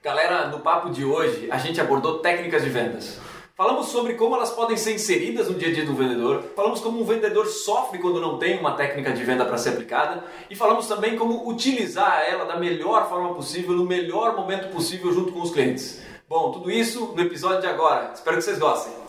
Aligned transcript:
Galera, 0.00 0.46
no 0.46 0.60
papo 0.60 0.90
de 0.90 1.04
hoje 1.04 1.48
a 1.50 1.58
gente 1.58 1.80
abordou 1.80 2.20
técnicas 2.20 2.62
de 2.62 2.70
vendas. 2.70 3.18
Falamos 3.56 3.86
sobre 3.86 4.14
como 4.14 4.36
elas 4.36 4.50
podem 4.50 4.76
ser 4.76 4.94
inseridas 4.94 5.48
no 5.48 5.58
dia 5.58 5.70
a 5.70 5.72
dia 5.72 5.84
do 5.84 5.92
vendedor, 5.92 6.44
falamos 6.54 6.80
como 6.80 7.00
um 7.00 7.04
vendedor 7.04 7.44
sofre 7.46 7.98
quando 7.98 8.20
não 8.20 8.38
tem 8.38 8.60
uma 8.60 8.76
técnica 8.76 9.12
de 9.12 9.24
venda 9.24 9.44
para 9.44 9.58
ser 9.58 9.70
aplicada 9.70 10.22
e 10.48 10.54
falamos 10.54 10.86
também 10.86 11.16
como 11.16 11.48
utilizar 11.48 12.24
ela 12.28 12.44
da 12.44 12.56
melhor 12.56 13.08
forma 13.08 13.34
possível, 13.34 13.74
no 13.74 13.84
melhor 13.84 14.36
momento 14.36 14.72
possível 14.72 15.12
junto 15.12 15.32
com 15.32 15.42
os 15.42 15.50
clientes. 15.50 16.00
Bom, 16.28 16.52
tudo 16.52 16.70
isso 16.70 17.12
no 17.16 17.20
episódio 17.20 17.62
de 17.62 17.66
agora. 17.66 18.12
Espero 18.14 18.36
que 18.36 18.42
vocês 18.44 18.58
gostem. 18.60 19.07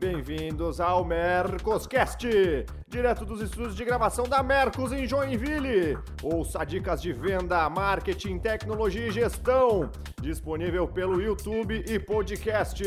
Bem-vindos 0.00 0.80
ao 0.80 1.04
Mercoscast, 1.04 2.26
direto 2.88 3.26
dos 3.26 3.42
estúdios 3.42 3.76
de 3.76 3.84
gravação 3.84 4.24
da 4.24 4.42
Mercos 4.42 4.92
em 4.92 5.06
Joinville. 5.06 5.98
Ouça 6.22 6.64
dicas 6.64 7.02
de 7.02 7.12
venda, 7.12 7.68
marketing, 7.68 8.38
tecnologia 8.38 9.08
e 9.08 9.10
gestão, 9.10 9.92
disponível 10.18 10.88
pelo 10.88 11.20
YouTube 11.20 11.84
e 11.86 11.98
podcast. 11.98 12.82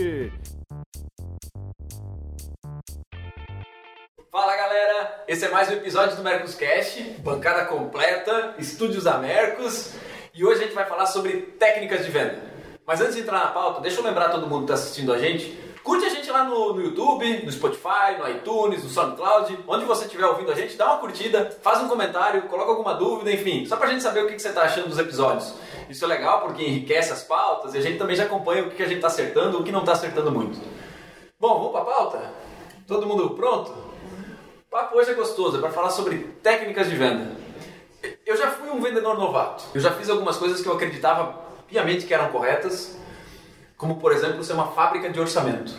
Fala 4.32 4.56
galera, 4.56 5.24
esse 5.28 5.46
é 5.46 5.50
mais 5.50 5.70
um 5.70 5.74
episódio 5.74 6.16
do 6.16 6.24
Mercoscast, 6.24 7.00
bancada 7.20 7.66
completa, 7.66 8.56
estúdios 8.58 9.04
da 9.04 9.20
Mercos, 9.20 9.94
e 10.34 10.44
hoje 10.44 10.62
a 10.62 10.64
gente 10.64 10.74
vai 10.74 10.88
falar 10.88 11.06
sobre 11.06 11.44
técnicas 11.60 12.08
de 12.08 12.12
venda. 12.12 12.42
Mas 12.88 13.02
antes 13.02 13.14
de 13.14 13.22
entrar 13.22 13.38
na 13.38 13.52
pauta, 13.52 13.82
deixa 13.82 14.00
eu 14.00 14.04
lembrar 14.04 14.30
todo 14.30 14.48
mundo 14.48 14.66
que 14.66 14.72
está 14.72 14.74
assistindo 14.74 15.14
a 15.14 15.20
gente 15.20 15.63
Curte 15.84 16.06
a 16.06 16.10
gente 16.10 16.32
lá 16.32 16.46
no, 16.46 16.74
no, 16.74 16.82
YouTube, 16.82 17.44
no 17.44 17.52
Spotify, 17.52 18.18
no 18.18 18.30
iTunes, 18.30 18.82
no 18.84 18.90
SoundCloud, 18.90 19.60
onde 19.68 19.84
você 19.84 20.06
estiver 20.06 20.26
ouvindo 20.26 20.50
a 20.50 20.56
gente, 20.56 20.78
dá 20.78 20.86
uma 20.86 20.98
curtida, 20.98 21.58
faz 21.62 21.82
um 21.82 21.90
comentário, 21.90 22.44
coloca 22.44 22.72
alguma 22.72 22.94
dúvida, 22.94 23.30
enfim, 23.30 23.66
só 23.66 23.76
pra 23.76 23.90
gente 23.90 24.02
saber 24.02 24.24
o 24.24 24.28
que, 24.28 24.36
que 24.36 24.42
você 24.42 24.48
está 24.48 24.62
achando 24.62 24.88
dos 24.88 24.98
episódios. 24.98 25.54
Isso 25.90 26.06
é 26.06 26.08
legal 26.08 26.42
porque 26.42 26.64
enriquece 26.64 27.12
as 27.12 27.24
pautas 27.24 27.74
e 27.74 27.80
a 27.80 27.82
gente 27.82 27.98
também 27.98 28.16
já 28.16 28.24
acompanha 28.24 28.64
o 28.64 28.70
que, 28.70 28.78
que 28.78 28.84
a 28.84 28.86
gente 28.86 28.96
está 28.96 29.08
acertando 29.08 29.60
o 29.60 29.64
que 29.64 29.74
não 29.74 29.82
está 29.82 29.92
acertando 29.92 30.32
muito. 30.32 30.58
Bom, 31.38 31.56
vamos 31.56 31.72
pra 31.74 31.82
pauta? 31.82 32.32
Todo 32.88 33.06
mundo 33.06 33.32
pronto? 33.32 33.72
O 33.72 34.72
papo 34.72 34.98
hoje 34.98 35.12
é 35.12 35.14
gostoso, 35.14 35.58
é 35.58 35.60
para 35.60 35.70
falar 35.70 35.90
sobre 35.90 36.18
técnicas 36.42 36.90
de 36.90 36.96
venda. 36.96 37.36
Eu 38.26 38.38
já 38.38 38.52
fui 38.52 38.70
um 38.70 38.80
vendedor 38.80 39.18
novato. 39.18 39.66
Eu 39.76 39.82
já 39.82 39.92
fiz 39.92 40.10
algumas 40.10 40.38
coisas 40.38 40.62
que 40.62 40.68
eu 40.68 40.74
acreditava 40.74 41.44
piamente 41.68 42.06
que 42.06 42.14
eram 42.14 42.30
corretas, 42.32 42.98
como 43.84 43.98
por 43.98 44.14
exemplo 44.14 44.42
ser 44.46 44.54
uma 44.54 44.68
fábrica 44.68 45.10
de 45.10 45.20
orçamento. 45.20 45.74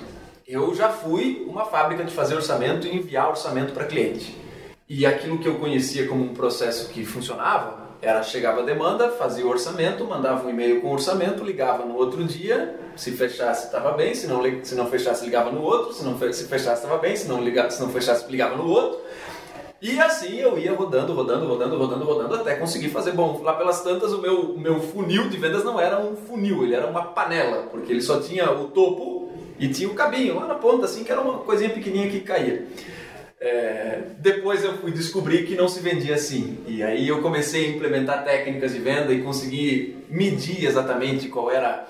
Eu 0.47 0.75
já 0.75 0.91
fui 0.91 1.43
uma 1.49 1.65
fábrica 1.65 2.05
de 2.05 2.13
fazer 2.13 2.35
orçamento 2.35 2.87
e 2.87 2.95
enviar 2.95 3.31
orçamento 3.31 3.73
para 3.73 3.87
cliente. 3.87 4.37
E 4.87 5.07
aquilo 5.07 5.39
que 5.39 5.49
eu 5.49 5.55
conhecia 5.55 6.07
como 6.07 6.23
um 6.23 6.35
processo 6.35 6.91
que 6.91 7.03
funcionava 7.03 7.83
era 8.03 8.23
chegava 8.23 8.61
a 8.61 8.63
demanda, 8.63 9.09
fazia 9.09 9.47
o 9.47 9.49
orçamento, 9.49 10.05
mandava 10.05 10.47
um 10.47 10.51
e-mail 10.51 10.83
com 10.83 10.89
o 10.89 10.93
orçamento, 10.93 11.43
ligava 11.43 11.87
no 11.87 11.97
outro 11.97 12.23
dia, 12.25 12.79
se 12.95 13.13
fechasse 13.13 13.69
estava 13.69 13.93
bem, 13.93 14.15
se 14.15 14.27
não, 14.27 14.43
se 14.63 14.75
não 14.75 14.87
fechasse 14.87 15.25
ligava 15.25 15.51
no 15.51 15.63
outro, 15.63 15.95
se 15.95 16.05
não 16.05 16.19
se 16.19 16.45
fechasse 16.45 16.83
estava 16.83 16.99
bem, 16.99 17.17
se 17.17 17.27
não, 17.27 17.43
se 17.71 17.81
não 17.81 17.89
fechasse 17.89 18.31
ligava 18.31 18.55
no 18.55 18.69
outro. 18.69 19.01
E 19.85 20.01
assim 20.01 20.37
eu 20.39 20.59
ia 20.59 20.73
rodando, 20.73 21.13
rodando, 21.13 21.47
rodando, 21.47 21.77
rodando, 21.77 22.05
rodando 22.07 22.35
até 22.37 22.55
conseguir 22.55 22.89
fazer 22.89 23.13
bom. 23.13 23.39
Lá 23.43 23.53
pelas 23.53 23.83
tantas, 23.83 24.15
o 24.15 24.19
meu, 24.23 24.41
o 24.53 24.59
meu 24.59 24.81
funil 24.81 25.29
de 25.29 25.37
vendas 25.37 25.63
não 25.63 25.79
era 25.79 26.01
um 26.01 26.17
funil, 26.17 26.65
ele 26.65 26.75
era 26.75 26.87
uma 26.87 27.03
panela, 27.03 27.67
porque 27.71 27.93
ele 27.93 28.01
só 28.01 28.19
tinha 28.19 28.51
o 28.51 28.69
topo 28.69 29.31
e 29.59 29.69
tinha 29.69 29.87
o 29.87 29.93
cabinho 29.93 30.37
lá 30.37 30.47
na 30.47 30.55
ponta, 30.55 30.87
assim, 30.87 31.05
que 31.05 31.13
era 31.13 31.21
uma 31.21 31.41
coisinha 31.41 31.69
pequenininha 31.69 32.11
que 32.11 32.21
caía. 32.21 32.67
É, 33.39 34.05
depois 34.21 34.65
eu 34.65 34.73
fui 34.79 34.91
descobrir 34.91 35.45
que 35.45 35.55
não 35.55 35.69
se 35.69 35.81
vendia 35.81 36.15
assim. 36.15 36.57
E 36.67 36.83
aí 36.83 37.07
eu 37.07 37.21
comecei 37.21 37.67
a 37.67 37.69
implementar 37.69 38.25
técnicas 38.25 38.73
de 38.73 38.79
venda 38.79 39.13
e 39.13 39.21
consegui 39.21 39.99
medir 40.09 40.65
exatamente 40.65 41.29
qual 41.29 41.51
era 41.51 41.87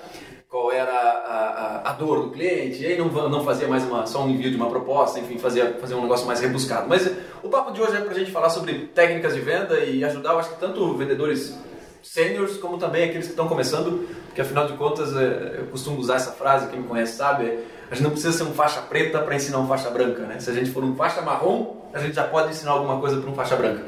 qual 0.55 0.71
era 0.71 0.89
a, 0.89 1.81
a, 1.83 1.89
a, 1.89 1.93
dor 1.95 2.21
do 2.21 2.29
cliente, 2.29 2.81
e 2.81 2.85
aí 2.85 2.97
não, 2.97 3.09
não 3.27 3.43
fazia 3.43 3.67
mais 3.67 3.83
uma, 3.83 4.05
só 4.05 4.23
um 4.23 4.29
envio 4.29 4.49
de 4.49 4.55
uma 4.55 4.69
proposta, 4.69 5.19
enfim, 5.19 5.37
fazia, 5.37 5.75
fazia 5.81 5.97
um 5.97 6.01
negócio 6.01 6.25
mais 6.25 6.39
rebuscado. 6.39 6.87
Mas 6.87 7.11
o 7.43 7.49
papo 7.49 7.73
de 7.73 7.81
hoje 7.81 7.97
é 7.97 7.99
para 7.99 8.11
a 8.11 8.17
gente 8.17 8.31
falar 8.31 8.49
sobre 8.49 8.87
técnicas 8.95 9.33
de 9.33 9.41
venda 9.41 9.79
e 9.79 10.01
ajudar, 10.05 10.31
eu 10.31 10.39
acho 10.39 10.51
que 10.51 10.59
tanto 10.61 10.95
vendedores 10.95 11.59
seniors 12.01 12.55
como 12.55 12.77
também 12.77 13.03
aqueles 13.03 13.25
que 13.25 13.33
estão 13.33 13.49
começando, 13.49 14.07
porque 14.27 14.39
afinal 14.39 14.65
de 14.65 14.73
contas 14.77 15.13
é, 15.13 15.55
eu 15.57 15.65
costumo 15.65 15.99
usar 15.99 16.15
essa 16.15 16.31
frase, 16.31 16.69
quem 16.69 16.79
me 16.79 16.87
conhece 16.87 17.17
sabe, 17.17 17.59
a 17.91 17.93
gente 17.93 18.03
não 18.03 18.11
precisa 18.11 18.31
ser 18.31 18.43
um 18.43 18.53
faixa 18.53 18.79
preta 18.79 19.19
para 19.19 19.35
ensinar 19.35 19.59
um 19.59 19.67
faixa 19.67 19.89
branca, 19.89 20.21
né? 20.21 20.39
Se 20.39 20.49
a 20.49 20.53
gente 20.53 20.71
for 20.71 20.85
um 20.85 20.95
faixa 20.95 21.21
marrom, 21.21 21.81
a 21.93 21.99
gente 21.99 22.15
já 22.15 22.23
pode 22.23 22.51
ensinar 22.51 22.71
alguma 22.71 23.01
coisa 23.01 23.19
para 23.19 23.29
um 23.29 23.35
faixa 23.35 23.57
branca. 23.57 23.83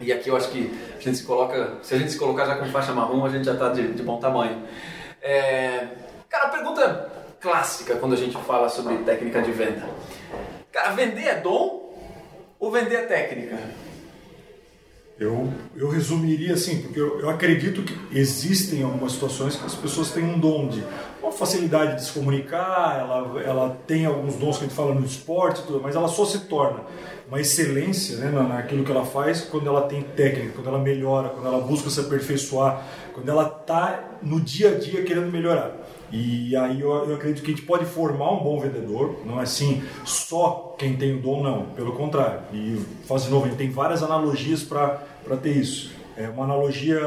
E 0.00 0.12
aqui 0.12 0.30
eu 0.30 0.36
acho 0.36 0.50
que 0.50 0.76
a 0.98 1.00
gente 1.00 1.18
se 1.18 1.22
coloca, 1.22 1.74
se 1.80 1.94
a 1.94 1.98
gente 1.98 2.10
se 2.10 2.18
colocar 2.18 2.44
já 2.44 2.56
com 2.56 2.66
faixa 2.66 2.92
marrom, 2.92 3.24
a 3.24 3.28
gente 3.28 3.44
já 3.44 3.52
está 3.52 3.68
de, 3.68 3.92
de 3.92 4.02
bom 4.02 4.18
tamanho. 4.18 4.60
É... 5.22 5.86
Cara, 6.28 6.48
pergunta 6.48 7.10
clássica 7.40 7.96
quando 7.96 8.14
a 8.14 8.16
gente 8.16 8.36
fala 8.38 8.68
sobre 8.68 8.98
técnica 9.04 9.40
de 9.40 9.52
venda. 9.52 9.88
Cara, 10.72 10.90
vender 10.90 11.26
é 11.26 11.34
dom 11.36 11.94
ou 12.58 12.70
vender 12.70 12.96
é 12.96 13.02
técnica? 13.02 13.58
Eu, 15.22 15.52
eu 15.76 15.88
resumiria 15.88 16.54
assim, 16.54 16.82
porque 16.82 16.98
eu, 16.98 17.20
eu, 17.20 17.30
acredito 17.30 17.82
que 17.82 17.96
existem 18.12 18.82
algumas 18.82 19.12
situações 19.12 19.54
que 19.54 19.64
as 19.64 19.74
pessoas 19.74 20.10
têm 20.10 20.24
um 20.24 20.38
dom 20.38 20.68
de 20.68 20.82
uma 21.22 21.30
facilidade 21.30 21.96
de 21.96 22.04
se 22.04 22.12
comunicar, 22.12 22.98
ela, 22.98 23.40
ela 23.42 23.78
tem 23.86 24.04
alguns 24.04 24.34
dons 24.34 24.58
que 24.58 24.64
a 24.64 24.66
gente 24.66 24.76
fala 24.76 24.92
no 24.92 25.06
esporte, 25.06 25.62
tudo, 25.62 25.80
mas 25.80 25.94
ela 25.94 26.08
só 26.08 26.24
se 26.24 26.40
torna 26.46 26.80
uma 27.28 27.40
excelência 27.40 28.16
né, 28.18 28.30
naquilo 28.30 28.84
que 28.84 28.90
ela 28.90 29.06
faz 29.06 29.40
quando 29.40 29.66
ela 29.66 29.82
tem 29.82 30.02
técnica, 30.02 30.52
quando 30.56 30.66
ela 30.66 30.78
melhora, 30.78 31.30
quando 31.30 31.46
ela 31.46 31.60
busca 31.60 31.88
se 31.88 32.00
aperfeiçoar, 32.00 32.84
quando 33.14 33.28
ela 33.28 33.44
está 33.44 34.18
no 34.20 34.40
dia 34.40 34.72
a 34.72 34.78
dia 34.78 35.02
querendo 35.02 35.30
melhorar. 35.30 35.72
E 36.12 36.54
aí 36.54 36.78
eu, 36.78 36.90
eu, 37.08 37.14
acredito 37.14 37.42
que 37.42 37.50
a 37.50 37.54
gente 37.54 37.66
pode 37.66 37.86
formar 37.86 38.32
um 38.32 38.42
bom 38.42 38.60
vendedor, 38.60 39.20
não 39.24 39.40
é 39.40 39.44
assim 39.44 39.82
só 40.04 40.74
quem 40.76 40.94
tem 40.94 41.16
o 41.16 41.22
dom, 41.22 41.42
não, 41.42 41.62
pelo 41.74 41.92
contrário. 41.92 42.40
E 42.52 42.78
faz 43.06 43.22
de 43.22 43.30
novo, 43.30 43.46
a 43.46 43.48
gente 43.48 43.56
tem 43.56 43.70
várias 43.70 44.02
analogias 44.02 44.62
para 44.62 45.02
ter 45.36 45.56
isso. 45.56 45.92
É 46.16 46.28
uma 46.28 46.44
analogia 46.44 47.00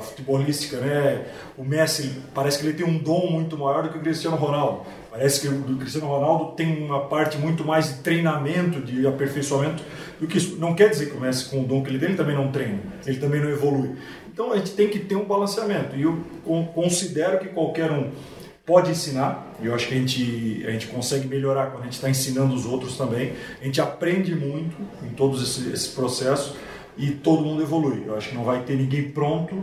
futebolística, 0.00 0.76
né? 0.76 1.24
O 1.56 1.64
Messi 1.64 2.22
parece 2.32 2.58
que 2.58 2.66
ele 2.66 2.74
tem 2.74 2.86
um 2.86 2.96
dom 2.96 3.30
muito 3.30 3.58
maior 3.58 3.82
do 3.82 3.88
que 3.88 3.98
o 3.98 4.00
Cristiano 4.00 4.36
Ronaldo. 4.36 4.82
Parece 5.10 5.40
que 5.40 5.48
o 5.48 5.76
Cristiano 5.76 6.06
Ronaldo 6.06 6.52
tem 6.52 6.84
uma 6.84 7.06
parte 7.06 7.36
muito 7.36 7.64
mais 7.64 7.88
de 7.88 7.94
treinamento, 8.02 8.80
de 8.80 9.04
aperfeiçoamento 9.06 9.82
do 10.20 10.28
que 10.28 10.38
isso. 10.38 10.56
Não 10.56 10.72
quer 10.74 10.88
dizer 10.90 11.10
que 11.10 11.16
o 11.16 11.20
Messi, 11.20 11.50
com 11.50 11.62
o 11.62 11.64
dom 11.64 11.82
que 11.82 11.90
ele 11.90 11.98
tem, 11.98 12.10
ele 12.10 12.16
também 12.16 12.36
não 12.36 12.52
treina, 12.52 12.78
ele 13.04 13.18
também 13.18 13.40
não 13.40 13.50
evolui. 13.50 13.96
Então 14.32 14.52
a 14.52 14.56
gente 14.56 14.70
tem 14.70 14.88
que 14.88 15.00
ter 15.00 15.16
um 15.16 15.24
balanceamento. 15.24 15.96
E 15.96 16.02
eu 16.02 16.20
considero 16.72 17.40
que 17.40 17.48
qualquer 17.48 17.90
um 17.90 18.12
pode 18.64 18.90
ensinar, 18.90 19.54
e 19.60 19.66
eu 19.66 19.74
acho 19.74 19.88
que 19.88 19.94
a 19.94 19.96
gente, 19.96 20.62
a 20.64 20.70
gente 20.70 20.86
consegue 20.88 21.26
melhorar 21.26 21.70
quando 21.70 21.80
a 21.80 21.84
gente 21.86 21.94
está 21.94 22.08
ensinando 22.08 22.54
os 22.54 22.66
outros 22.66 22.96
também. 22.96 23.32
A 23.60 23.64
gente 23.64 23.80
aprende 23.80 24.34
muito 24.36 24.76
em 25.02 25.08
todos 25.14 25.42
esses, 25.42 25.72
esses 25.72 25.88
processos 25.88 26.54
e 26.98 27.12
todo 27.12 27.42
mundo 27.42 27.62
evolui. 27.62 28.04
Eu 28.06 28.16
acho 28.16 28.30
que 28.30 28.34
não 28.34 28.44
vai 28.44 28.62
ter 28.62 28.74
ninguém 28.74 29.10
pronto 29.10 29.54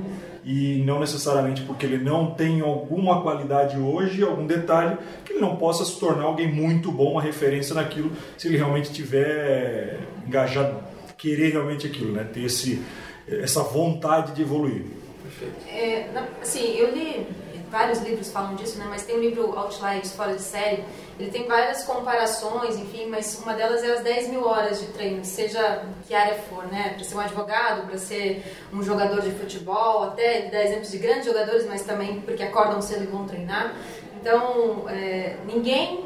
e 0.44 0.84
não 0.86 1.00
necessariamente 1.00 1.64
porque 1.64 1.86
ele 1.86 1.98
não 1.98 2.32
tem 2.32 2.62
alguma 2.62 3.22
qualidade 3.22 3.78
hoje, 3.78 4.24
algum 4.24 4.46
detalhe, 4.46 4.98
que 5.26 5.34
ele 5.34 5.42
não 5.42 5.58
possa 5.58 5.84
se 5.84 6.00
tornar 6.00 6.24
alguém 6.24 6.52
muito 6.52 6.92
bom, 6.92 7.12
uma 7.12 7.22
referência 7.22 7.76
naquilo, 7.76 8.12
se 8.38 8.48
ele 8.48 8.58
realmente 8.58 8.92
tiver 8.92 10.00
engajado, 10.26 10.78
querer 11.18 11.52
realmente 11.52 11.86
aquilo, 11.88 12.14
né? 12.14 12.26
ter 12.32 12.44
esse, 12.44 12.82
essa 13.28 13.62
vontade 13.64 14.34
de 14.34 14.44
evoluir. 14.44 14.84
Perfeito. 15.24 15.68
É, 15.68 16.10
assim, 16.42 16.76
eu 16.78 16.94
li 16.94 17.28
vários 17.76 18.00
livros 18.00 18.32
falam 18.32 18.56
disso, 18.56 18.80
né? 18.80 18.86
Mas 18.90 19.04
tem 19.04 19.18
o 19.18 19.20
livro 19.20 19.54
Outliers 19.60 20.14
Fora 20.14 20.34
de 20.34 20.42
Série, 20.42 20.82
ele 21.20 21.30
tem 21.30 21.46
várias 21.46 21.84
comparações, 21.84 22.78
enfim, 22.78 23.08
mas 23.08 23.38
uma 23.44 23.54
delas 23.54 23.84
é 23.84 23.92
as 23.92 24.00
10 24.00 24.30
mil 24.30 24.48
horas 24.48 24.80
de 24.80 24.88
treino, 24.94 25.26
seja 25.26 25.84
que 26.08 26.16
área 26.16 26.36
for, 26.36 26.64
né? 26.68 26.94
Para 26.96 27.04
ser 27.04 27.16
um 27.16 27.20
advogado, 27.20 27.86
para 27.86 27.98
ser 27.98 28.46
um 28.72 28.82
jogador 28.82 29.20
de 29.20 29.32
futebol, 29.32 30.06
até 30.06 30.44
dá 30.44 30.64
exemplos 30.64 30.90
de 30.90 30.98
grandes 31.00 31.26
jogadores, 31.26 31.68
mas 31.68 31.82
também 31.82 32.22
porque 32.22 32.44
acordam 32.44 32.82
cedo 32.82 33.04
e 33.04 33.08
vão 33.08 33.28
treinar. 33.28 33.76
Então, 34.22 34.86
é, 34.88 35.36
ninguém, 35.46 36.06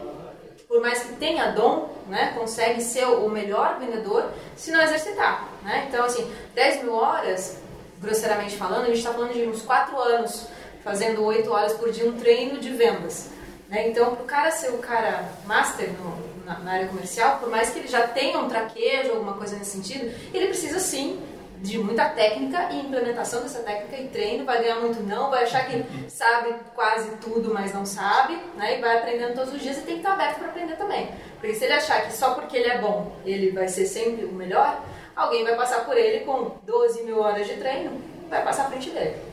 por 0.67 0.81
mais 0.81 1.03
que 1.03 1.13
tenha 1.17 1.51
dom, 1.51 1.93
né, 2.07 2.33
consegue 2.35 2.81
ser 2.81 3.05
o 3.05 3.29
melhor 3.29 3.77
vendedor 3.77 4.31
se 4.55 4.71
não 4.71 4.81
exercitar, 4.81 5.47
né? 5.63 5.85
Então, 5.87 6.03
assim, 6.03 6.27
10 6.55 6.81
mil 6.81 6.95
horas, 6.95 7.61
grosseiramente 8.01 8.57
falando, 8.57 8.85
a 8.85 8.87
gente 8.87 8.97
está 8.97 9.13
falando 9.13 9.33
de 9.33 9.43
uns 9.43 9.61
4 9.61 9.95
anos 9.99 10.47
fazendo 10.83 11.23
8 11.23 11.51
horas 11.51 11.73
por 11.73 11.91
dia 11.91 12.05
um 12.09 12.13
treino 12.13 12.59
de 12.59 12.69
vendas. 12.69 13.29
Né? 13.67 13.87
Então, 13.87 14.15
para 14.15 14.23
o 14.23 14.25
cara 14.25 14.51
ser 14.51 14.69
o 14.69 14.79
cara 14.79 15.29
master 15.45 15.89
no, 15.91 16.45
na, 16.45 16.59
na, 16.59 16.71
área 16.71 16.87
comercial, 16.87 17.37
por 17.37 17.49
mais 17.49 17.69
que 17.69 17.79
ele 17.79 17.87
já 17.87 18.07
tenha 18.07 18.39
um 18.39 18.49
traquejo, 18.49 19.11
alguma 19.11 19.33
coisa 19.33 19.55
nesse 19.55 19.71
sentido, 19.71 20.11
ele 20.33 20.47
precisa 20.47 20.79
sim 20.79 21.21
de 21.61 21.77
muita 21.77 22.05
técnica 22.09 22.69
e 22.71 22.79
implementação 22.79 23.41
dessa 23.41 23.59
técnica 23.59 24.01
e 24.01 24.07
treino, 24.07 24.45
vai 24.45 24.61
ganhar 24.61 24.79
muito 24.79 25.03
não, 25.03 25.29
vai 25.29 25.43
achar 25.43 25.67
que 25.67 25.83
sabe 26.09 26.55
quase 26.73 27.17
tudo, 27.17 27.53
mas 27.53 27.73
não 27.73 27.85
sabe, 27.85 28.37
né? 28.55 28.77
E 28.77 28.81
vai 28.81 28.97
aprendendo 28.97 29.35
todos 29.35 29.53
os 29.53 29.61
dias 29.61 29.77
e 29.77 29.81
tem 29.81 29.95
que 29.95 29.99
estar 29.99 30.13
aberto 30.13 30.37
para 30.37 30.47
aprender 30.47 30.77
também. 30.77 31.09
Porque 31.37 31.53
se 31.53 31.65
ele 31.65 31.73
achar 31.73 32.05
que 32.05 32.13
só 32.13 32.33
porque 32.33 32.57
ele 32.57 32.69
é 32.69 32.77
bom, 32.77 33.11
ele 33.25 33.51
vai 33.51 33.67
ser 33.67 33.85
sempre 33.85 34.23
o 34.23 34.31
melhor, 34.31 34.81
alguém 35.15 35.43
vai 35.43 35.55
passar 35.55 35.83
por 35.85 35.97
ele 35.97 36.21
com 36.21 36.51
12 36.63 37.03
mil 37.03 37.19
horas 37.19 37.45
de 37.45 37.55
treino, 37.55 38.01
vai 38.29 38.41
passar 38.41 38.67
à 38.67 38.69
frente 38.69 38.89
dele. 38.91 39.28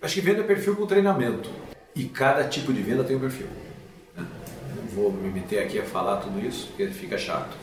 Acho 0.00 0.14
que 0.14 0.20
venda 0.20 0.40
é 0.40 0.44
perfil 0.44 0.76
com 0.76 0.86
treinamento. 0.86 1.50
E 1.94 2.04
cada 2.04 2.44
tipo 2.44 2.72
de 2.72 2.80
venda 2.80 3.02
tem 3.02 3.16
um 3.16 3.20
perfil. 3.20 3.48
Né? 4.16 4.24
Não 4.76 4.84
vou 4.84 5.12
me 5.12 5.28
meter 5.28 5.58
aqui 5.58 5.78
a 5.78 5.84
falar 5.84 6.18
tudo 6.18 6.44
isso, 6.46 6.68
porque 6.68 6.86
fica 6.88 7.18
chato. 7.18 7.56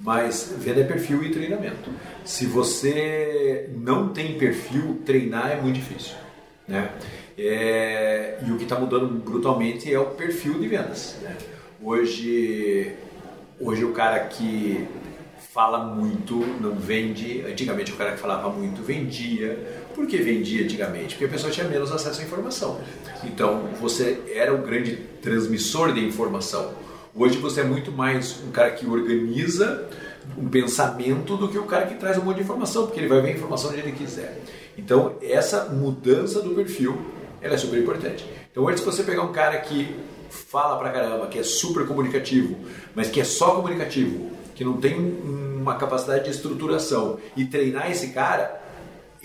Mas 0.00 0.54
venda 0.58 0.80
é 0.80 0.84
perfil 0.84 1.22
e 1.22 1.30
treinamento. 1.30 1.90
Se 2.24 2.46
você 2.46 3.70
não 3.76 4.08
tem 4.08 4.38
perfil, 4.38 5.02
treinar 5.04 5.50
é 5.50 5.60
muito 5.60 5.76
difícil. 5.76 6.16
Né? 6.66 6.90
É, 7.38 8.38
e 8.46 8.50
o 8.50 8.56
que 8.56 8.64
está 8.64 8.78
mudando 8.78 9.08
brutalmente 9.08 9.92
é 9.92 9.98
o 9.98 10.06
perfil 10.06 10.58
de 10.58 10.68
vendas. 10.68 11.16
Né? 11.22 11.36
Hoje, 11.82 12.94
hoje 13.60 13.84
o 13.84 13.92
cara 13.92 14.20
que 14.20 14.86
fala 15.52 15.78
muito 15.78 16.36
não 16.60 16.74
vende. 16.74 17.42
Antigamente 17.46 17.92
o 17.92 17.96
cara 17.96 18.12
que 18.12 18.18
falava 18.18 18.50
muito 18.50 18.82
vendia. 18.82 19.84
Por 19.96 20.06
que 20.06 20.18
vendia 20.18 20.62
antigamente? 20.62 21.14
Porque 21.14 21.24
a 21.24 21.28
pessoa 21.28 21.50
tinha 21.50 21.66
menos 21.66 21.90
acesso 21.90 22.20
à 22.20 22.24
informação. 22.24 22.78
Então 23.24 23.70
você 23.80 24.20
era 24.34 24.54
o 24.54 24.58
grande 24.58 24.96
transmissor 25.22 25.90
de 25.94 26.04
informação. 26.04 26.74
Hoje 27.14 27.38
você 27.38 27.62
é 27.62 27.64
muito 27.64 27.90
mais 27.90 28.42
um 28.46 28.50
cara 28.50 28.72
que 28.72 28.86
organiza 28.86 29.88
um 30.36 30.50
pensamento 30.50 31.34
do 31.38 31.48
que 31.48 31.56
o 31.56 31.62
cara 31.62 31.86
que 31.86 31.94
traz 31.94 32.18
um 32.18 32.24
monte 32.24 32.36
de 32.36 32.42
informação, 32.42 32.84
porque 32.84 33.00
ele 33.00 33.08
vai 33.08 33.22
ver 33.22 33.30
a 33.30 33.32
informação 33.32 33.70
onde 33.70 33.80
ele 33.80 33.92
quiser. 33.92 34.38
Então 34.76 35.16
essa 35.22 35.64
mudança 35.70 36.42
do 36.42 36.50
perfil 36.50 37.00
ela 37.40 37.54
é 37.54 37.56
super 37.56 37.80
importante. 37.80 38.28
Então 38.52 38.68
antes 38.68 38.84
você 38.84 39.02
pegar 39.02 39.22
um 39.22 39.32
cara 39.32 39.56
que 39.60 39.96
fala 40.28 40.78
pra 40.78 40.90
caramba, 40.90 41.26
que 41.28 41.38
é 41.38 41.42
super 41.42 41.86
comunicativo, 41.86 42.54
mas 42.94 43.08
que 43.08 43.18
é 43.18 43.24
só 43.24 43.54
comunicativo, 43.54 44.30
que 44.54 44.62
não 44.62 44.76
tem 44.76 44.94
uma 44.94 45.76
capacidade 45.76 46.24
de 46.24 46.32
estruturação 46.32 47.18
e 47.34 47.46
treinar 47.46 47.90
esse 47.90 48.08
cara, 48.08 48.65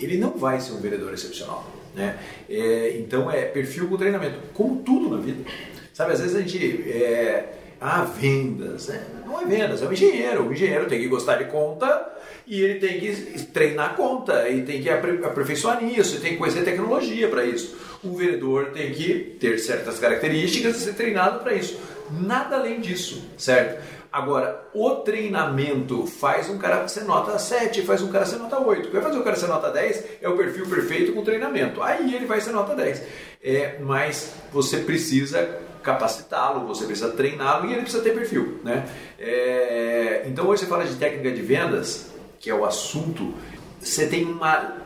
ele 0.04 0.18
não 0.18 0.36
vai 0.36 0.60
ser 0.60 0.72
um 0.72 0.80
vendedor 0.80 1.12
excepcional. 1.12 1.70
Né? 1.94 2.18
É, 2.48 2.96
então 2.98 3.30
é 3.30 3.42
perfil 3.42 3.88
com 3.88 3.96
treinamento, 3.96 4.38
como 4.54 4.82
tudo 4.82 5.14
na 5.14 5.22
vida. 5.22 5.44
Sabe, 5.92 6.12
às 6.12 6.20
vezes 6.20 6.36
a 6.36 6.40
gente. 6.40 6.90
É, 6.90 7.58
ah, 7.80 8.04
vendas. 8.04 8.88
Né? 8.88 9.04
Não 9.26 9.40
é 9.40 9.44
vendas, 9.44 9.82
é 9.82 9.86
um 9.86 9.92
engenheiro. 9.92 10.48
O 10.48 10.52
engenheiro 10.52 10.86
tem 10.86 11.00
que 11.00 11.08
gostar 11.08 11.36
de 11.36 11.46
conta 11.46 12.12
e 12.46 12.60
ele 12.60 12.78
tem 12.78 13.00
que 13.00 13.42
treinar 13.46 13.94
conta, 13.94 14.48
e 14.48 14.62
tem 14.62 14.82
que 14.82 14.90
aperfeiçoar 14.90 15.82
nisso, 15.82 16.16
e 16.16 16.20
tem 16.20 16.32
que 16.32 16.38
conhecer 16.38 16.64
tecnologia 16.64 17.28
para 17.28 17.44
isso. 17.44 17.76
Um 18.04 18.14
vendedor 18.14 18.70
tem 18.72 18.92
que 18.92 19.36
ter 19.38 19.58
certas 19.58 19.98
características 19.98 20.76
e 20.76 20.80
ser 20.80 20.94
treinado 20.94 21.40
para 21.40 21.54
isso. 21.54 21.78
Nada 22.10 22.56
além 22.56 22.80
disso, 22.80 23.24
certo? 23.38 23.82
Agora, 24.12 24.68
o 24.74 24.96
treinamento 24.96 26.06
faz 26.06 26.50
um 26.50 26.58
cara 26.58 26.86
ser 26.86 27.04
nota 27.04 27.38
7, 27.38 27.80
faz 27.80 28.02
um 28.02 28.12
cara 28.12 28.26
ser 28.26 28.36
nota 28.36 28.60
8. 28.60 28.82
O 28.82 28.86
que 28.88 28.92
vai 28.92 29.02
fazer 29.02 29.18
o 29.18 29.24
cara 29.24 29.36
ser 29.36 29.46
nota 29.46 29.70
10 29.70 30.04
é 30.20 30.28
o 30.28 30.36
perfil 30.36 30.66
perfeito 30.66 31.14
com 31.14 31.24
treinamento. 31.24 31.82
Aí 31.82 32.14
ele 32.14 32.26
vai 32.26 32.38
ser 32.38 32.52
nota 32.52 32.74
10. 32.74 33.02
É, 33.42 33.78
mas 33.80 34.34
você 34.52 34.78
precisa 34.78 35.58
capacitá-lo, 35.82 36.66
você 36.66 36.84
precisa 36.84 37.08
treiná-lo 37.10 37.66
e 37.66 37.72
ele 37.72 37.82
precisa 37.82 38.02
ter 38.02 38.12
perfil. 38.12 38.60
Né? 38.62 38.86
É, 39.18 40.24
então 40.26 40.46
hoje 40.46 40.62
você 40.62 40.68
fala 40.68 40.84
de 40.84 40.94
técnica 40.96 41.30
de 41.30 41.40
vendas, 41.40 42.12
que 42.38 42.50
é 42.50 42.54
o 42.54 42.66
assunto, 42.66 43.32
você 43.80 44.06
tem 44.06 44.26
uma 44.26 44.76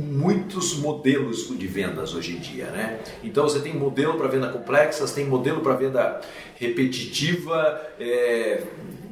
muitos 0.00 0.76
modelos 0.78 1.48
de 1.56 1.66
vendas 1.66 2.14
hoje 2.14 2.32
em 2.36 2.38
dia, 2.38 2.66
né? 2.66 3.00
Então 3.22 3.44
você 3.44 3.60
tem 3.60 3.74
modelo 3.74 4.14
para 4.14 4.28
venda 4.28 4.48
complexa, 4.48 5.06
você 5.06 5.14
tem 5.14 5.26
modelo 5.26 5.60
para 5.60 5.74
venda 5.74 6.20
repetitiva, 6.56 7.80
é, 7.98 8.62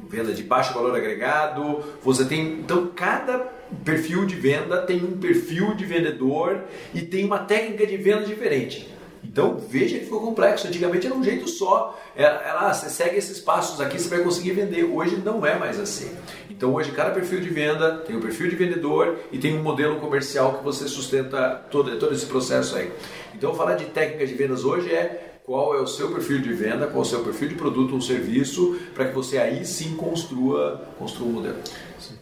venda 0.09 0.33
de 0.33 0.43
baixo 0.43 0.73
valor 0.73 0.95
agregado. 0.95 1.83
Você 2.03 2.25
tem 2.25 2.59
então 2.59 2.87
cada 2.95 3.37
perfil 3.85 4.25
de 4.25 4.35
venda 4.35 4.81
tem 4.81 5.03
um 5.03 5.17
perfil 5.17 5.75
de 5.75 5.85
vendedor 5.85 6.63
e 6.93 7.01
tem 7.01 7.23
uma 7.23 7.39
técnica 7.39 7.85
de 7.85 7.97
venda 7.97 8.25
diferente. 8.25 8.98
Então 9.29 9.57
veja 9.69 9.99
que 9.99 10.05
ficou 10.05 10.21
complexo. 10.21 10.67
Antigamente 10.67 11.05
era 11.05 11.15
um 11.15 11.23
jeito 11.23 11.47
só. 11.47 11.97
Era, 12.15 12.41
era, 12.41 12.73
você 12.73 12.89
segue 12.89 13.15
esses 13.15 13.39
passos 13.39 13.79
aqui, 13.79 13.99
você 13.99 14.09
vai 14.09 14.23
conseguir 14.23 14.51
vender. 14.53 14.85
Hoje 14.85 15.17
não 15.23 15.45
é 15.45 15.57
mais 15.57 15.79
assim. 15.79 16.09
Então 16.49 16.73
hoje 16.73 16.91
cada 16.91 17.11
perfil 17.11 17.39
de 17.39 17.49
venda 17.49 17.97
tem 17.99 18.15
um 18.15 18.19
perfil 18.19 18.49
de 18.49 18.55
vendedor 18.55 19.19
e 19.31 19.37
tem 19.37 19.55
um 19.55 19.61
modelo 19.61 19.97
comercial 19.97 20.55
que 20.55 20.63
você 20.63 20.87
sustenta 20.87 21.63
todo, 21.69 21.97
todo 21.99 22.13
esse 22.13 22.25
processo 22.25 22.75
aí. 22.75 22.91
Então 23.35 23.53
falar 23.53 23.75
de 23.75 23.85
técnicas 23.85 24.29
de 24.29 24.35
vendas 24.35 24.65
hoje 24.65 24.91
é 24.91 25.37
qual 25.43 25.75
é 25.75 25.81
o 25.81 25.87
seu 25.87 26.11
perfil 26.11 26.41
de 26.41 26.51
venda, 26.51 26.87
qual 26.87 27.03
é 27.03 27.05
o 27.05 27.09
seu 27.09 27.23
perfil 27.23 27.49
de 27.49 27.55
produto 27.55 27.93
ou 27.93 28.01
serviço, 28.01 28.79
para 28.95 29.05
que 29.05 29.13
você 29.13 29.37
aí 29.37 29.63
sim 29.63 29.95
construa, 29.95 30.87
construa 30.97 31.29
um 31.29 31.33
modelo. 31.33 31.57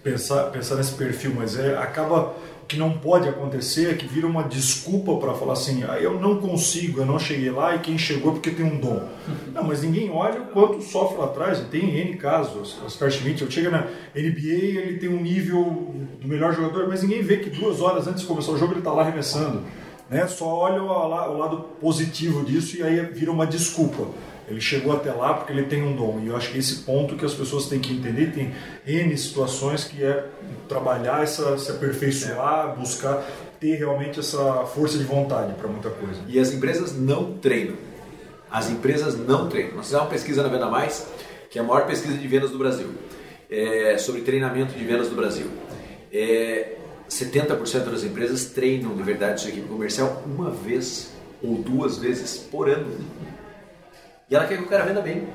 Pensar, 0.04 0.44
pensar 0.52 0.76
nesse 0.76 0.94
perfil, 0.94 1.34
mas 1.36 1.58
é, 1.58 1.78
acaba 1.78 2.36
que 2.68 2.78
não 2.78 2.92
pode 2.92 3.30
acontecer 3.30 3.98
que 3.98 4.06
vira 4.06 4.28
uma 4.28 4.44
desculpa 4.44 5.16
para 5.18 5.34
falar 5.34 5.54
assim, 5.54 5.84
ah, 5.88 6.00
eu 6.00 6.20
não 6.20 6.38
consigo, 6.38 7.00
eu 7.00 7.06
não 7.06 7.18
cheguei 7.18 7.50
lá 7.50 7.76
e 7.76 7.80
quem 7.80 7.98
chegou 7.98 8.32
é 8.32 8.34
porque 8.36 8.52
tem 8.52 8.66
um 8.66 8.78
dom. 8.78 9.08
Não, 9.54 9.64
mas 9.64 9.82
ninguém 9.82 10.12
olha 10.12 10.42
o 10.42 10.46
quanto 10.48 10.82
sofre 10.82 11.18
lá 11.18 11.26
atrás, 11.26 11.60
tem 11.72 11.98
N 11.98 12.16
casos. 12.18 12.78
Oscar 12.86 13.10
Schmidt, 13.10 13.42
eu 13.42 13.50
chego 13.50 13.72
na 13.72 13.88
NBA, 14.14 14.54
ele 14.54 14.98
tem 15.00 15.10
um 15.10 15.22
nível 15.22 15.96
do 16.22 16.28
melhor 16.28 16.54
jogador, 16.54 16.88
mas 16.88 17.02
ninguém 17.02 17.22
vê 17.22 17.38
que 17.38 17.50
duas 17.50 17.82
horas 17.82 18.08
antes 18.08 18.22
de 18.22 18.28
começar 18.28 18.52
o 18.52 18.58
jogo 18.58 18.74
ele 18.74 18.80
está 18.80 18.92
lá 18.92 19.02
arremessando. 19.02 19.64
Né? 20.10 20.28
Só 20.28 20.46
olha 20.48 20.82
o 20.82 21.38
lado 21.38 21.66
positivo 21.82 22.46
disso 22.46 22.78
e 22.78 22.84
aí 22.84 23.02
vira 23.02 23.32
uma 23.32 23.48
desculpa. 23.48 24.08
Ele 24.48 24.62
chegou 24.62 24.94
até 24.94 25.12
lá 25.12 25.34
porque 25.34 25.52
ele 25.52 25.64
tem 25.64 25.84
um 25.84 25.96
dom. 25.96 26.22
E 26.24 26.28
eu 26.28 26.38
acho 26.38 26.52
que 26.52 26.58
esse 26.58 26.78
ponto 26.78 27.16
que 27.16 27.26
as 27.26 27.34
pessoas 27.34 27.68
têm 27.68 27.80
que 27.80 27.94
entender, 27.94 28.32
tem 28.32 28.54
N 28.86 29.18
situações 29.18 29.84
que 29.84 30.04
é 30.04 30.26
trabalhar, 30.70 31.22
essa, 31.22 31.58
se 31.58 31.70
aperfeiçoar, 31.70 32.76
buscar 32.78 33.26
ter 33.60 33.76
realmente 33.76 34.20
essa 34.20 34.66
força 34.66 34.98
de 34.98 35.04
vontade 35.04 35.54
para 35.54 35.68
muita 35.68 35.90
coisa. 35.90 36.22
E 36.28 36.40
as 36.40 36.54
empresas 36.54 36.96
não 36.98 37.34
treinam. 37.34 37.76
As 38.50 38.70
empresas 38.70 39.18
não 39.18 39.50
treinam. 39.50 39.76
Nós 39.76 39.86
fizemos 39.86 40.06
uma 40.06 40.12
pesquisa 40.12 40.44
na 40.44 40.50
Venda 40.50 40.68
Mais, 40.68 41.08
que 41.50 41.60
é 41.60 41.62
a 41.62 41.66
maior 41.66 41.86
pesquisa 41.86 42.18
de 42.18 42.28
vendas 42.28 42.52
do 42.52 42.58
Brasil, 42.58 42.88
é, 43.50 43.98
sobre 43.98 44.22
treinamento 44.22 44.74
de 44.74 44.84
vendas 44.86 45.10
do 45.10 45.16
Brasil. 45.16 45.48
É, 46.12 46.76
70% 47.10 47.90
das 47.90 48.04
empresas 48.04 48.46
treinam 48.46 48.96
de 48.96 49.04
verdade 49.04 49.42
sua 49.42 49.50
equipe 49.50 49.68
comercial 49.68 50.24
uma 50.26 50.52
vez 50.52 51.12
ou 51.42 51.58
duas 51.58 51.98
vezes 51.98 52.38
por 52.38 52.70
ano. 52.70 52.98
E 54.30 54.36
ela 54.36 54.46
quer 54.46 54.58
que 54.58 54.64
o 54.64 54.68
cara 54.68 54.84
venda 54.84 55.02
bem. 55.02 55.28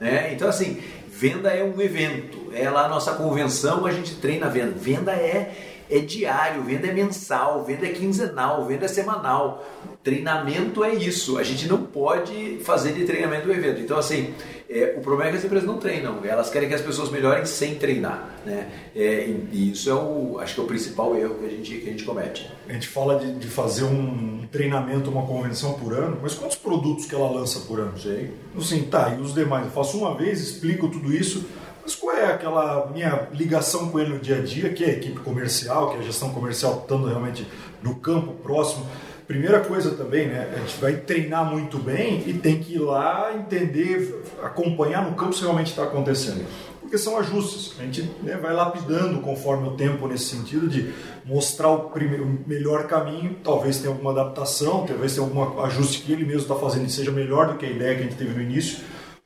Né? 0.00 0.32
Então, 0.32 0.48
assim, 0.48 0.82
venda 1.08 1.50
é 1.50 1.62
um 1.62 1.80
evento. 1.80 2.50
É 2.54 2.68
lá 2.68 2.86
a 2.86 2.88
nossa 2.88 3.12
convenção, 3.12 3.86
a 3.86 3.92
gente 3.92 4.16
treina 4.16 4.46
a 4.46 4.48
venda. 4.48 4.72
Venda 4.72 5.12
é, 5.12 5.84
é 5.90 5.98
diário, 5.98 6.62
venda 6.62 6.88
é 6.88 6.92
mensal, 6.92 7.62
venda 7.64 7.86
é 7.86 7.90
quinzenal, 7.90 8.64
venda 8.64 8.86
é 8.86 8.88
semanal. 8.88 9.64
Treinamento 10.02 10.82
é 10.82 10.94
isso. 10.94 11.38
A 11.38 11.44
gente 11.44 11.68
não 11.68 11.84
pode 11.84 12.58
fazer 12.64 12.92
de 12.92 13.04
treinamento 13.04 13.48
um 13.48 13.52
evento. 13.52 13.80
Então, 13.80 13.98
assim, 13.98 14.34
é, 14.72 14.94
o 14.96 15.00
problema 15.00 15.28
é 15.28 15.32
que 15.32 15.38
as 15.38 15.44
empresas 15.44 15.66
não 15.66 15.78
treinam. 15.78 16.24
Elas 16.24 16.48
querem 16.48 16.68
que 16.68 16.74
as 16.74 16.80
pessoas 16.80 17.10
melhorem 17.10 17.44
sem 17.44 17.74
treinar. 17.74 18.30
Né? 18.44 18.68
É, 18.96 19.28
e 19.52 19.72
isso 19.72 19.90
é 19.90 19.94
o, 19.94 20.38
acho 20.40 20.54
que 20.54 20.60
é 20.60 20.64
o 20.64 20.66
principal 20.66 21.14
erro 21.16 21.34
que 21.34 21.44
a 21.44 21.48
gente, 21.48 21.74
que 21.78 21.88
a 21.88 21.90
gente 21.90 22.04
comete. 22.04 22.50
A 22.68 22.72
gente 22.72 22.88
fala 22.88 23.18
de, 23.18 23.34
de 23.34 23.46
fazer 23.48 23.84
um 23.84 24.46
treinamento, 24.50 25.10
uma 25.10 25.26
convenção 25.26 25.74
por 25.74 25.92
ano, 25.92 26.18
mas 26.22 26.34
quantos 26.34 26.56
produtos 26.56 27.04
que 27.04 27.14
ela 27.14 27.30
lança 27.30 27.60
por 27.60 27.80
ano? 27.80 27.98
Sei. 27.98 28.32
Assim, 28.56 28.84
tá, 28.84 29.14
e 29.18 29.20
os 29.20 29.34
demais? 29.34 29.66
Eu 29.66 29.72
faço 29.72 29.98
uma 29.98 30.16
vez, 30.16 30.40
explico 30.40 30.88
tudo 30.88 31.14
isso, 31.14 31.46
mas 31.82 31.94
qual 31.94 32.16
é 32.16 32.32
aquela 32.32 32.90
minha 32.92 33.28
ligação 33.32 33.90
com 33.90 33.98
ele 33.98 34.10
no 34.10 34.20
dia 34.20 34.36
a 34.36 34.40
dia, 34.40 34.72
que 34.72 34.84
é 34.84 34.88
a 34.88 34.92
equipe 34.92 35.18
comercial, 35.20 35.90
que 35.90 35.96
é 35.96 35.98
a 35.98 36.02
gestão 36.02 36.30
comercial 36.30 36.80
estando 36.82 37.06
realmente 37.08 37.46
no 37.82 37.96
campo 37.96 38.32
próximo? 38.34 38.86
Primeira 39.26 39.60
coisa 39.60 39.92
também, 39.92 40.26
né? 40.26 40.52
A 40.54 40.58
gente 40.58 40.80
vai 40.80 40.96
treinar 40.96 41.44
muito 41.44 41.78
bem 41.78 42.22
e 42.26 42.34
tem 42.34 42.58
que 42.58 42.74
ir 42.74 42.78
lá 42.78 43.32
entender, 43.34 44.22
acompanhar 44.42 45.08
no 45.08 45.14
campo 45.14 45.32
se 45.32 45.42
realmente 45.42 45.70
está 45.70 45.84
acontecendo. 45.84 46.44
Porque 46.80 46.98
são 46.98 47.16
ajustes. 47.16 47.78
A 47.80 47.84
gente 47.84 48.02
né, 48.22 48.36
vai 48.36 48.52
lapidando 48.52 49.20
conforme 49.20 49.68
o 49.68 49.72
tempo 49.72 50.06
nesse 50.06 50.24
sentido 50.24 50.68
de 50.68 50.92
mostrar 51.24 51.68
o, 51.68 51.90
primeiro, 51.90 52.24
o 52.24 52.38
melhor 52.46 52.86
caminho. 52.86 53.36
Talvez 53.42 53.78
tenha 53.78 53.90
alguma 53.90 54.10
adaptação, 54.10 54.84
talvez 54.86 55.14
tenha 55.14 55.26
algum 55.26 55.60
ajuste 55.62 56.02
que 56.02 56.12
ele 56.12 56.24
mesmo 56.24 56.42
está 56.42 56.56
fazendo 56.56 56.84
que 56.86 56.92
seja 56.92 57.10
melhor 57.10 57.48
do 57.48 57.54
que 57.58 57.64
a 57.64 57.70
ideia 57.70 57.94
que 57.94 58.00
a 58.00 58.04
gente 58.04 58.16
teve 58.16 58.34
no 58.34 58.42
início 58.42 58.78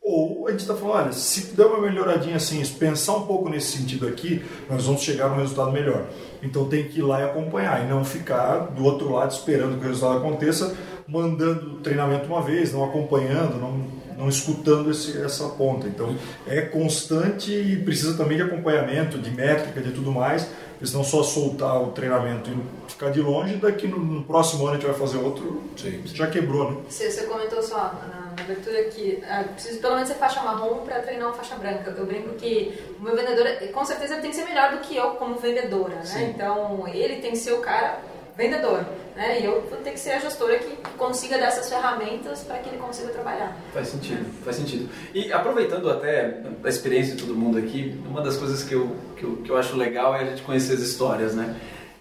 ou 0.08 0.46
a 0.46 0.52
gente 0.52 0.60
está 0.60 0.72
falando, 0.76 0.98
olha, 0.98 1.12
se 1.12 1.56
der 1.56 1.66
uma 1.66 1.80
melhoradinha 1.80 2.36
assim, 2.36 2.64
pensar 2.78 3.16
um 3.16 3.26
pouco 3.26 3.48
nesse 3.48 3.76
sentido 3.76 4.06
aqui, 4.06 4.40
nós 4.70 4.84
vamos 4.86 5.02
chegar 5.02 5.28
num 5.28 5.38
resultado 5.38 5.72
melhor. 5.72 6.06
Então 6.40 6.68
tem 6.68 6.84
que 6.84 7.00
ir 7.00 7.02
lá 7.02 7.22
e 7.22 7.25
acompanhar 7.25 7.84
e 7.84 7.88
não 7.88 8.04
ficar 8.04 8.68
do 8.70 8.84
outro 8.84 9.10
lado 9.10 9.32
esperando 9.32 9.80
que 9.80 9.84
o 9.84 9.88
resultado 9.88 10.18
aconteça, 10.18 10.76
mandando 11.08 11.78
treinamento 11.80 12.26
uma 12.26 12.40
vez, 12.40 12.72
não 12.72 12.84
acompanhando, 12.84 13.58
não, 13.58 13.84
não 14.16 14.28
escutando 14.28 14.92
esse, 14.92 15.20
essa 15.20 15.48
ponta. 15.48 15.88
Então 15.88 16.14
é 16.46 16.60
constante 16.60 17.50
e 17.50 17.75
precisa 17.75 18.16
também 18.16 18.36
de 18.36 18.44
acompanhamento, 18.44 19.18
de 19.18 19.32
métrica, 19.32 19.80
de 19.80 19.90
tudo 19.90 20.12
mais, 20.12 20.48
senão 20.84 21.02
só 21.02 21.25
soltar 21.25 21.82
o 21.82 21.88
treinamento 21.88 22.48
e 22.48 22.85
ficar 22.96 23.10
de 23.10 23.20
longe, 23.20 23.56
daqui 23.56 23.86
no, 23.86 23.98
no 23.98 24.24
próximo 24.24 24.64
ano 24.66 24.76
a 24.76 24.80
gente 24.80 24.86
vai 24.86 24.98
fazer 24.98 25.18
outro, 25.18 25.62
Sim. 25.76 26.02
já 26.06 26.26
quebrou, 26.28 26.70
né? 26.70 26.76
Você, 26.88 27.10
você 27.10 27.24
comentou 27.24 27.62
só 27.62 27.76
na, 27.76 28.32
na 28.36 28.42
abertura 28.42 28.84
que 28.84 29.22
ah, 29.28 29.44
preciso 29.52 29.80
pelo 29.80 29.94
menos 29.94 30.08
ser 30.08 30.14
faixa 30.14 30.42
marrom 30.42 30.78
para 30.78 31.00
treinar 31.00 31.28
uma 31.28 31.34
faixa 31.36 31.54
branca. 31.56 31.94
Eu 31.96 32.06
brinco 32.06 32.30
que 32.34 32.78
o 32.98 33.02
meu 33.02 33.14
vendedor, 33.14 33.46
com 33.72 33.84
certeza, 33.84 34.14
ele 34.14 34.22
tem 34.22 34.30
que 34.30 34.36
ser 34.36 34.44
melhor 34.46 34.72
do 34.72 34.78
que 34.78 34.96
eu 34.96 35.10
como 35.10 35.36
vendedora, 35.36 35.96
né? 35.96 36.04
Sim. 36.04 36.30
Então, 36.30 36.88
ele 36.88 37.16
tem 37.16 37.32
que 37.32 37.36
ser 37.38 37.52
o 37.52 37.58
cara 37.58 38.00
vendedor. 38.36 38.84
né? 39.14 39.40
E 39.40 39.44
eu 39.44 39.62
vou 39.68 39.78
ter 39.78 39.92
que 39.92 40.00
ser 40.00 40.12
a 40.12 40.18
gestora 40.18 40.58
que 40.58 40.76
consiga 40.98 41.38
dar 41.38 41.46
essas 41.46 41.68
ferramentas 41.70 42.40
para 42.44 42.58
que 42.58 42.68
ele 42.68 42.78
consiga 42.78 43.08
trabalhar. 43.08 43.56
Faz 43.72 43.88
sentido, 43.88 44.26
faz 44.44 44.56
sentido. 44.56 44.88
E 45.14 45.32
aproveitando 45.32 45.90
até 45.90 46.40
a 46.62 46.68
experiência 46.68 47.14
de 47.14 47.22
todo 47.22 47.34
mundo 47.34 47.56
aqui, 47.58 47.98
uma 48.06 48.20
das 48.20 48.36
coisas 48.36 48.62
que 48.62 48.74
eu, 48.74 48.94
que 49.16 49.24
eu, 49.24 49.36
que 49.36 49.50
eu 49.50 49.56
acho 49.56 49.76
legal 49.76 50.14
é 50.14 50.20
a 50.20 50.24
gente 50.26 50.42
conhecer 50.42 50.74
as 50.74 50.80
histórias, 50.80 51.34
né? 51.34 51.56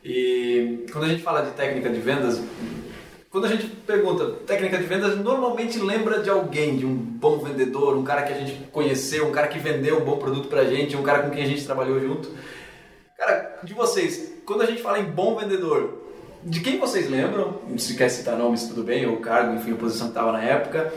E 0.05 0.85
quando 0.91 1.05
a 1.05 1.07
gente 1.07 1.23
fala 1.23 1.41
de 1.41 1.51
técnica 1.53 1.89
de 1.89 1.99
vendas, 1.99 2.39
quando 3.31 3.45
a 3.45 3.47
gente 3.47 3.65
pergunta 3.65 4.33
técnica 4.45 4.77
de 4.77 4.83
vendas, 4.83 5.17
normalmente 5.17 5.79
lembra 5.79 6.21
de 6.21 6.29
alguém, 6.29 6.77
de 6.77 6.85
um 6.85 6.95
bom 6.95 7.39
vendedor, 7.39 7.97
um 7.97 8.03
cara 8.03 8.21
que 8.21 8.31
a 8.31 8.37
gente 8.37 8.53
conheceu, 8.71 9.27
um 9.27 9.31
cara 9.31 9.47
que 9.47 9.57
vendeu 9.57 9.99
um 9.99 10.05
bom 10.05 10.17
produto 10.17 10.47
pra 10.47 10.63
gente, 10.63 10.95
um 10.95 11.01
cara 11.01 11.23
com 11.23 11.31
quem 11.31 11.43
a 11.43 11.47
gente 11.47 11.65
trabalhou 11.65 11.99
junto. 11.99 12.29
Cara, 13.17 13.59
de 13.63 13.73
vocês, 13.73 14.35
quando 14.45 14.61
a 14.61 14.67
gente 14.67 14.83
fala 14.83 14.99
em 14.99 15.05
bom 15.05 15.35
vendedor, 15.35 16.03
de 16.43 16.59
quem 16.59 16.77
vocês 16.77 17.09
lembram? 17.09 17.59
Se 17.75 17.95
quer 17.95 18.09
citar 18.09 18.37
nomes, 18.37 18.67
tudo 18.67 18.83
bem, 18.83 19.07
ou 19.07 19.17
cargo, 19.17 19.55
enfim, 19.55 19.73
a 19.73 19.75
posição 19.75 20.07
que 20.07 20.11
estava 20.11 20.31
na 20.31 20.43
época. 20.43 20.93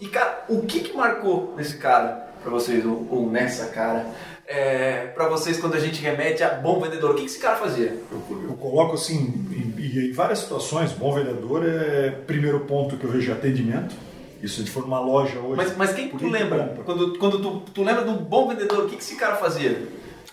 E, 0.00 0.08
cara, 0.08 0.44
o 0.48 0.62
que, 0.62 0.80
que 0.80 0.96
marcou 0.96 1.54
nesse 1.56 1.76
cara 1.76 2.30
para 2.42 2.50
vocês, 2.50 2.84
ou, 2.84 3.06
ou, 3.08 3.30
nessa 3.30 3.66
cara, 3.66 4.06
é, 4.50 5.06
para 5.14 5.28
vocês 5.28 5.60
quando 5.60 5.74
a 5.74 5.78
gente 5.78 6.02
remete 6.02 6.42
a 6.42 6.48
bom 6.48 6.80
vendedor? 6.80 7.12
O 7.12 7.14
que, 7.14 7.20
que 7.20 7.28
esse 7.28 7.38
cara 7.38 7.54
fazia? 7.54 7.96
Eu, 8.10 8.42
eu 8.48 8.54
coloco 8.54 8.94
assim, 8.94 9.46
em, 9.52 10.08
em, 10.08 10.12
várias 10.12 10.40
situações, 10.40 10.90
bom 10.90 11.14
vendedor 11.14 11.64
é 11.64 12.10
primeiro 12.10 12.58
ponto 12.60 12.96
que 12.96 13.04
eu 13.04 13.10
vejo 13.10 13.30
atendimento. 13.30 13.94
Isso 14.42 14.64
de 14.64 14.70
for 14.70 14.82
numa 14.82 14.98
loja 14.98 15.38
hoje. 15.38 15.56
Mas, 15.56 15.76
mas 15.76 15.92
quem 15.92 16.08
tu 16.08 16.26
lembra? 16.26 16.76
Quando, 16.84 17.16
quando 17.18 17.38
tu, 17.38 17.60
tu 17.72 17.82
lembra 17.84 18.02
de 18.02 18.10
um 18.10 18.16
bom 18.16 18.48
vendedor, 18.48 18.86
o 18.86 18.88
que, 18.88 18.96
que 18.96 19.02
esse 19.02 19.14
cara 19.14 19.36
fazia? 19.36 19.86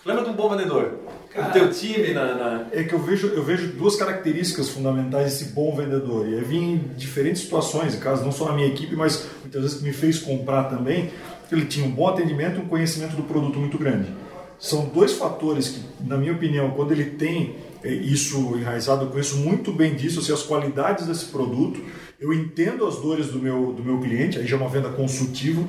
Lembra 0.04 0.24
de 0.24 0.30
um 0.30 0.32
bom 0.32 0.48
vendedor? 0.48 0.94
Cara, 1.30 1.50
o 1.50 1.52
teu 1.52 1.70
time 1.70 2.12
na, 2.12 2.34
na, 2.34 2.66
É 2.72 2.82
que 2.82 2.94
eu 2.94 2.98
vejo, 2.98 3.28
eu 3.28 3.44
vejo 3.44 3.68
duas 3.74 3.94
características 3.94 4.70
fundamentais 4.70 5.24
desse 5.24 5.52
bom 5.52 5.76
vendedor. 5.76 6.26
E 6.26 6.32
eu 6.32 6.44
vi 6.44 6.56
em 6.56 6.78
diferentes 6.96 7.42
situações, 7.42 7.94
em 7.94 8.00
caso 8.00 8.24
não 8.24 8.32
só 8.32 8.46
na 8.46 8.54
minha 8.54 8.66
equipe, 8.66 8.96
mas 8.96 9.28
muitas 9.42 9.62
vezes 9.62 9.78
que 9.78 9.84
me 9.84 9.92
fez 9.92 10.18
comprar 10.18 10.64
também, 10.64 11.10
ele 11.54 11.66
tinha 11.66 11.86
um 11.86 11.90
bom 11.90 12.08
atendimento 12.08 12.58
e 12.58 12.62
um 12.62 12.68
conhecimento 12.68 13.16
do 13.16 13.22
produto 13.22 13.58
muito 13.58 13.78
grande. 13.78 14.12
São 14.58 14.86
dois 14.86 15.12
fatores 15.12 15.68
que, 15.68 15.80
na 16.04 16.16
minha 16.16 16.32
opinião, 16.32 16.70
quando 16.70 16.92
ele 16.92 17.04
tem 17.04 17.56
é, 17.82 17.92
isso 17.92 18.56
enraizado, 18.56 19.04
eu 19.04 19.10
conheço 19.10 19.36
muito 19.36 19.72
bem 19.72 19.94
disso, 19.94 20.18
assim, 20.20 20.32
as 20.32 20.42
qualidades 20.42 21.06
desse 21.06 21.26
produto, 21.26 21.80
eu 22.20 22.32
entendo 22.32 22.84
as 22.84 22.96
dores 22.96 23.28
do 23.28 23.38
meu, 23.38 23.72
do 23.72 23.84
meu 23.84 24.00
cliente, 24.00 24.38
aí 24.38 24.46
já 24.46 24.56
é 24.56 24.60
uma 24.60 24.68
venda 24.68 24.88
consultiva, 24.88 25.62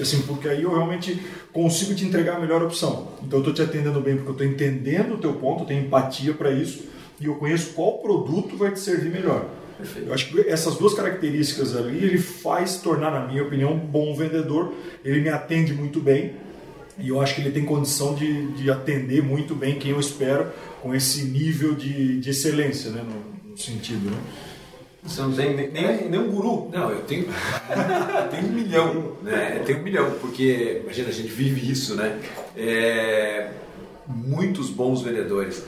assim, 0.00 0.22
porque 0.22 0.48
aí 0.48 0.62
eu 0.62 0.72
realmente 0.72 1.20
consigo 1.52 1.94
te 1.94 2.04
entregar 2.04 2.36
a 2.36 2.40
melhor 2.40 2.62
opção. 2.62 3.08
Então 3.24 3.40
eu 3.40 3.48
estou 3.48 3.52
te 3.52 3.62
atendendo 3.62 4.00
bem 4.00 4.14
porque 4.14 4.28
eu 4.28 4.32
estou 4.32 4.46
entendendo 4.46 5.14
o 5.14 5.18
teu 5.18 5.32
ponto, 5.34 5.62
eu 5.62 5.66
tenho 5.66 5.84
empatia 5.84 6.32
para 6.32 6.52
isso 6.52 6.84
e 7.20 7.26
eu 7.26 7.34
conheço 7.36 7.72
qual 7.72 7.98
produto 7.98 8.56
vai 8.56 8.70
te 8.70 8.78
servir 8.78 9.10
melhor. 9.10 9.46
Perfeito. 9.76 10.08
Eu 10.08 10.14
acho 10.14 10.28
que 10.28 10.40
essas 10.48 10.76
duas 10.76 10.94
características 10.94 11.76
ali 11.76 12.02
ele 12.04 12.18
faz 12.18 12.76
tornar, 12.78 13.10
na 13.10 13.26
minha 13.26 13.42
opinião, 13.42 13.74
um 13.74 13.78
bom 13.78 14.14
vendedor. 14.14 14.72
Ele 15.04 15.20
me 15.20 15.28
atende 15.28 15.74
muito 15.74 16.00
bem 16.00 16.34
e 16.98 17.10
eu 17.10 17.20
acho 17.20 17.34
que 17.34 17.42
ele 17.42 17.50
tem 17.50 17.64
condição 17.64 18.14
de, 18.14 18.52
de 18.52 18.70
atender 18.70 19.22
muito 19.22 19.54
bem 19.54 19.78
quem 19.78 19.90
eu 19.90 20.00
espero 20.00 20.46
com 20.82 20.94
esse 20.94 21.24
nível 21.24 21.74
de, 21.74 22.18
de 22.20 22.30
excelência, 22.30 22.90
né, 22.90 23.02
no, 23.02 23.50
no 23.50 23.58
sentido, 23.58 24.10
né? 24.10 24.18
Você 25.02 25.20
não 25.20 25.32
tem 25.32 25.54
nem, 25.54 25.70
nem, 25.70 26.08
nem 26.08 26.20
um 26.20 26.30
guru. 26.32 26.68
Não, 26.72 26.90
eu 26.90 27.00
tenho, 27.02 27.26
eu 27.26 28.28
tenho 28.28 28.48
um 28.48 28.52
milhão, 28.52 29.16
né? 29.22 29.58
Eu 29.58 29.64
tenho 29.64 29.78
um 29.78 29.82
milhão, 29.82 30.10
porque, 30.20 30.80
imagina, 30.82 31.08
a 31.08 31.12
gente 31.12 31.28
vive 31.28 31.70
isso, 31.70 31.94
né? 31.94 32.18
É, 32.56 33.50
muitos 34.06 34.68
bons 34.68 35.02
vendedores. 35.02 35.62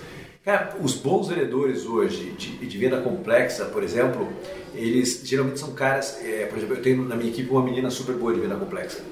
Cara, 0.49 0.79
os 0.81 0.95
bons 0.95 1.29
vendedores 1.29 1.85
hoje 1.85 2.31
de, 2.31 2.57
de 2.67 2.79
venda 2.79 3.03
complexa, 3.03 3.67
por 3.67 3.83
exemplo, 3.83 4.27
eles 4.75 5.21
geralmente 5.23 5.61
são 5.61 5.75
caras, 5.75 6.25
é, 6.25 6.47
por 6.47 6.57
exemplo, 6.57 6.75
eu 6.75 6.81
tenho 6.81 7.05
na 7.07 7.17
minha 7.17 7.31
equipe 7.31 7.51
uma 7.51 7.63
menina 7.63 7.91
super 7.91 8.15
boa 8.15 8.33
de 8.33 8.41
venda 8.41 8.55
complexa. 8.55 9.03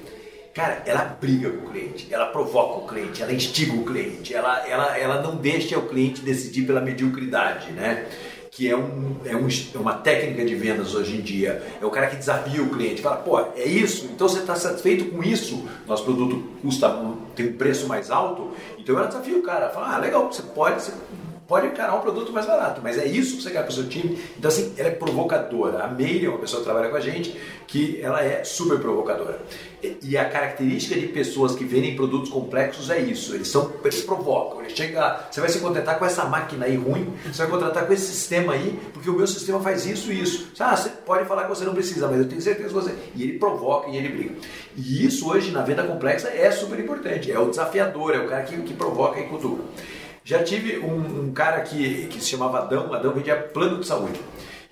Cara, 0.51 0.81
ela 0.83 1.03
briga 1.03 1.51
com 1.51 1.67
o 1.67 1.69
cliente, 1.69 2.07
ela 2.09 2.25
provoca 2.25 2.79
o 2.79 2.87
cliente, 2.87 3.21
ela 3.21 3.31
instiga 3.31 3.71
o 3.73 3.85
cliente, 3.85 4.33
ela, 4.33 4.67
ela, 4.67 4.97
ela 4.97 5.21
não 5.21 5.35
deixa 5.35 5.77
o 5.77 5.87
cliente 5.87 6.21
decidir 6.21 6.65
pela 6.65 6.81
mediocridade, 6.81 7.71
né? 7.71 8.07
que 8.49 8.67
é, 8.67 8.75
um, 8.75 9.17
é, 9.23 9.35
um, 9.35 9.47
é 9.47 9.77
uma 9.77 9.93
técnica 9.93 10.43
de 10.43 10.55
vendas 10.55 10.95
hoje 10.95 11.17
em 11.17 11.21
dia. 11.21 11.61
É 11.79 11.85
o 11.85 11.91
cara 11.91 12.07
que 12.07 12.15
desafia 12.15 12.63
o 12.63 12.69
cliente, 12.69 13.03
fala, 13.03 13.17
pô, 13.17 13.39
é 13.55 13.65
isso? 13.67 14.09
Então 14.11 14.27
você 14.27 14.39
está 14.39 14.55
satisfeito 14.55 15.11
com 15.11 15.21
isso? 15.21 15.69
Nosso 15.85 16.03
produto 16.03 16.43
custa, 16.63 16.89
tem 17.35 17.49
um 17.49 17.53
preço 17.53 17.87
mais 17.87 18.09
alto, 18.09 18.53
então 18.79 18.97
ela 18.97 19.05
desafia 19.05 19.37
o 19.37 19.43
cara, 19.43 19.69
fala, 19.69 19.95
ah, 19.95 19.99
legal, 19.99 20.33
você 20.33 20.41
pode, 20.41 20.81
você 20.81 20.91
pode 21.47 21.67
encarar 21.67 21.95
um 21.95 22.01
produto 22.01 22.33
mais 22.33 22.45
barato, 22.45 22.81
mas 22.83 22.97
é 22.97 23.05
isso 23.05 23.37
que 23.37 23.43
você 23.43 23.51
quer 23.51 23.61
para 23.61 23.69
o 23.69 23.73
seu 23.73 23.87
time. 23.87 24.19
Então, 24.37 24.49
assim, 24.49 24.73
ela 24.77 24.89
é 24.89 24.91
provocadora. 24.91 25.83
A 25.83 25.87
Meire 25.87 26.25
é 26.25 26.29
uma 26.29 26.39
pessoa 26.39 26.59
que 26.59 26.65
trabalha 26.65 26.89
com 26.89 26.97
a 26.97 26.99
gente 26.99 27.39
que 27.65 28.01
ela 28.01 28.23
é 28.23 28.43
super 28.43 28.79
provocadora. 28.79 29.39
E 30.01 30.17
a 30.17 30.27
característica 30.29 30.99
de 30.99 31.07
pessoas 31.07 31.55
que 31.55 31.63
vendem 31.63 31.95
produtos 31.95 32.29
complexos 32.29 32.89
é 32.89 32.99
isso. 32.99 33.33
Eles 33.33 33.47
são, 33.47 33.71
eles 33.83 34.01
provocam. 34.01 34.61
Ele 34.61 34.75
chega, 34.75 35.27
você 35.29 35.39
vai 35.39 35.49
se 35.49 35.59
contentar 35.59 35.97
com 35.97 36.05
essa 36.05 36.25
máquina 36.25 36.65
aí 36.65 36.75
ruim, 36.75 37.13
você 37.25 37.43
vai 37.43 37.51
contratar 37.51 37.85
com 37.85 37.93
esse 37.93 38.05
sistema 38.07 38.53
aí, 38.53 38.79
porque 38.93 39.09
o 39.09 39.13
meu 39.13 39.27
sistema 39.27 39.59
faz 39.61 39.85
isso 39.85 40.11
e 40.11 40.21
isso. 40.21 40.51
Ah, 40.59 40.75
você 40.75 40.89
pode 40.89 41.25
falar 41.25 41.43
que 41.43 41.49
você 41.49 41.63
não 41.63 41.73
precisa, 41.73 42.07
mas 42.07 42.19
eu 42.19 42.27
tenho 42.27 42.41
certeza 42.41 42.67
que 42.69 42.73
você. 42.73 42.95
E 43.15 43.23
ele 43.23 43.39
provoca 43.39 43.89
e 43.89 43.97
ele 43.97 44.09
briga. 44.09 44.35
E 44.75 45.05
isso 45.05 45.29
hoje 45.29 45.51
na 45.51 45.61
venda 45.61 45.83
complexa 45.83 46.27
é 46.29 46.51
super 46.51 46.79
importante. 46.79 47.31
É 47.31 47.39
o 47.39 47.49
desafiador, 47.49 48.15
é 48.15 48.19
o 48.19 48.27
cara 48.27 48.43
que, 48.43 48.57
que 48.57 48.73
provoca 48.73 49.19
e 49.19 49.23
cutuca. 49.27 49.63
Já 50.27 50.43
tive 50.43 50.79
um, 50.79 51.27
um, 51.27 51.31
cara 51.31 51.61
que, 51.61 52.05
que 52.07 52.21
se 52.21 52.27
chamava 52.27 52.57
Adão, 52.57 52.93
Adão 52.93 53.13
vendia 53.13 53.33
plano 53.37 53.79
de 53.79 53.87
saúde. 53.87 54.19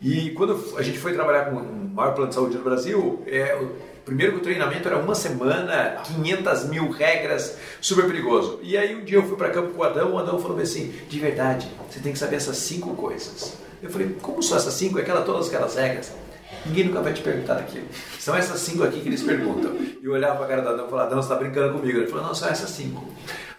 E 0.02 0.32
quando 0.32 0.62
a 0.78 0.82
gente 0.82 0.98
foi 0.98 1.14
trabalhar 1.14 1.46
com 1.46 1.56
o 1.56 1.90
maior 1.94 2.14
plano 2.14 2.28
de 2.28 2.36
saúde 2.36 2.58
do 2.58 2.64
Brasil, 2.64 3.24
é, 3.26 3.58
primeiro 4.04 4.34
que 4.34 4.40
o 4.40 4.42
treinamento 4.42 4.86
era 4.86 4.98
uma 4.98 5.16
semana, 5.16 6.02
500 6.04 6.66
mil 6.66 6.90
regras, 6.90 7.58
super 7.80 8.06
perigoso. 8.06 8.60
E 8.62 8.76
aí 8.76 8.98
um 8.98 9.06
dia 9.06 9.18
eu 9.18 9.24
fui 9.24 9.38
para 9.38 9.50
campo 9.50 9.70
com 9.70 9.80
o 9.80 9.84
Adão, 9.86 10.16
o 10.16 10.20
Adão 10.20 10.38
falou 10.40 10.60
assim, 10.60 10.94
de 11.08 11.20
verdade, 11.22 11.72
você 11.90 12.02
tem 12.02 12.12
que 12.12 12.20
saber 12.20 12.36
essas 12.36 12.58
cinco 12.58 12.94
coisas. 12.94 13.58
Eu 13.82 13.90
falei, 13.90 14.14
como 14.22 14.44
são 14.44 14.58
essas 14.58 14.74
cinco? 14.74 15.00
Aquela, 15.00 15.22
todas 15.22 15.48
aquelas 15.48 15.74
regras. 15.76 16.12
Ninguém 16.66 16.84
nunca 16.84 17.00
vai 17.00 17.14
te 17.14 17.22
perguntar 17.22 17.54
daquilo. 17.54 17.86
São 18.20 18.36
essas 18.36 18.60
cinco 18.60 18.84
aqui 18.84 19.00
que 19.00 19.08
eles 19.08 19.24
perguntam. 19.24 19.74
E 19.74 20.00
eu 20.04 20.12
olhava 20.12 20.36
para 20.36 20.46
a 20.46 20.50
cara 20.50 20.62
do 20.64 20.70
Adão 20.70 20.88
e 20.88 20.90
falava, 20.90 21.08
Adão, 21.08 21.22
você 21.22 21.32
está 21.32 21.42
brincando 21.42 21.80
comigo? 21.80 22.00
Ele 22.00 22.08
falou, 22.08 22.26
não, 22.26 22.36
são 22.36 22.50
essas 22.50 22.72
cinco. 22.72 23.08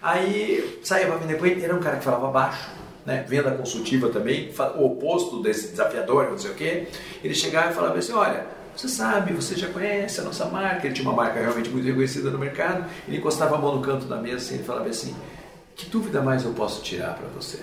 Aí 0.01 0.81
saía 0.83 1.07
para 1.07 1.17
vender 1.17 1.39
com 1.39 1.47
ele, 1.47 1.65
era 1.65 1.75
um 1.75 1.81
cara 1.81 1.97
que 1.97 2.05
falava 2.05 2.29
baixo, 2.29 2.71
né? 3.05 3.25
venda 3.27 3.51
consultiva 3.53 4.09
também, 4.09 4.53
o 4.77 4.87
oposto 4.87 5.43
desse 5.43 5.69
desafiador, 5.69 6.31
não 6.31 6.39
sei 6.39 6.51
o 6.51 6.55
quê. 6.55 6.89
Ele 7.23 7.35
chegava 7.35 7.71
e 7.71 7.75
falava 7.75 7.99
assim: 7.99 8.13
olha, 8.13 8.47
você 8.77 8.89
sabe, 8.89 9.33
você 9.33 9.55
já 9.55 9.69
conhece 9.69 10.21
a 10.21 10.25
nossa 10.25 10.45
marca. 10.47 10.87
Ele 10.87 10.95
tinha 10.95 11.09
uma 11.09 11.17
marca 11.17 11.41
realmente 11.41 11.71
muito 11.71 11.87
reconhecida 11.87 12.31
no 12.31 12.39
mercado. 12.39 12.85
Ele 13.09 13.17
encostava 13.17 13.57
a 13.57 13.59
mão 13.59 13.77
no 13.77 13.83
canto 13.83 14.07
da 14.07 14.17
mesa 14.17 14.55
e 14.55 14.59
falava 14.59 14.89
assim: 14.89 15.17
que 15.75 15.89
dúvida 15.89 16.21
mais 16.21 16.45
eu 16.45 16.53
posso 16.53 16.83
tirar 16.83 17.15
para 17.15 17.29
você? 17.29 17.59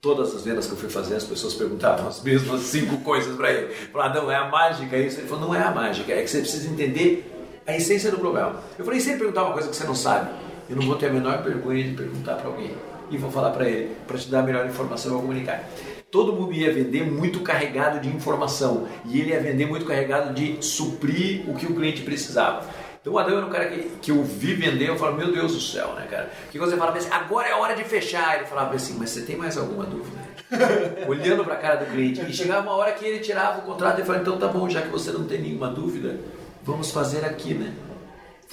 Todas 0.00 0.34
as 0.34 0.44
vendas 0.44 0.66
que 0.66 0.72
eu 0.72 0.76
fui 0.76 0.90
fazer, 0.90 1.14
as 1.14 1.24
pessoas 1.24 1.54
perguntavam 1.54 2.08
as 2.08 2.22
mesmas 2.22 2.62
cinco 2.68 2.98
coisas 2.98 3.36
para 3.36 3.52
ele. 3.52 3.72
Falaram, 3.92 4.24
não, 4.24 4.30
é 4.30 4.36
a 4.36 4.48
mágica 4.48 4.98
isso. 4.98 5.20
Ele 5.20 5.28
falou, 5.28 5.48
não 5.48 5.54
é 5.54 5.62
a 5.62 5.70
mágica, 5.70 6.12
é 6.12 6.22
que 6.22 6.28
você 6.28 6.40
precisa 6.40 6.68
entender 6.68 7.30
a 7.66 7.74
essência 7.74 8.10
do 8.10 8.18
problema. 8.18 8.62
Eu 8.78 8.84
falei, 8.84 9.00
sempre 9.00 9.20
perguntar 9.20 9.44
uma 9.44 9.52
coisa 9.54 9.68
que 9.68 9.76
você 9.76 9.84
não 9.84 9.94
sabe 9.94 10.43
eu 10.68 10.76
não 10.76 10.86
vou 10.86 10.96
ter 10.96 11.06
a 11.06 11.12
menor 11.12 11.42
vergonha 11.42 11.84
de 11.84 11.94
perguntar 11.94 12.34
para 12.36 12.48
alguém 12.48 12.74
e 13.10 13.18
vou 13.18 13.30
falar 13.30 13.50
para 13.50 13.68
ele, 13.68 13.94
para 14.06 14.18
te 14.18 14.30
dar 14.30 14.40
a 14.40 14.42
melhor 14.42 14.66
informação 14.66 15.16
a 15.16 15.20
comunicar. 15.20 15.68
Todo 16.10 16.32
mundo 16.32 16.52
ia 16.52 16.72
vender 16.72 17.04
muito 17.04 17.40
carregado 17.40 18.00
de 18.00 18.08
informação 18.08 18.86
e 19.04 19.20
ele 19.20 19.30
ia 19.30 19.40
vender 19.40 19.66
muito 19.66 19.84
carregado 19.84 20.32
de 20.32 20.64
suprir 20.64 21.48
o 21.48 21.54
que 21.54 21.66
o 21.66 21.74
cliente 21.74 22.02
precisava. 22.02 22.64
Então 23.00 23.12
o 23.12 23.18
Adão 23.18 23.36
era 23.36 23.46
um 23.46 23.50
cara 23.50 23.66
que, 23.66 23.82
que 24.00 24.10
eu 24.10 24.22
vi 24.22 24.54
vender, 24.54 24.88
eu 24.88 24.96
falo, 24.96 25.14
meu 25.14 25.30
Deus 25.30 25.52
do 25.52 25.60
céu, 25.60 25.92
né, 25.94 26.06
cara? 26.10 26.30
Que 26.50 26.58
você 26.58 26.74
fala 26.74 26.96
assim, 26.96 27.10
agora 27.10 27.48
é 27.48 27.54
hora 27.54 27.74
de 27.74 27.84
fechar. 27.84 28.36
Ele 28.36 28.46
falava 28.46 28.74
assim, 28.74 28.96
mas 28.98 29.10
você 29.10 29.20
tem 29.20 29.36
mais 29.36 29.58
alguma 29.58 29.84
dúvida? 29.84 30.16
Olhando 31.06 31.44
para 31.44 31.52
a 31.52 31.58
cara 31.58 31.76
do 31.76 31.92
cliente. 31.92 32.22
E 32.22 32.32
chegava 32.32 32.62
uma 32.62 32.76
hora 32.76 32.92
que 32.92 33.04
ele 33.04 33.18
tirava 33.18 33.58
o 33.58 33.62
contrato 33.62 34.00
e 34.00 34.04
falava, 34.04 34.22
então 34.22 34.38
tá 34.38 34.48
bom, 34.48 34.70
já 34.70 34.80
que 34.80 34.88
você 34.88 35.12
não 35.12 35.24
tem 35.24 35.38
nenhuma 35.38 35.68
dúvida, 35.68 36.18
vamos 36.62 36.90
fazer 36.90 37.26
aqui, 37.26 37.52
né? 37.52 37.74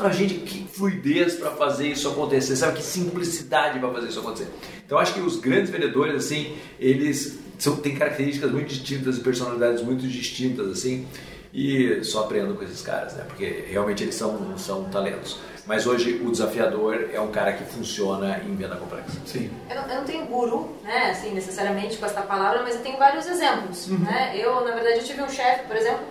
Fala, 0.01 0.13
gente, 0.13 0.33
que 0.35 0.67
fluidez 0.67 1.35
para 1.35 1.51
fazer 1.51 1.87
isso 1.89 2.09
acontecer, 2.09 2.55
sabe? 2.55 2.77
Que 2.77 2.83
simplicidade 2.83 3.79
para 3.79 3.91
fazer 3.91 4.07
isso 4.07 4.19
acontecer. 4.19 4.47
Então, 4.83 4.97
acho 4.97 5.13
que 5.13 5.19
os 5.19 5.39
grandes 5.39 5.69
vendedores, 5.69 6.15
assim, 6.15 6.57
eles 6.79 7.39
são, 7.59 7.75
têm 7.75 7.95
características 7.95 8.51
muito 8.51 8.69
distintas 8.69 9.17
e 9.17 9.21
personalidades 9.21 9.83
muito 9.83 10.07
distintas, 10.07 10.67
assim, 10.69 11.07
e 11.53 12.03
só 12.03 12.21
aprendo 12.21 12.55
com 12.55 12.63
esses 12.63 12.81
caras, 12.81 13.13
né? 13.13 13.25
Porque 13.27 13.65
realmente 13.69 14.03
eles 14.03 14.15
são, 14.15 14.57
são 14.57 14.85
talentos. 14.85 15.37
Mas 15.67 15.85
hoje 15.85 16.19
o 16.25 16.31
desafiador 16.31 17.09
é 17.13 17.21
um 17.21 17.31
cara 17.31 17.53
que 17.53 17.63
funciona 17.63 18.41
em 18.43 18.55
venda 18.55 18.75
complexa. 18.75 19.19
Sim. 19.25 19.51
Eu 19.69 19.75
não, 19.75 19.87
eu 19.87 19.95
não 19.97 20.03
tenho 20.03 20.25
guru, 20.25 20.75
né, 20.83 21.11
assim, 21.11 21.31
necessariamente 21.33 21.97
com 21.97 22.05
essa 22.07 22.21
palavra, 22.23 22.63
mas 22.63 22.75
eu 22.75 22.81
tenho 22.81 22.97
vários 22.97 23.27
exemplos, 23.27 23.87
uhum. 23.87 23.99
né? 23.99 24.33
Eu, 24.35 24.65
na 24.65 24.71
verdade, 24.71 24.97
eu 24.99 25.03
tive 25.03 25.21
um 25.21 25.29
chefe, 25.29 25.67
por 25.67 25.75
exemplo, 25.75 26.03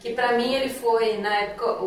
que 0.00 0.12
para 0.12 0.32
mim 0.32 0.54
ele 0.54 0.68
foi 0.68 1.18
na 1.18 1.34
época 1.34 1.82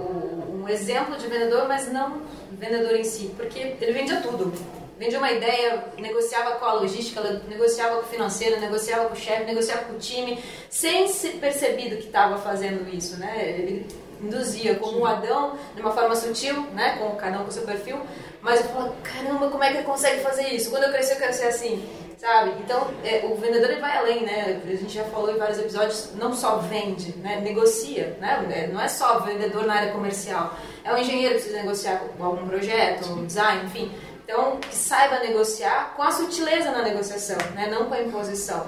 um 0.68 0.70
exemplo 0.70 1.16
de 1.18 1.28
vendedor, 1.28 1.68
mas 1.68 1.92
não 1.92 2.22
vendedor 2.52 2.96
em 2.96 3.04
si, 3.04 3.32
porque 3.38 3.76
ele 3.80 3.94
vendia 3.94 4.20
tudo. 4.22 4.52
vendia 5.00 5.18
uma 5.18 5.32
ideia, 5.32 5.86
negociava 5.98 6.56
com 6.56 6.66
a 6.66 6.74
logística, 6.74 7.22
negociava 7.48 7.98
com 7.98 8.02
o 8.02 8.10
financeiro, 8.10 8.60
negociava 8.60 9.08
com 9.08 9.14
o 9.14 9.18
chefe, 9.18 9.46
negociava 9.46 9.86
com 9.86 9.94
o 9.94 10.00
time, 10.00 10.44
sem 10.70 11.08
se 11.08 11.30
perceber 11.30 11.98
que 11.98 12.08
estava 12.08 12.38
fazendo 12.38 12.94
isso, 12.94 13.18
né? 13.18 13.56
Ele 13.58 13.88
induzia 14.20 14.76
como 14.76 15.00
um 15.00 15.06
Adão, 15.06 15.58
de 15.76 15.82
uma 15.82 15.94
forma 15.94 16.16
sutil, 16.16 16.62
né? 16.74 16.98
Com 17.00 17.16
cada 17.16 17.40
um 17.40 17.46
com 17.46 17.52
seu 17.52 17.64
perfil, 17.64 18.02
mas 18.42 18.62
eu 18.62 18.70
falo, 18.70 18.96
caramba, 19.04 19.50
como 19.50 19.64
é 19.64 19.72
que 19.72 19.78
ele 19.78 19.84
consegue 19.86 20.22
fazer 20.22 20.48
isso? 20.50 20.70
Quando 20.70 20.84
eu 20.84 20.92
crescer, 20.92 21.14
eu 21.14 21.20
quero 21.20 21.34
ser 21.34 21.48
assim 21.48 21.88
sabe? 22.18 22.54
Então, 22.60 22.88
é, 23.04 23.26
o 23.26 23.36
vendedor 23.36 23.70
ele 23.70 23.80
vai 23.80 23.98
além, 23.98 24.26
né? 24.26 24.62
A 24.64 24.76
gente 24.76 24.94
já 24.94 25.04
falou 25.06 25.32
em 25.32 25.38
vários 25.38 25.60
episódios, 25.60 26.12
não 26.16 26.34
só 26.34 26.58
vende, 26.58 27.16
né? 27.18 27.40
Negocia, 27.42 28.18
né? 28.20 28.46
É, 28.52 28.68
não 28.68 28.82
é 28.82 28.88
só 28.88 29.20
vendedor 29.20 29.66
na 29.66 29.76
área 29.76 29.92
comercial. 29.92 30.56
É 30.84 30.94
o 30.94 30.98
engenheiro 30.98 31.36
que 31.36 31.42
precisa 31.42 31.62
negociar 31.62 32.00
com 32.18 32.24
algum 32.24 32.48
projeto, 32.48 33.10
um 33.10 33.26
design, 33.26 33.66
enfim. 33.66 33.92
Então, 34.24 34.58
que 34.58 34.76
saiba 34.76 35.20
negociar 35.20 35.94
com 35.96 36.04
a 36.04 36.12
sutileza 36.12 36.72
na 36.72 36.82
negociação, 36.82 37.38
né? 37.54 37.68
Não 37.70 37.86
com 37.86 37.94
a 37.94 38.02
imposição. 38.02 38.68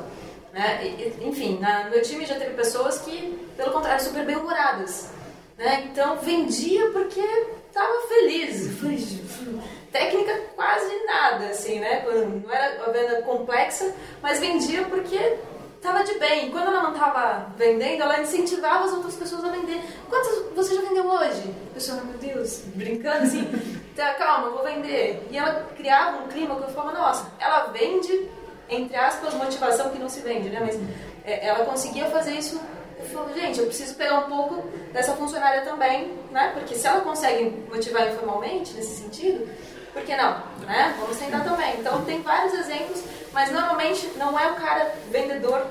Né? 0.53 0.97
Enfim, 1.21 1.59
na, 1.59 1.85
no 1.85 1.91
meu 1.91 2.01
time 2.01 2.25
já 2.25 2.35
teve 2.35 2.55
pessoas 2.55 2.99
que, 2.99 3.47
pelo 3.55 3.71
contrário, 3.71 4.03
super 4.03 4.25
bem-humoradas. 4.25 5.09
Né? 5.57 5.87
Então, 5.91 6.17
vendia 6.17 6.89
porque 6.91 7.21
estava 7.69 8.07
feliz. 8.07 8.69
Técnica 9.91 10.39
quase 10.55 11.05
nada, 11.05 11.45
assim, 11.45 11.79
né? 11.79 12.05
Não 12.05 12.51
era 12.51 12.83
uma 12.83 12.93
venda 12.93 13.21
complexa, 13.23 13.93
mas 14.21 14.39
vendia 14.39 14.83
porque 14.85 15.37
estava 15.77 16.03
de 16.03 16.19
bem. 16.19 16.51
Quando 16.51 16.67
ela 16.67 16.83
não 16.83 16.91
estava 16.91 17.51
vendendo, 17.57 18.03
ela 18.03 18.21
incentivava 18.21 18.85
as 18.85 18.93
outras 18.93 19.15
pessoas 19.15 19.45
a 19.45 19.49
vender. 19.49 19.81
Quantas 20.07 20.45
você 20.55 20.75
já 20.75 20.81
vendeu 20.81 21.05
hoje? 21.05 21.55
A 21.71 21.73
pessoa, 21.73 22.03
meu 22.03 22.17
Deus, 22.17 22.61
brincando 22.75 23.23
assim, 23.23 23.47
tá, 23.95 24.13
calma, 24.13 24.49
vou 24.49 24.63
vender. 24.63 25.25
E 25.31 25.37
ela 25.37 25.67
criava 25.75 26.23
um 26.23 26.27
clima 26.27 26.55
que 26.55 26.63
eu 26.63 26.69
falava, 26.69 26.97
nossa, 26.97 27.31
ela 27.39 27.67
vende, 27.67 28.29
entre 28.69 28.95
aspas, 28.95 29.33
motivação 29.33 29.89
que 29.89 29.97
não 29.97 30.09
se 30.09 30.19
vende, 30.19 30.49
né? 30.49 30.59
Mas 30.59 30.79
é, 31.25 31.47
ela 31.47 31.65
conseguia 31.65 32.05
fazer 32.05 32.33
isso 32.33 32.61
eu 32.99 33.05
falo, 33.05 33.33
gente, 33.33 33.59
eu 33.59 33.65
preciso 33.65 33.95
pegar 33.95 34.19
um 34.19 34.29
pouco 34.29 34.67
dessa 34.91 35.13
funcionária 35.13 35.61
também, 35.61 36.11
né? 36.31 36.51
Porque 36.53 36.75
se 36.75 36.85
ela 36.85 37.01
consegue 37.01 37.63
motivar 37.71 38.07
informalmente, 38.11 38.73
nesse 38.73 39.01
sentido, 39.01 39.47
por 39.93 40.03
que 40.03 40.15
não? 40.15 40.43
Né? 40.65 40.95
Vamos 40.99 41.17
tentar 41.17 41.39
também. 41.39 41.79
Então, 41.79 42.03
tem 42.03 42.21
vários 42.21 42.53
exemplos, 42.53 43.01
mas 43.33 43.51
normalmente 43.51 44.11
não 44.17 44.37
é 44.37 44.51
o 44.51 44.55
cara 44.55 44.93
vendedor 45.09 45.65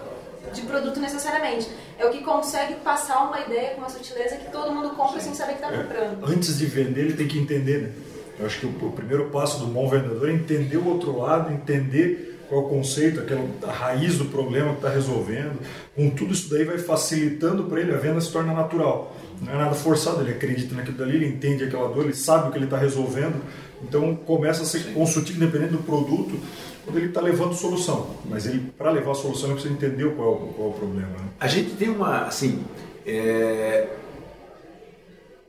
de 0.53 0.63
produto 0.63 0.99
necessariamente. 0.99 1.69
É 1.99 2.07
o 2.07 2.11
que 2.11 2.23
consegue 2.23 2.77
passar 2.77 3.29
uma 3.29 3.41
ideia 3.41 3.75
com 3.75 3.83
uma 3.83 3.91
sutileza 3.91 4.37
que 4.37 4.51
todo 4.51 4.73
mundo 4.73 4.91
compra 4.91 5.21
Sim. 5.21 5.27
sem 5.27 5.35
saber 5.35 5.57
que 5.57 5.65
está 5.65 5.71
comprando. 5.71 6.25
É, 6.27 6.33
antes 6.33 6.57
de 6.57 6.65
vender, 6.65 7.01
ele 7.03 7.15
tem 7.15 7.29
que 7.29 7.39
entender, 7.39 7.83
né? 7.83 7.93
Eu 8.39 8.47
acho 8.47 8.61
que 8.61 8.67
o, 8.67 8.71
o 8.71 8.93
primeiro 8.93 9.29
passo 9.31 9.59
do 9.59 9.67
bom 9.67 9.89
vendedor 9.89 10.31
é 10.31 10.33
entender 10.33 10.77
o 10.77 10.89
outro 10.89 11.19
lado, 11.19 11.53
entender 11.53 12.38
qual 12.49 12.63
é 12.63 12.65
o 12.65 12.69
conceito, 12.69 13.21
aquela, 13.21 13.45
a 13.63 13.73
raiz 13.73 14.17
do 14.17 14.25
problema 14.27 14.71
que 14.71 14.77
está 14.79 14.89
resolvendo. 14.89 15.61
Com 15.95 16.11
tudo 16.11 16.33
isso 16.33 16.49
daí 16.51 16.65
vai 16.65 16.79
facilitando 16.79 17.65
para 17.65 17.81
ele, 17.81 17.93
a 17.93 17.99
venda 17.99 18.21
se 18.21 18.33
torna 18.33 18.53
natural. 18.53 19.15
Não 19.41 19.53
é 19.53 19.57
nada 19.57 19.75
forçado, 19.75 20.23
ele 20.23 20.33
acredita 20.33 20.75
naquilo 20.75 20.97
dali, 20.97 21.17
ele 21.17 21.29
entende 21.29 21.65
aquela 21.65 21.89
dor, 21.89 22.05
ele 22.05 22.15
sabe 22.15 22.49
o 22.49 22.51
que 22.51 22.59
ele 22.59 22.65
está 22.65 22.79
resolvendo. 22.79 23.41
Então 23.83 24.17
começa 24.17 24.63
a 24.63 24.67
ser 24.67 24.93
consultivo, 24.93 25.43
independente 25.43 25.73
do 25.73 25.79
produto, 25.79 26.39
quando 26.85 26.97
ele 26.97 27.09
está 27.09 27.21
levando 27.21 27.55
solução. 27.55 28.15
Mas 28.25 28.47
ele, 28.47 28.73
para 28.77 28.91
levar 28.91 29.13
a 29.13 29.15
solução, 29.15 29.51
ele 29.51 29.61
precisa 29.61 29.75
entender 29.75 30.11
qual, 30.15 30.35
é 30.35 30.55
qual 30.57 30.69
é 30.69 30.71
o 30.71 30.75
problema. 30.75 31.09
Né? 31.09 31.29
A 31.39 31.47
gente 31.47 31.73
tem 31.77 31.89
uma, 31.89 32.23
assim, 32.23 32.65
é... 33.07 33.89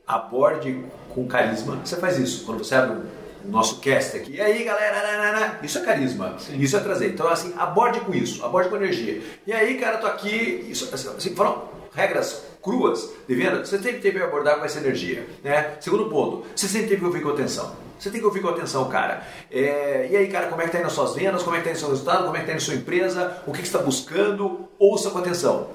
aborde 0.06 0.84
com 1.08 1.26
carisma. 1.26 1.80
Você 1.84 1.96
faz 1.96 2.18
isso 2.18 2.44
quando 2.44 2.58
você 2.58 2.74
abre 2.74 2.98
o 2.98 3.19
nosso 3.44 3.80
cast 3.80 4.16
aqui. 4.16 4.34
E 4.36 4.40
aí, 4.40 4.64
galera, 4.64 5.58
isso 5.62 5.78
é 5.78 5.82
carisma, 5.82 6.36
Sim. 6.38 6.58
isso 6.58 6.76
é 6.76 6.80
trazer. 6.80 7.08
Então, 7.08 7.28
assim, 7.28 7.54
aborde 7.56 8.00
com 8.00 8.14
isso, 8.14 8.44
aborde 8.44 8.68
com 8.68 8.76
energia. 8.76 9.22
E 9.46 9.52
aí, 9.52 9.78
cara, 9.78 9.98
tô 9.98 10.06
aqui, 10.06 10.66
isso, 10.68 10.88
assim, 10.92 11.08
assim 11.08 11.34
foram 11.34 11.68
regras 11.94 12.44
cruas 12.62 13.10
de 13.26 13.34
venda, 13.34 13.64
você 13.64 13.78
sempre 13.78 14.00
teve 14.00 14.18
que 14.18 14.24
abordar 14.24 14.58
com 14.58 14.64
essa 14.64 14.78
energia. 14.78 15.26
Né? 15.42 15.76
Segundo 15.80 16.08
ponto, 16.08 16.46
você 16.54 16.68
sempre 16.68 16.88
teve 16.88 17.00
que 17.00 17.06
ouvir 17.06 17.22
com 17.22 17.30
atenção. 17.30 17.74
Você 17.98 18.10
tem 18.10 18.20
que 18.20 18.26
ouvir 18.26 18.40
com 18.40 18.48
atenção, 18.48 18.88
cara. 18.88 19.22
É, 19.50 20.08
e 20.10 20.16
aí, 20.16 20.28
cara, 20.28 20.46
como 20.46 20.62
é 20.62 20.64
que 20.64 20.72
tá 20.72 20.78
indo 20.78 20.86
as 20.86 20.92
suas 20.92 21.14
vendas? 21.14 21.42
Como 21.42 21.54
é 21.54 21.58
que 21.58 21.64
tá 21.64 21.70
indo 21.70 21.76
o 21.76 21.80
seu 21.80 21.90
resultado? 21.90 22.24
Como 22.24 22.36
é 22.36 22.40
que 22.40 22.46
tá 22.46 22.52
indo 22.52 22.58
a 22.58 22.64
sua 22.64 22.74
empresa? 22.74 23.42
O 23.46 23.52
que, 23.52 23.60
que 23.60 23.68
você 23.68 23.76
está 23.76 23.78
buscando? 23.78 24.68
Ouça 24.78 25.10
com 25.10 25.18
atenção. 25.18 25.68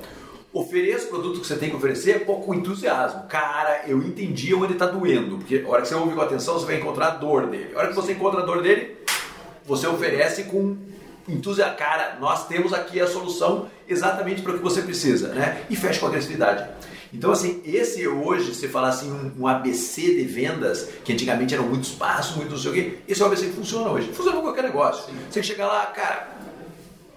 Ofereça 0.55 1.07
o 1.07 1.09
produto 1.09 1.41
que 1.41 1.47
você 1.47 1.57
tem 1.57 1.69
que 1.69 1.75
oferecer 1.75 2.23
com 2.23 2.53
entusiasmo. 2.53 3.23
Cara, 3.27 3.83
eu 3.87 4.01
entendi 4.01 4.53
onde 4.53 4.71
está 4.71 4.85
doendo. 4.85 5.37
Porque 5.39 5.61
a 5.65 5.69
hora 5.69 5.81
que 5.81 5.89
você 5.89 5.95
ouve 5.95 6.15
com 6.15 6.21
atenção, 6.21 6.53
você 6.53 6.65
vai 6.65 6.77
encontrar 6.77 7.07
a 7.07 7.09
dor 7.09 7.47
dele. 7.47 7.71
A 7.75 7.79
hora 7.79 7.87
que 7.89 7.93
você 7.93 8.13
encontra 8.13 8.41
a 8.41 8.45
dor 8.45 8.61
dele, 8.61 8.95
você 9.65 9.85
oferece 9.85 10.45
com 10.45 10.77
entusiasmo. 11.27 11.75
Cara, 11.75 12.17
nós 12.21 12.47
temos 12.47 12.71
aqui 12.71 13.01
a 13.01 13.05
solução 13.05 13.67
exatamente 13.85 14.41
para 14.41 14.53
o 14.53 14.57
que 14.57 14.63
você 14.63 14.81
precisa. 14.81 15.27
Né? 15.33 15.61
E 15.69 15.75
fecha 15.75 15.99
com 15.99 16.05
agressividade. 16.05 16.69
Então, 17.13 17.33
assim, 17.33 17.61
esse 17.65 18.07
hoje, 18.07 18.55
se 18.55 18.69
falar 18.69 18.89
assim, 18.89 19.11
um, 19.11 19.41
um, 19.41 19.47
ABC 19.47 20.03
de 20.03 20.23
vendas, 20.23 20.87
que 21.03 21.11
antigamente 21.11 21.53
eram 21.53 21.65
muitos 21.65 21.91
passos, 21.91 22.37
muito 22.37 22.51
não 22.51 22.57
sei 22.57 22.71
o 22.71 22.73
quê, 22.73 22.97
esse 23.09 23.21
é 23.21 23.25
o 23.25 23.27
ABC 23.27 23.47
que 23.47 23.53
funciona 23.53 23.89
hoje. 23.89 24.07
Funciona 24.13 24.37
com 24.37 24.43
qualquer 24.43 24.63
negócio. 24.63 25.05
Sim. 25.05 25.17
Você 25.29 25.43
chega 25.43 25.67
lá, 25.67 25.85
cara, 25.87 26.29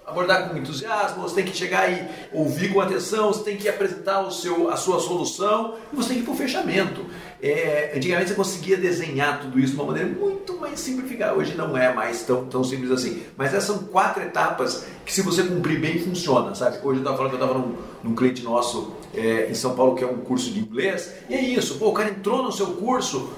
abordar 0.08 0.48
com 0.48 0.56
entusiasmo, 0.56 1.22
você 1.22 1.36
tem 1.36 1.44
que 1.44 1.56
chegar 1.56 1.90
e 1.90 2.08
ouvir 2.32 2.72
com 2.72 2.80
atenção, 2.80 3.28
você 3.28 3.44
tem 3.44 3.56
que 3.56 3.68
apresentar 3.68 4.20
o 4.20 4.30
seu, 4.30 4.70
a 4.70 4.76
sua 4.76 4.98
solução 4.98 5.74
e 5.92 5.96
você 5.96 6.08
tem 6.08 6.16
que 6.18 6.22
ir 6.22 6.24
para 6.24 6.34
o 6.34 6.36
fechamento. 6.36 7.04
É, 7.40 7.92
antigamente 7.94 8.30
você 8.30 8.34
conseguia 8.34 8.76
desenhar 8.76 9.40
tudo 9.40 9.60
isso 9.60 9.74
de 9.74 9.78
uma 9.78 9.86
maneira 9.86 10.08
muito 10.08 10.58
mais 10.58 10.80
simplificada, 10.80 11.34
hoje 11.34 11.54
não 11.54 11.76
é 11.76 11.92
mais 11.92 12.22
tão, 12.22 12.46
tão 12.46 12.64
simples 12.64 12.90
assim. 12.90 13.22
Mas 13.36 13.54
essas 13.54 13.64
são 13.64 13.86
quatro 13.86 14.22
etapas 14.22 14.86
que 15.04 15.12
se 15.12 15.22
você 15.22 15.42
cumprir 15.42 15.78
bem 15.78 16.00
funciona, 16.00 16.54
sabe? 16.54 16.78
Hoje 16.78 16.98
eu 16.98 16.98
estava 16.98 17.16
falando 17.16 17.36
que 17.36 17.36
eu 17.36 17.44
estava 17.44 17.58
num, 17.58 17.76
num, 18.02 18.14
cliente 18.14 18.42
nosso 18.42 18.94
é, 19.14 19.48
em 19.50 19.54
São 19.54 19.76
Paulo 19.76 19.94
que 19.94 20.02
é 20.02 20.06
um 20.06 20.18
curso 20.18 20.50
de 20.50 20.60
inglês 20.60 21.12
e 21.28 21.34
é 21.34 21.40
isso, 21.40 21.78
pô, 21.78 21.90
o 21.90 21.92
cara 21.92 22.10
entrou 22.10 22.42
no 22.42 22.50
seu 22.50 22.68
curso, 22.68 23.30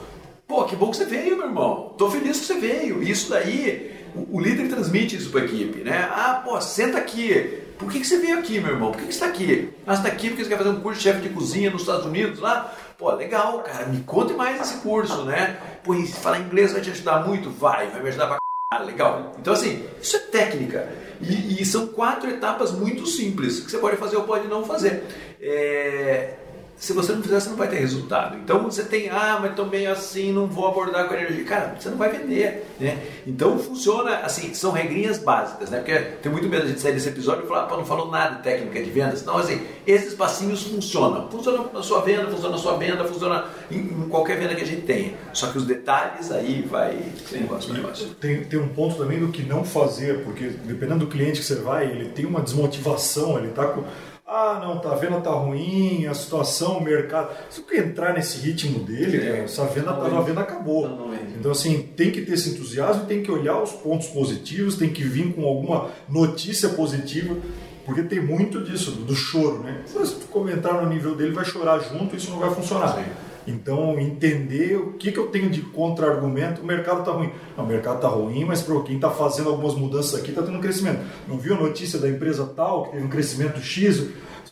pô, 0.47 0.65
que 0.65 0.77
bom 0.77 0.91
que 0.91 0.97
você 0.97 1.05
veio, 1.05 1.37
meu 1.37 1.47
irmão, 1.47 1.95
tô 1.99 2.11
feliz 2.11 2.41
que 2.41 2.47
você 2.47 2.59
veio, 2.59 3.03
isso 3.03 3.29
daí 3.29 4.00
o, 4.15 4.41
líder 4.41 4.69
transmite 4.69 5.17
isso 5.17 5.31
para 5.31 5.43
a 5.43 5.45
equipe, 5.45 5.81
né? 5.81 6.09
Ah, 6.11 6.43
pô, 6.45 6.61
senta 6.61 6.99
aqui. 6.99 7.61
Por 7.79 7.91
que, 7.91 8.01
que 8.01 8.07
você 8.07 8.19
veio 8.19 8.39
aqui, 8.39 8.61
meu 8.61 8.73
irmão? 8.73 8.93
Por 8.93 9.01
que, 9.01 9.07
que 9.07 9.15
você 9.15 9.25
está 9.25 9.27
aqui? 9.27 9.71
Ah, 9.87 9.95
você 9.95 10.03
está 10.03 10.13
aqui 10.13 10.29
porque 10.29 10.45
você 10.45 10.51
quer 10.51 10.59
fazer 10.59 10.71
um 10.71 10.81
curso 10.81 10.99
de 10.99 11.05
chefe 11.05 11.21
de 11.21 11.31
cozinha 11.31 11.71
nos 11.71 11.83
Estados 11.83 12.05
Unidos 12.05 12.41
lá? 12.41 12.75
Pô, 12.99 13.11
legal, 13.13 13.61
cara, 13.61 13.87
me 13.87 14.03
conte 14.03 14.35
mais 14.35 14.59
desse 14.59 14.79
curso, 14.79 15.25
né? 15.25 15.59
Pô, 15.83 15.95
e 15.95 16.07
falar 16.07 16.41
inglês 16.41 16.73
vai 16.73 16.83
te 16.83 16.91
ajudar 16.91 17.27
muito? 17.27 17.51
Vai, 17.51 17.89
vai 17.89 18.03
me 18.03 18.09
ajudar 18.09 18.27
pra 18.27 18.37
c... 18.79 18.85
legal. 18.85 19.33
Então, 19.39 19.55
assim, 19.55 19.87
isso 20.01 20.17
é 20.17 20.21
técnica. 20.21 20.89
E, 21.21 21.61
e, 21.61 21.65
são 21.67 21.87
quatro 21.89 22.31
etapas 22.31 22.73
muito 22.73 23.07
simples 23.07 23.61
que 23.61 23.71
você 23.71 23.79
pode 23.79 23.97
fazer 23.97 24.17
ou 24.17 24.25
pode 24.25 24.49
não 24.49 24.65
fazer. 24.65 25.05
É, 25.41 26.35
se 26.81 26.95
você 26.95 27.13
não 27.13 27.23
fizer, 27.23 27.39
você 27.39 27.51
não 27.51 27.57
vai 27.59 27.69
ter 27.69 27.77
resultado. 27.77 28.39
Então 28.39 28.63
você 28.65 28.83
tem, 28.83 29.11
ah, 29.11 29.39
mas 29.39 29.51
estou 29.51 29.67
meio 29.67 29.93
assim, 29.93 30.33
não 30.33 30.47
vou 30.47 30.67
abordar 30.67 31.07
com 31.07 31.15
energia. 31.15 31.45
Cara, 31.45 31.77
você 31.79 31.91
não 31.91 31.99
vai 31.99 32.09
vender, 32.09 32.67
né? 32.81 32.99
Então 33.27 33.59
funciona, 33.59 34.21
assim, 34.21 34.55
são 34.55 34.73
regrinhas 34.73 35.19
básicas, 35.19 35.69
né? 35.69 35.77
Porque 35.79 35.93
tem 36.23 36.33
muito 36.33 36.49
medo 36.49 36.67
de 36.67 36.81
sair 36.81 36.95
desse 36.95 37.11
episódio 37.11 37.45
e 37.45 37.47
falar, 37.47 37.67
pô, 37.67 37.77
não 37.77 37.85
falou 37.85 38.11
nada 38.11 38.37
de 38.37 38.43
técnica 38.43 38.83
de 38.83 38.91
vendas. 38.91 39.23
Não, 39.27 39.37
assim, 39.37 39.61
esses 39.87 40.15
passinhos 40.15 40.63
funcionam. 40.63 41.31
Funcionam 41.31 41.71
na 41.71 41.83
sua 41.83 42.01
venda, 42.01 42.29
funciona 42.29 42.57
na 42.57 42.63
sua 42.63 42.79
venda, 42.79 43.05
funciona 43.05 43.45
em, 43.71 44.09
qualquer 44.09 44.39
venda 44.39 44.55
que 44.55 44.63
a 44.63 44.67
gente 44.67 44.83
tenha. 44.83 45.13
Só 45.35 45.49
que 45.49 45.59
os 45.59 45.67
detalhes 45.67 46.33
aí 46.33 46.63
vai 46.63 46.99
negócio, 47.31 47.75
negócio. 47.75 48.09
Tem, 48.19 48.43
tem 48.45 48.59
um 48.59 48.69
ponto 48.69 48.97
também 48.97 49.21
do 49.21 49.29
que 49.29 49.43
não 49.43 49.65
fazer, 49.65 50.25
porque 50.25 50.49
dependendo 50.65 51.01
do 51.01 51.09
cliente 51.09 51.41
que 51.41 51.47
você 51.47 51.57
vai, 51.57 51.91
ele 51.91 52.07
tem 52.09 52.25
uma 52.25 52.41
desmotivação, 52.41 53.37
ele 53.37 53.49
está 53.49 53.67
com 53.67 53.85
ah, 54.33 54.61
não, 54.63 54.79
tá, 54.79 54.93
a 54.93 54.95
venda 54.95 55.21
tá 55.21 55.31
ruim, 55.31 56.07
a 56.07 56.15
situação, 56.15 56.79
o 56.79 56.85
mercado. 56.85 57.37
Se 57.51 57.61
você 57.61 57.81
entrar 57.81 58.15
nesse 58.15 58.39
ritmo 58.39 58.79
dele, 58.79 59.17
é, 59.17 59.21
cara, 59.21 59.37
essa 59.39 59.67
venda, 59.67 59.93
tá, 59.93 60.07
a 60.07 60.21
venda 60.21 60.41
acabou. 60.41 60.89
Não, 60.89 61.09
não 61.09 61.15
então, 61.15 61.51
assim, 61.51 61.83
tem 61.97 62.13
que 62.13 62.23
ter 62.23 62.35
esse 62.35 62.51
entusiasmo, 62.51 63.07
tem 63.07 63.25
que 63.25 63.31
olhar 63.31 63.61
os 63.61 63.73
pontos 63.73 64.07
positivos, 64.07 64.77
tem 64.77 64.91
que 64.91 65.03
vir 65.03 65.35
com 65.35 65.45
alguma 65.45 65.89
notícia 66.09 66.69
positiva, 66.69 67.37
porque 67.85 68.05
tem 68.05 68.21
muito 68.21 68.63
disso, 68.63 68.93
do 68.93 69.17
choro, 69.17 69.65
né? 69.65 69.83
Se 69.85 69.99
você 69.99 70.15
comentar 70.31 70.81
no 70.81 70.89
nível 70.89 71.17
dele, 71.17 71.33
vai 71.33 71.45
chorar 71.45 71.81
junto, 71.81 72.15
isso 72.15 72.31
não 72.31 72.39
vai 72.39 72.55
funcionar. 72.55 72.95
Sim. 72.95 73.30
Então, 73.47 73.99
entender 73.99 74.77
o 74.77 74.93
que, 74.93 75.11
que 75.11 75.19
eu 75.19 75.29
tenho 75.29 75.51
de 75.51 75.63
contra-argumento. 75.63 76.63
O 76.63 76.67
mercado 76.67 77.01
está 77.01 77.13
ruim. 77.13 77.31
Não, 77.57 77.65
o 77.65 77.67
mercado 77.67 77.97
está 77.97 78.09
ruim, 78.09 78.45
mas 78.45 78.63
para 78.63 78.81
quem 78.83 78.97
está 78.97 79.11
fazendo 79.11 79.49
algumas 79.49 79.75
mudanças 79.75 80.15
aqui 80.21 80.31
está 80.31 80.43
tendo 80.43 80.59
um 80.59 80.61
crescimento. 80.61 81.01
Não 81.27 81.39
viu 81.39 81.55
a 81.55 81.59
notícia 81.59 81.99
da 81.99 82.09
empresa 82.09 82.47
tal, 82.55 82.85
que 82.85 82.93
teve 82.93 83.05
um 83.05 83.09
crescimento 83.09 83.61
X? 83.61 84.09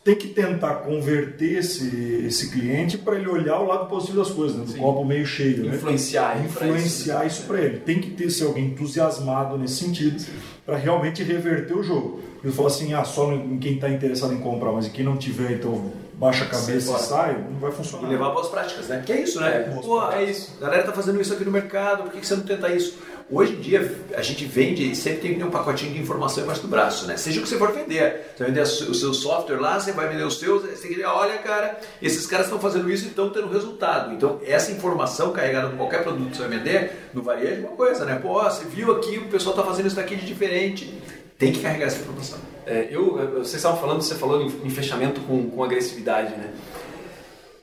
tem 0.09 0.14
que 0.14 0.29
tentar 0.29 0.77
converter 0.77 1.59
esse, 1.59 2.24
esse 2.27 2.51
cliente 2.51 2.96
para 2.96 3.16
ele 3.16 3.29
olhar 3.29 3.61
o 3.61 3.66
lado 3.66 3.90
positivo 3.90 4.18
das 4.18 4.31
coisas, 4.31 4.57
né? 4.57 4.64
do 4.64 4.72
Sim. 4.72 4.79
copo 4.79 5.05
meio 5.05 5.27
cheio. 5.27 5.66
Influenciar. 5.66 6.37
Né? 6.37 6.46
Influenciar 6.46 7.27
isso 7.27 7.42
para 7.42 7.61
ele. 7.61 7.81
Tem 7.81 8.01
que 8.01 8.12
ter 8.12 8.31
ser 8.31 8.44
alguém 8.44 8.66
entusiasmado 8.66 9.59
nesse 9.59 9.85
sentido 9.85 10.24
para 10.64 10.79
realmente 10.79 11.22
reverter 11.22 11.77
o 11.77 11.83
jogo. 11.83 12.20
Ele 12.42 12.53
fala 12.53 12.68
assim, 12.68 12.94
ah, 12.94 13.05
só 13.05 13.31
em 13.33 13.59
quem 13.59 13.74
está 13.74 13.90
interessado 13.90 14.33
em 14.33 14.38
comprar, 14.38 14.72
mas 14.72 14.87
em 14.87 14.90
quem 14.90 15.05
não 15.05 15.16
tiver, 15.16 15.53
então 15.53 15.92
baixa 16.18 16.44
a 16.44 16.48
cabeça 16.48 16.96
e 16.96 17.00
sai, 17.00 17.46
não 17.48 17.61
vai 17.61 17.70
funcionar. 17.70 18.09
E 18.09 18.11
levar 18.11 18.31
boas 18.31 18.48
práticas, 18.48 18.88
né? 18.88 19.02
Que 19.07 19.12
é 19.12 19.20
isso, 19.22 19.40
né? 19.40 19.68
É, 19.68 19.81
Pô, 19.81 20.11
é 20.11 20.24
isso. 20.24 20.57
A 20.61 20.64
galera 20.64 20.83
tá 20.83 20.92
fazendo 20.92 21.20
isso 21.20 21.33
aqui 21.33 21.44
no 21.44 21.52
mercado, 21.52 22.02
por 22.02 22.12
que 22.12 22.26
você 22.26 22.35
não 22.35 22.42
tenta 22.42 22.68
isso? 22.68 22.98
Hoje 23.31 23.52
em 23.52 23.61
dia, 23.61 23.94
a 24.16 24.22
gente 24.22 24.46
vende, 24.46 24.96
sempre 24.96 25.20
tem 25.20 25.35
que 25.35 25.38
ter 25.38 25.44
um 25.44 25.50
pacotinho 25.50 25.92
de 25.92 26.00
informação 26.00 26.42
embaixo 26.42 26.62
do 26.62 26.68
braço, 26.68 27.07
né? 27.07 27.16
Seja 27.18 27.38
o 27.38 27.42
que 27.42 27.48
você 27.48 27.59
for 27.59 27.72
vender. 27.72 28.33
Você 28.35 28.42
vai 28.42 28.52
vender 28.52 28.62
o 28.62 28.94
seu 28.94 29.12
software 29.12 29.59
lá, 29.59 29.78
você 29.78 29.92
vai 29.92 30.09
vender 30.09 30.24
os 30.24 30.40
seus, 30.40 30.62
você 30.62 30.68
tem 30.68 30.88
que 30.88 30.94
dizer, 30.94 31.04
olha, 31.04 31.37
cara, 31.38 31.78
esses 32.00 32.26
caras 32.26 32.46
estão 32.46 32.59
fazendo 32.59 32.90
isso 32.90 33.04
e 33.04 33.09
estão 33.09 33.28
tendo 33.28 33.52
resultado. 33.52 34.14
Então, 34.14 34.40
essa 34.46 34.72
informação 34.72 35.31
carregada 35.31 35.68
em 35.68 35.76
qualquer 35.76 36.02
produto 36.02 36.31
que 36.31 36.37
você 36.38 36.48
vai 36.48 36.59
vender, 36.59 37.11
no 37.12 37.22
varejo, 37.22 37.64
é 37.64 37.68
uma 37.68 37.76
coisa, 37.76 38.07
né? 38.07 38.18
Pô, 38.20 38.42
você 38.42 38.64
viu 38.64 38.92
aqui, 38.92 39.18
o 39.18 39.28
pessoal 39.28 39.54
está 39.54 39.64
fazendo 39.64 39.87
isso 39.87 39.96
daqui 39.96 40.16
de 40.16 40.24
diferente. 40.24 40.97
Tem 41.38 41.53
que 41.53 41.62
carregar 41.62 41.87
essa 41.87 42.01
informação. 42.01 42.38
É, 42.66 42.88
eu, 42.90 43.14
vocês 43.35 43.55
estavam 43.55 43.81
falando, 43.81 44.03
você 44.03 44.16
falou 44.16 44.42
em, 44.42 44.48
em 44.66 44.70
fechamento 44.70 45.20
com, 45.22 45.48
com 45.48 45.62
agressividade, 45.62 46.33
né? 46.37 46.53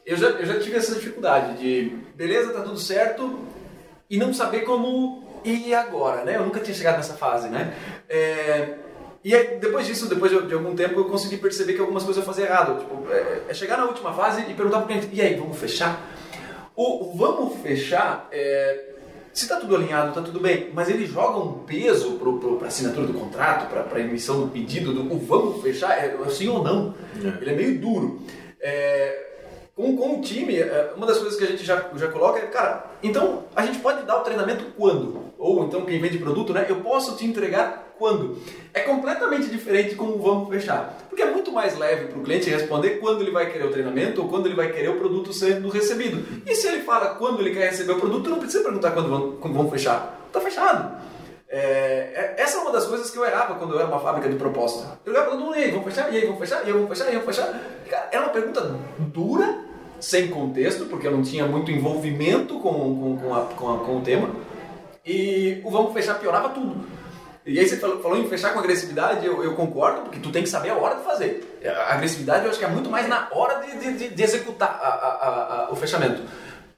Eu 0.05 0.15
já, 0.15 0.29
eu 0.29 0.45
já 0.45 0.59
tive 0.59 0.77
essa 0.77 0.95
dificuldade 0.95 1.57
de, 1.57 1.91
beleza, 2.15 2.53
tá 2.53 2.61
tudo 2.61 2.79
certo, 2.79 3.39
e 4.09 4.17
não 4.17 4.33
saber 4.33 4.61
como 4.61 5.23
ir 5.43 5.73
agora, 5.73 6.23
né? 6.23 6.37
Eu 6.37 6.45
nunca 6.45 6.59
tinha 6.59 6.75
chegado 6.75 6.97
nessa 6.97 7.15
fase, 7.15 7.49
né? 7.49 7.73
É, 8.07 8.75
e 9.23 9.33
aí, 9.33 9.57
depois 9.57 9.85
disso, 9.87 10.07
depois 10.07 10.31
de, 10.31 10.39
de, 10.47 10.53
algum 10.53 10.75
tempo, 10.75 10.99
eu 10.99 11.05
consegui 11.05 11.37
perceber 11.37 11.73
que 11.73 11.81
algumas 11.81 12.03
coisas 12.03 12.21
eu 12.21 12.25
fazia 12.25 12.45
errado. 12.45 12.79
Tipo, 12.79 13.11
é, 13.11 13.41
é 13.49 13.53
chegar 13.53 13.77
na 13.77 13.85
última 13.85 14.13
fase 14.13 14.41
e 14.41 14.53
perguntar 14.53 14.77
pro 14.79 14.87
cliente, 14.87 15.09
e 15.11 15.19
aí, 15.19 15.35
vamos 15.35 15.57
fechar? 15.57 15.99
O 16.75 17.13
vamos 17.15 17.61
fechar, 17.61 18.27
é, 18.31 18.94
se 19.35 19.43
está 19.43 19.57
tudo 19.57 19.75
alinhado, 19.75 20.09
está 20.09 20.21
tudo 20.21 20.39
bem, 20.39 20.71
mas 20.73 20.89
ele 20.89 21.05
joga 21.05 21.39
um 21.39 21.65
peso 21.65 22.13
para 22.13 22.65
a 22.65 22.67
assinatura 22.69 23.05
do 23.05 23.13
contrato, 23.13 23.67
para 23.67 23.97
a 23.97 23.99
emissão 23.99 24.39
do 24.39 24.47
pedido, 24.47 24.93
do 24.93 25.13
o 25.13 25.19
vamos 25.19 25.61
fechar, 25.61 25.91
é, 25.91 26.17
sim 26.29 26.47
ou 26.47 26.63
não. 26.63 26.95
É. 27.21 27.41
Ele 27.41 27.49
é 27.49 27.53
meio 27.53 27.81
duro. 27.81 28.21
É, 28.61 29.25
com, 29.75 29.97
com 29.97 30.19
o 30.19 30.21
time, 30.21 30.57
é, 30.57 30.93
uma 30.95 31.05
das 31.05 31.17
coisas 31.17 31.37
que 31.37 31.43
a 31.43 31.47
gente 31.47 31.65
já, 31.65 31.85
já 31.97 32.07
coloca 32.07 32.39
é, 32.39 32.47
cara, 32.47 32.85
então 33.03 33.43
a 33.53 33.65
gente 33.65 33.79
pode 33.79 34.05
dar 34.05 34.21
o 34.21 34.23
treinamento 34.23 34.63
quando? 34.77 35.33
Ou 35.37 35.65
então 35.65 35.85
quem 35.85 35.99
vende 35.99 36.17
produto, 36.17 36.53
né? 36.53 36.65
Eu 36.69 36.77
posso 36.77 37.17
te 37.17 37.25
entregar 37.25 37.84
quando? 37.97 38.37
É 38.73 38.81
completamente 38.81 39.47
diferente 39.47 39.95
como 39.95 40.17
vamos 40.17 40.49
fechar. 40.49 40.97
Porque 41.09 41.21
é 41.21 41.31
muito 41.31 41.51
mais 41.51 41.77
leve 41.77 42.07
para 42.07 42.19
o 42.19 42.23
cliente 42.23 42.49
responder 42.49 42.99
quando 42.99 43.21
ele 43.21 43.31
vai 43.31 43.51
querer 43.51 43.65
o 43.65 43.71
treinamento 43.71 44.21
ou 44.21 44.29
quando 44.29 44.47
ele 44.47 44.55
vai 44.55 44.71
querer 44.71 44.89
o 44.89 44.97
produto 44.97 45.31
sendo 45.33 45.69
recebido. 45.69 46.41
E 46.45 46.55
se 46.55 46.67
ele 46.67 46.83
fala 46.83 47.15
quando 47.15 47.39
ele 47.41 47.51
quer 47.51 47.69
receber 47.69 47.93
o 47.93 47.99
produto, 47.99 48.29
não 48.29 48.39
precisa 48.39 48.63
perguntar 48.63 48.91
quando 48.91 49.39
vamos 49.39 49.71
fechar. 49.71 50.19
Está 50.27 50.41
fechado. 50.41 51.05
É, 51.47 52.35
é, 52.37 52.41
essa 52.41 52.57
é 52.57 52.61
uma 52.61 52.71
das 52.71 52.85
coisas 52.85 53.09
que 53.09 53.17
eu 53.17 53.25
errava 53.25 53.55
quando 53.55 53.73
eu 53.73 53.79
era 53.79 53.87
uma 53.87 53.99
fábrica 53.99 54.27
de 54.27 54.35
proposta. 54.35 54.99
Eu 55.05 55.13
olhava 55.13 55.27
para 55.27 55.37
todo 55.37 55.45
mundo, 55.45 55.57
e 55.57 55.63
aí, 55.63 55.71
vamos 55.71 55.85
fechar? 55.85 56.11
E 56.11 56.17
aí, 56.17 56.25
vamos 56.25 56.39
fechar? 56.39 56.63
E 56.63 56.67
aí, 56.67 56.73
vamos 56.73 56.89
fechar? 56.89 57.05
E 57.05 57.07
aí, 57.07 57.17
vamos 57.17 57.35
fechar? 57.35 57.61
Cara, 57.89 58.09
era 58.11 58.21
uma 58.23 58.31
pergunta 58.31 58.75
dura, 58.99 59.59
sem 59.99 60.27
contexto, 60.27 60.85
porque 60.85 61.07
eu 61.07 61.11
não 61.11 61.21
tinha 61.21 61.45
muito 61.45 61.71
envolvimento 61.71 62.59
com, 62.59 62.73
com, 62.73 63.17
com, 63.17 63.35
a, 63.35 63.41
com, 63.41 63.73
a, 63.73 63.77
com 63.79 63.97
o 63.97 64.01
tema. 64.01 64.29
E 65.05 65.61
o 65.63 65.69
vamos 65.69 65.93
fechar 65.93 66.19
piorava 66.19 66.49
tudo. 66.49 66.83
E 67.45 67.59
aí 67.59 67.67
você 67.67 67.77
falou, 67.77 68.01
falou 68.01 68.17
em 68.17 68.27
fechar 68.27 68.53
com 68.53 68.59
agressividade, 68.59 69.23
eu, 69.23 69.43
eu, 69.43 69.53
concordo, 69.53 70.01
porque 70.01 70.19
tu 70.19 70.31
tem 70.31 70.41
que 70.41 70.49
saber 70.49 70.71
a 70.71 70.75
hora 70.75 70.95
de 70.95 71.03
fazer. 71.03 71.59
A 71.63 71.93
agressividade 71.93 72.43
eu 72.43 72.49
acho 72.49 72.57
que 72.57 72.65
é 72.65 72.67
muito 72.67 72.89
mais 72.89 73.07
na 73.07 73.27
hora 73.31 73.61
de, 73.61 73.93
de, 73.93 74.09
de 74.09 74.23
executar 74.23 74.79
a, 74.81 75.67
a, 75.67 75.71
o 75.71 75.75
fechamento. 75.75 76.23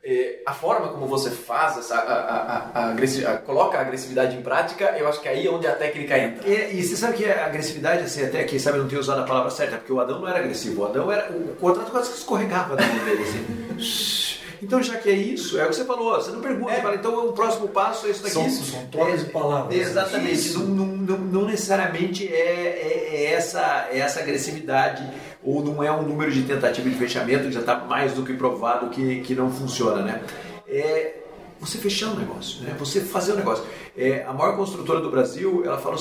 É, 0.03 0.41
a 0.45 0.53
forma 0.53 0.89
como 0.89 1.05
você 1.05 1.29
faz 1.29 1.77
essa, 1.77 1.95
a, 1.95 2.91
a, 2.91 3.37
coloca 3.39 3.77
a 3.77 3.81
agressividade 3.81 4.35
em 4.35 4.41
prática, 4.41 4.95
eu 4.97 5.07
acho 5.07 5.21
que 5.21 5.27
aí 5.29 5.47
é 5.47 5.49
onde 5.49 5.67
a 5.67 5.75
técnica 5.75 6.17
entra. 6.17 6.47
E, 6.47 6.79
e 6.79 6.83
você 6.83 6.97
sabe 6.97 7.17
que 7.17 7.25
a 7.25 7.45
agressividade, 7.45 8.03
assim, 8.03 8.25
até 8.25 8.43
quem 8.43 8.59
sabe 8.59 8.77
não 8.77 8.87
ter 8.89 8.97
usado 8.97 9.21
a 9.21 9.25
palavra 9.25 9.49
certa, 9.49 9.77
porque 9.77 9.91
o 9.91 10.01
Adão 10.01 10.19
não 10.19 10.27
era 10.27 10.39
agressivo, 10.39 10.81
o 10.81 10.85
Adão 10.85 11.09
era. 11.09 11.31
O 11.31 11.55
contrato 11.55 11.91
quase 11.91 12.11
que 12.11 12.17
escorregava 12.17 12.75
na 12.75 12.85
mão 12.85 13.05
dele, 13.05 13.23
assim. 13.23 14.37
Então, 14.61 14.81
já 14.81 14.97
que 14.97 15.09
é 15.09 15.13
isso, 15.13 15.59
é 15.59 15.65
o 15.65 15.69
que 15.69 15.75
você 15.75 15.85
falou, 15.85 16.15
você 16.15 16.31
não 16.31 16.41
pergunta, 16.41 16.71
é. 16.71 16.81
fala, 16.81 16.95
então 16.95 17.27
o 17.27 17.33
próximo 17.33 17.67
passo 17.67 18.07
é 18.07 18.09
isso 18.09 18.23
daqui. 18.23 18.33
São, 18.33 18.49
são 18.49 18.85
trocas 18.87 19.25
de 19.25 19.31
palavras. 19.31 19.75
Né? 19.75 19.81
Exatamente, 19.81 20.53
não, 20.53 20.65
não, 20.65 21.17
não, 21.17 21.45
necessariamente 21.45 22.27
é, 22.27 22.39
é, 22.39 23.09
é, 23.13 23.33
essa, 23.33 23.87
é 23.91 23.99
essa 23.99 24.19
agressividade 24.19 25.07
ou 25.43 25.63
não 25.63 25.83
é 25.83 25.91
um 25.91 26.01
número 26.01 26.31
de 26.31 26.43
tentativa 26.43 26.89
de 26.89 26.95
fechamento 26.95 27.45
que 27.45 27.51
já 27.51 27.59
está 27.59 27.75
mais 27.75 28.13
do 28.13 28.23
que 28.23 28.33
provado 28.33 28.89
que, 28.89 29.21
que 29.21 29.35
não 29.35 29.51
funciona, 29.51 30.01
né? 30.01 30.21
É 30.67 31.13
você 31.59 31.77
fechar 31.77 32.09
o 32.09 32.13
um 32.13 32.15
negócio, 32.15 32.63
né? 32.63 32.75
Você 32.79 33.01
fazer 33.01 33.31
o 33.31 33.35
um 33.35 33.37
negócio. 33.37 33.63
É, 33.95 34.23
a 34.23 34.33
maior 34.33 34.55
construtora 34.55 34.99
do 34.99 35.09
Brasil, 35.09 35.63
ela 35.65 35.77
fala 35.77 35.97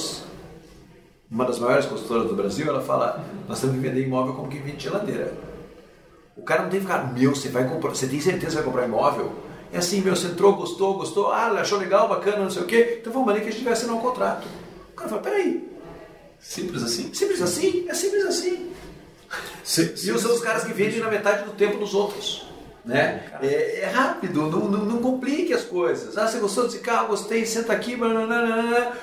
uma 1.31 1.45
das 1.45 1.59
maiores 1.59 1.87
construtoras 1.87 2.29
do 2.29 2.35
Brasil, 2.35 2.69
ela 2.69 2.81
fala: 2.81 3.25
nós 3.49 3.61
temos 3.61 3.77
que 3.77 3.83
vender 3.83 4.03
imóvel 4.03 4.35
como 4.35 4.49
quem 4.49 4.63
vende 4.63 4.85
geladeira. 4.85 5.33
O 6.37 6.43
cara 6.43 6.63
não 6.63 6.71
tem 6.71 6.81
que 6.81 6.87
ficar, 6.87 7.13
meu, 7.13 7.35
você 7.35 7.49
vai 7.49 7.67
comprar, 7.67 7.91
você 7.91 8.07
tem 8.07 8.21
certeza 8.21 8.49
que 8.49 8.55
vai 8.57 8.65
comprar 8.65 8.85
imóvel? 8.85 9.33
É 9.73 9.79
assim, 9.79 10.03
meu, 10.03 10.15
você 10.15 10.27
entrou, 10.29 10.55
gostou, 10.55 10.95
gostou, 10.95 11.33
ah, 11.33 11.47
achou 11.47 11.79
legal, 11.79 12.09
bacana, 12.09 12.45
não 12.45 12.51
sei 12.51 12.63
o 12.63 12.67
quê, 12.67 12.99
então 13.01 13.13
vamos 13.13 13.29
ali 13.31 13.41
que 13.41 13.49
a 13.49 13.53
gente 13.53 13.65
vai 13.65 13.73
assinar 13.73 13.97
um 13.97 14.01
contrato. 14.01 14.47
O 14.93 14.97
cara 14.97 15.09
fala, 15.09 15.23
peraí. 15.23 15.69
Simples 16.39 16.83
assim? 16.83 17.13
Simples 17.15 17.41
assim? 17.41 17.87
É 17.89 17.95
simples 17.95 18.25
assim. 18.27 18.71
Se, 19.65 19.95
e 20.05 20.13
os, 20.13 20.25
os 20.25 20.41
caras 20.41 20.65
que 20.65 20.73
vendem 20.73 21.01
na 21.01 21.11
metade 21.11 21.45
do 21.45 21.53
tempo 21.53 21.79
dos 21.79 21.95
outros. 21.95 22.47
Né? 22.85 23.25
É, 23.43 23.81
é 23.81 23.87
rápido, 23.87 24.43
não, 24.43 24.61
não, 24.69 24.85
não, 24.85 24.99
complique 24.99 25.53
as 25.53 25.65
coisas. 25.65 26.17
Ah, 26.17 26.29
você 26.29 26.39
gostou 26.39 26.65
desse 26.65 26.79
carro? 26.79 27.09
Gostei, 27.09 27.45
senta 27.45 27.73
aqui. 27.73 27.99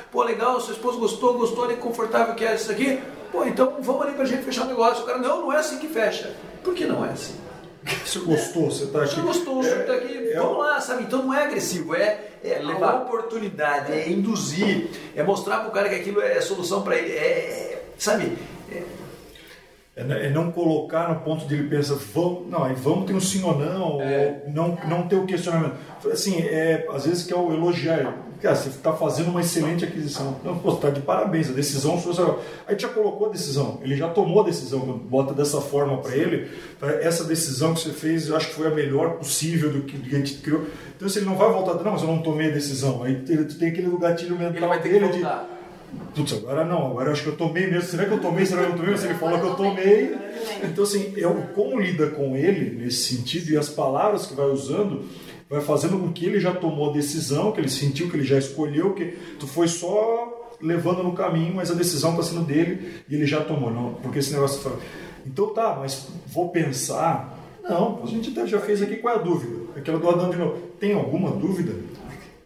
Pô, 0.10 0.24
legal, 0.24 0.62
seu 0.62 0.74
esposo 0.74 1.00
gostou, 1.00 1.38
gostou, 1.38 1.69
é 1.69 1.76
confortável 1.76 2.34
que 2.34 2.46
é 2.46 2.56
isso 2.56 2.72
aqui. 2.72 3.02
Pô, 3.30 3.43
então 3.43 3.76
vamos 3.82 4.04
ali 4.04 4.13
pra 4.13 4.24
gente 4.24 4.43
fechar 4.43 4.63
o 4.63 4.69
negócio. 4.69 5.04
O 5.04 5.06
cara, 5.06 5.17
não, 5.17 5.41
não 5.41 5.52
é 5.52 5.58
assim 5.58 5.80
que 5.80 5.88
fecha. 5.88 6.34
Por 6.63 6.73
que 6.73 6.86
não 6.86 7.06
é 7.06 7.10
assim? 7.10 7.36
Você 8.06 8.19
gostou, 8.19 8.71
você 8.71 8.86
está 8.86 9.04
aqui. 9.04 9.15
Você 9.15 9.21
gostou, 9.21 9.56
você 9.62 9.76
está 9.76 9.93
aqui. 9.93 10.30
É, 10.30 10.38
vamos 10.38 10.58
lá, 10.60 10.80
sabe? 10.80 11.04
Então 11.04 11.23
não 11.23 11.34
é 11.34 11.43
agressivo, 11.43 11.95
é, 11.95 12.28
é 12.43 12.60
levar 12.60 13.02
oportunidade, 13.02 13.91
é 13.91 14.10
induzir, 14.10 14.89
é 15.15 15.21
mostrar 15.21 15.60
para 15.60 15.69
o 15.69 15.71
cara 15.71 15.89
que 15.89 15.95
aquilo 15.95 16.21
é 16.21 16.39
solução 16.39 16.82
para 16.82 16.95
ele. 16.97 17.12
É, 17.12 17.26
é, 17.26 17.84
sabe? 17.97 18.38
É, 18.71 18.84
é, 19.95 20.02
é, 20.02 20.30
não 20.30 20.52
colocar 20.52 21.10
no 21.10 21.19
ponto 21.19 21.45
de 21.45 21.54
ele 21.54 21.69
pensar, 21.69 21.95
vamos, 22.13 22.49
não, 22.49 22.63
aí 22.63 22.73
vamos 22.73 23.06
ter 23.06 23.13
um 23.13 23.19
sim 23.19 23.43
ou 23.43 23.58
não, 23.58 24.02
é. 24.02 24.41
ou 24.45 24.52
não, 24.52 24.78
não 24.88 25.08
ter 25.08 25.17
o 25.17 25.26
questionamento. 25.26 25.76
Assim, 26.12 26.41
é, 26.41 26.88
às 26.91 27.06
vezes 27.06 27.26
que 27.26 27.34
é 27.34 27.38
o 27.38 27.54
elogiar, 27.54 28.15
cara, 28.44 28.56
você 28.56 28.68
está 28.68 28.92
fazendo 28.92 29.30
uma 29.30 29.40
excelente 29.40 29.86
aquisição. 29.86 30.36
Não, 30.44 30.60
pô, 30.60 30.74
está 30.74 30.90
de 30.90 31.00
parabéns, 31.00 31.50
a 31.50 31.54
decisão 31.54 31.98
sua. 31.98 32.40
Aí 32.68 32.78
já 32.78 32.90
colocou 32.90 33.28
a 33.28 33.32
decisão, 33.32 33.80
ele 33.82 33.96
já 33.96 34.10
tomou 34.10 34.42
a 34.42 34.44
decisão, 34.44 34.80
bota 34.82 35.34
dessa 35.34 35.62
forma 35.62 35.98
para 36.00 36.14
ele, 36.14 36.50
essa 37.02 37.24
decisão 37.24 37.74
que 37.74 37.80
você 37.80 37.92
fez, 37.92 38.28
eu 38.28 38.36
acho 38.36 38.50
que 38.50 38.56
foi 38.56 38.68
a 38.68 38.72
melhor 38.72 39.12
possível 39.12 39.72
do 39.72 39.84
que, 39.84 39.98
que 39.98 40.14
a 40.14 40.20
gente 40.20 40.36
criou. 40.36 40.66
Então, 40.96 41.08
se 41.08 41.20
ele 41.20 41.26
não 41.26 41.38
vai 41.38 41.50
voltar, 41.52 41.82
não, 41.82 41.94
mas 41.94 42.02
eu 42.02 42.08
não 42.08 42.22
tomei 42.22 42.50
a 42.50 42.54
decisão. 42.54 43.02
Aí 43.04 43.24
ele, 43.30 43.46
tu 43.46 43.58
tem 43.58 43.70
aquele 43.70 43.90
gatilho 43.98 44.38
mental 44.38 44.78
dele 44.82 45.08
de 45.08 45.24
Putz, 46.16 46.34
agora 46.34 46.66
não, 46.66 46.88
agora 46.88 47.10
eu 47.10 47.14
acho 47.14 47.24
que 47.24 47.30
eu 47.30 47.38
tomei 47.38 47.68
mesmo. 47.68 47.84
Será 47.84 48.06
que 48.06 48.12
eu 48.12 48.20
tomei? 48.20 48.46
Será 48.46 48.66
que 48.66 48.72
eu 48.72 48.78
tomei? 48.78 48.98
Se 48.98 49.06
ele 49.06 49.14
falou 49.14 49.40
que 49.40 49.46
eu 49.46 49.56
tomei. 49.56 50.16
Então, 50.64 50.84
assim, 50.84 51.14
eu, 51.16 51.34
como 51.54 51.80
lida 51.80 52.08
com 52.08 52.36
ele 52.36 52.84
nesse 52.84 53.16
sentido 53.16 53.52
e 53.52 53.58
as 53.58 53.70
palavras 53.70 54.26
que 54.26 54.34
vai 54.34 54.48
usando, 54.48 55.06
vai 55.54 55.62
fazendo 55.62 56.00
com 56.00 56.12
que 56.12 56.26
ele 56.26 56.39
já 56.39 56.52
tomou 56.52 56.89
a 56.89 56.94
decisão, 56.94 57.52
que 57.52 57.62
ele 57.62 57.70
sentiu 57.70 58.10
que 58.10 58.18
ele 58.18 58.24
já 58.24 58.39
escolheu, 58.39 58.94
que 58.94 59.16
tu 59.39 59.46
foi 59.46 59.68
só 59.68 60.52
levando 60.60 61.04
no 61.04 61.13
caminho, 61.13 61.54
mas 61.54 61.70
a 61.70 61.76
decisão 61.76 62.12
está 62.12 62.24
sendo 62.24 62.42
dele 62.42 63.04
e 63.08 63.13
ele 63.13 63.28
já 63.28 63.42
tomou. 63.42 63.70
Não, 63.70 63.94
porque 63.96 64.18
esse 64.18 64.34
negócio 64.34 64.80
então 65.28 65.54
tá, 65.54 65.78
mas 65.80 66.08
vou 66.26 66.50
pensar. 66.50 67.38
Não, 67.63 68.02
a 68.04 68.08
gente 68.08 68.32
até 68.32 68.48
já 68.48 68.60
fez 68.60 68.82
aqui, 68.82 68.96
qual 68.96 69.13
é 69.13 69.20
a 69.20 69.22
dúvida? 69.22 69.58
Aquela 69.76 70.00
do 70.00 70.10
Adão 70.10 70.32
de 70.32 70.38
novo. 70.38 70.58
Tem 70.80 70.94
alguma 70.94 71.30
dúvida? 71.30 71.74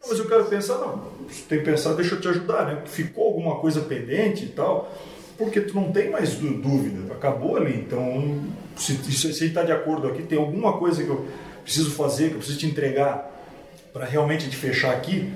Mas 0.06 0.20
eu 0.20 0.28
quero 0.28 0.44
pensar, 0.46 0.78
não 0.78 1.18
tem 1.48 1.60
que 1.60 1.66
pensar, 1.66 1.94
deixa 1.94 2.16
eu 2.16 2.22
te 2.22 2.28
ajudar, 2.28 2.66
né? 2.66 2.82
Ficou 2.86 3.28
alguma 3.28 3.56
coisa 3.56 3.80
pendente 3.82 4.46
e 4.46 4.50
tal, 4.50 4.94
porque 5.38 5.62
tu 5.62 5.76
não 5.76 5.94
tem 5.94 6.10
mais 6.10 6.36
dúvida, 6.36 7.14
acabou 7.14 7.56
ali. 7.56 7.74
Então, 7.76 8.42
se, 8.76 8.96
se 8.96 9.34
você 9.34 9.46
está 9.46 9.64
de 9.64 9.72
acordo 9.72 10.08
aqui, 10.08 10.24
tem 10.24 10.38
alguma 10.38 10.78
coisa 10.78 11.04
que 11.04 11.10
eu 11.10 11.26
preciso 11.68 11.92
fazer, 11.92 12.30
que 12.30 12.36
eu 12.36 12.38
preciso 12.38 12.60
te 12.60 12.66
entregar 12.66 13.30
para 13.92 14.06
realmente 14.06 14.50
te 14.50 14.56
fechar 14.56 14.94
aqui, 14.94 15.34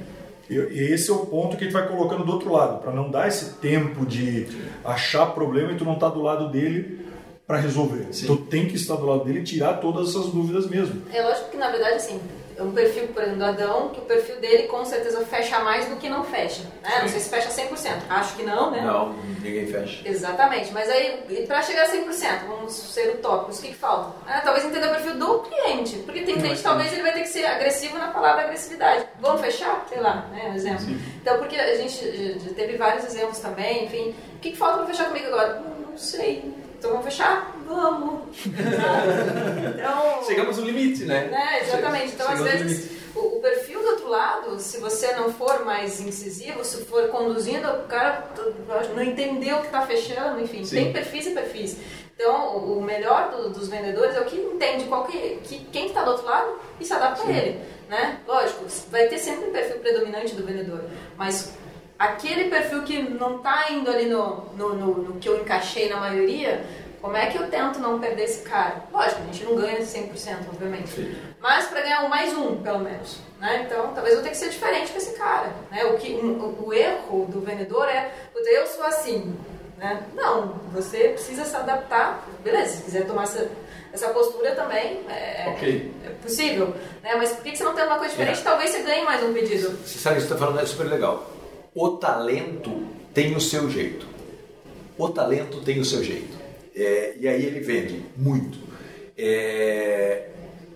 e 0.49 0.55
esse 0.93 1.09
é 1.09 1.13
o 1.13 1.25
ponto 1.25 1.57
que 1.57 1.63
a 1.63 1.67
gente 1.67 1.73
vai 1.73 1.85
colocando 1.87 2.23
do 2.23 2.31
outro 2.31 2.51
lado, 2.51 2.81
para 2.81 2.93
não 2.93 3.11
dar 3.11 3.27
esse 3.27 3.55
tempo 3.55 4.05
de 4.05 4.47
achar 4.83 5.25
problema 5.27 5.73
e 5.73 5.75
tu 5.75 5.83
não 5.83 5.93
estar 5.93 6.09
tá 6.09 6.15
do 6.15 6.21
lado 6.21 6.49
dele 6.49 7.05
para 7.45 7.57
resolver. 7.57 8.07
Sim. 8.11 8.27
Tu 8.27 8.37
tem 8.37 8.65
que 8.65 8.75
estar 8.75 8.95
do 8.95 9.05
lado 9.05 9.25
dele 9.25 9.39
e 9.39 9.43
tirar 9.43 9.73
todas 9.75 10.09
essas 10.09 10.27
dúvidas 10.27 10.69
mesmo. 10.69 11.01
É 11.13 11.21
lógico 11.21 11.51
que 11.51 11.57
na 11.57 11.69
verdade 11.69 11.95
assim, 11.95 12.19
um 12.63 12.71
perfil, 12.71 13.07
por 13.07 13.23
exemplo, 13.23 13.39
do 13.39 13.45
Adão, 13.45 13.89
que 13.89 13.99
o 13.99 14.03
perfil 14.03 14.37
dele 14.37 14.63
com 14.63 14.83
certeza 14.85 15.25
fecha 15.25 15.59
mais 15.59 15.87
do 15.87 15.95
que 15.95 16.09
não 16.09 16.23
fecha. 16.23 16.63
Né? 16.83 16.99
Não 17.01 17.07
sei 17.07 17.19
se 17.19 17.29
fecha 17.29 17.49
100%. 17.49 18.01
Acho 18.09 18.35
que 18.35 18.43
não, 18.43 18.71
né? 18.71 18.81
Não, 18.81 19.13
ninguém 19.41 19.67
fecha. 19.67 20.07
Exatamente. 20.07 20.71
Mas 20.71 20.89
aí, 20.89 21.45
para 21.47 21.61
chegar 21.61 21.85
a 21.85 21.89
100%, 21.89 22.47
vamos 22.47 22.73
ser 22.73 23.09
utópicos, 23.09 23.59
o 23.59 23.61
que, 23.61 23.67
que 23.69 23.75
falta? 23.75 24.15
Ah, 24.27 24.41
talvez 24.41 24.65
entender 24.65 24.87
o 24.87 24.91
perfil 24.91 25.15
do 25.17 25.39
cliente. 25.39 25.97
Porque 25.99 26.21
tem 26.21 26.37
cliente, 26.37 26.61
talvez 26.61 26.91
ele 26.93 27.01
vai 27.01 27.13
ter 27.13 27.21
que 27.21 27.29
ser 27.29 27.45
agressivo 27.45 27.97
na 27.97 28.07
palavra 28.09 28.43
agressividade. 28.43 29.05
Vamos 29.19 29.41
fechar? 29.41 29.85
Sei 29.89 29.99
lá, 29.99 30.27
né? 30.31 30.49
Um 30.51 30.55
exemplo. 30.55 30.85
Sim. 30.85 31.01
Então, 31.21 31.37
porque 31.37 31.55
a 31.55 31.75
gente 31.77 32.53
teve 32.55 32.77
vários 32.77 33.05
exemplos 33.05 33.39
também, 33.39 33.85
enfim. 33.85 34.15
O 34.35 34.39
que, 34.39 34.51
que 34.51 34.57
falta 34.57 34.77
para 34.77 34.87
fechar 34.87 35.05
comigo 35.05 35.27
agora? 35.27 35.59
Não, 35.59 35.91
não 35.91 35.97
sei. 35.97 36.60
Então 36.81 36.89
vamos 36.93 37.05
fechar? 37.05 37.55
Vamos! 37.67 38.21
então, 38.43 40.23
Chegamos 40.25 40.57
no 40.57 40.65
limite, 40.65 41.05
né? 41.05 41.25
né? 41.25 41.59
Exatamente. 41.61 42.13
Então, 42.13 42.25
Chegamos 42.25 42.51
às 42.51 42.59
vezes, 42.59 42.91
o, 43.15 43.19
o, 43.37 43.39
perfil 43.39 43.81
do 43.81 43.87
outro 43.89 44.09
lado, 44.09 44.59
se 44.59 44.79
você 44.79 45.13
não 45.13 45.31
for 45.31 45.63
mais 45.63 46.01
incisivo, 46.01 46.65
se 46.65 46.83
for 46.85 47.09
conduzindo, 47.09 47.69
o 47.69 47.83
cara 47.83 48.27
não 48.95 49.03
entendeu 49.03 49.57
o 49.57 49.59
que 49.59 49.67
está 49.67 49.85
fechando, 49.85 50.41
enfim, 50.41 50.65
Sim. 50.65 50.75
tem 50.75 50.91
perfis 50.91 51.27
e 51.27 51.31
perfis. 51.33 51.77
Então, 52.15 52.57
o 52.57 52.81
melhor 52.81 53.29
do, 53.29 53.51
dos 53.51 53.67
vendedores 53.67 54.15
é 54.15 54.21
o 54.21 54.25
que 54.25 54.37
entende 54.37 54.85
qual 54.85 55.05
que, 55.05 55.39
que 55.43 55.59
quem 55.65 55.85
está 55.85 56.01
do 56.01 56.09
outro 56.11 56.25
lado 56.25 56.59
e 56.79 56.83
se 56.83 56.93
adapta 56.93 57.21
Sim. 57.21 57.31
a 57.31 57.37
ele. 57.37 57.61
Né? 57.87 58.19
Lógico, 58.27 58.65
vai 58.89 59.07
ter 59.07 59.19
sempre 59.19 59.49
um 59.49 59.51
perfil 59.51 59.77
predominante 59.81 60.33
do 60.33 60.43
vendedor, 60.43 60.83
mas 61.15 61.53
aquele 62.01 62.45
perfil 62.45 62.81
que 62.81 62.99
não 63.03 63.37
está 63.37 63.71
indo 63.71 63.89
ali 63.89 64.07
no, 64.07 64.45
no, 64.57 64.73
no, 64.73 64.97
no, 65.03 65.19
que 65.19 65.29
eu 65.29 65.39
encaixei 65.39 65.87
na 65.87 65.97
maioria, 65.97 66.65
como 66.99 67.15
é 67.15 67.27
que 67.27 67.37
eu 67.37 67.47
tento 67.47 67.79
não 67.79 67.99
perder 67.99 68.23
esse 68.23 68.41
cara? 68.41 68.83
Lógico, 68.91 69.21
a 69.21 69.25
gente 69.25 69.43
não 69.43 69.55
ganha 69.55 69.79
100%, 69.79 70.47
obviamente. 70.51 70.89
Sim. 70.89 71.15
Mas 71.39 71.67
para 71.67 71.81
ganhar 71.81 72.03
um 72.03 72.09
mais 72.09 72.35
um, 72.35 72.57
pelo 72.57 72.79
menos. 72.79 73.19
Né? 73.39 73.65
Então, 73.65 73.93
talvez 73.93 74.15
eu 74.15 74.21
tenha 74.21 74.31
que 74.31 74.37
ser 74.37 74.49
diferente 74.49 74.91
com 74.91 74.97
esse 74.97 75.15
cara. 75.15 75.51
Né? 75.69 75.85
O, 75.85 75.97
que, 75.97 76.13
um, 76.13 76.65
o 76.65 76.73
erro 76.73 77.27
do 77.27 77.39
vendedor 77.39 77.87
é, 77.87 78.11
eu 78.35 78.65
sou 78.65 78.83
assim. 78.83 79.35
Né? 79.77 80.03
Não, 80.15 80.55
você 80.73 81.09
precisa 81.09 81.45
se 81.45 81.55
adaptar. 81.55 82.27
Beleza, 82.43 82.77
se 82.77 82.83
quiser 82.83 83.05
tomar 83.05 83.23
essa, 83.23 83.47
essa 83.93 84.09
postura 84.09 84.55
também, 84.55 85.01
é, 85.07 85.53
okay. 85.55 85.91
é 86.03 86.09
possível. 86.21 86.75
Né? 87.03 87.15
Mas 87.15 87.31
por 87.31 87.43
que 87.43 87.55
você 87.55 87.63
não 87.63 87.75
tem 87.75 87.85
uma 87.85 87.97
coisa 87.97 88.11
diferente? 88.11 88.39
É. 88.39 88.43
Talvez 88.43 88.71
você 88.71 88.81
ganhe 88.81 89.03
mais 89.03 89.23
um 89.23 89.33
pedido. 89.33 89.69
Você 89.85 89.99
sabe, 89.99 90.17
isso 90.17 90.27
que 90.27 90.33
você 90.33 90.33
está 90.33 90.37
falando 90.37 90.59
é 90.59 90.65
super 90.65 90.87
legal. 90.87 91.40
O 91.73 91.91
talento 91.91 92.87
tem 93.13 93.35
o 93.35 93.41
seu 93.41 93.69
jeito. 93.69 94.05
O 94.97 95.09
talento 95.09 95.61
tem 95.61 95.79
o 95.79 95.85
seu 95.85 96.03
jeito. 96.03 96.37
É, 96.75 97.15
e 97.19 97.27
aí 97.27 97.45
ele 97.45 97.59
vende 97.61 98.05
muito. 98.17 98.59
É, 99.17 100.29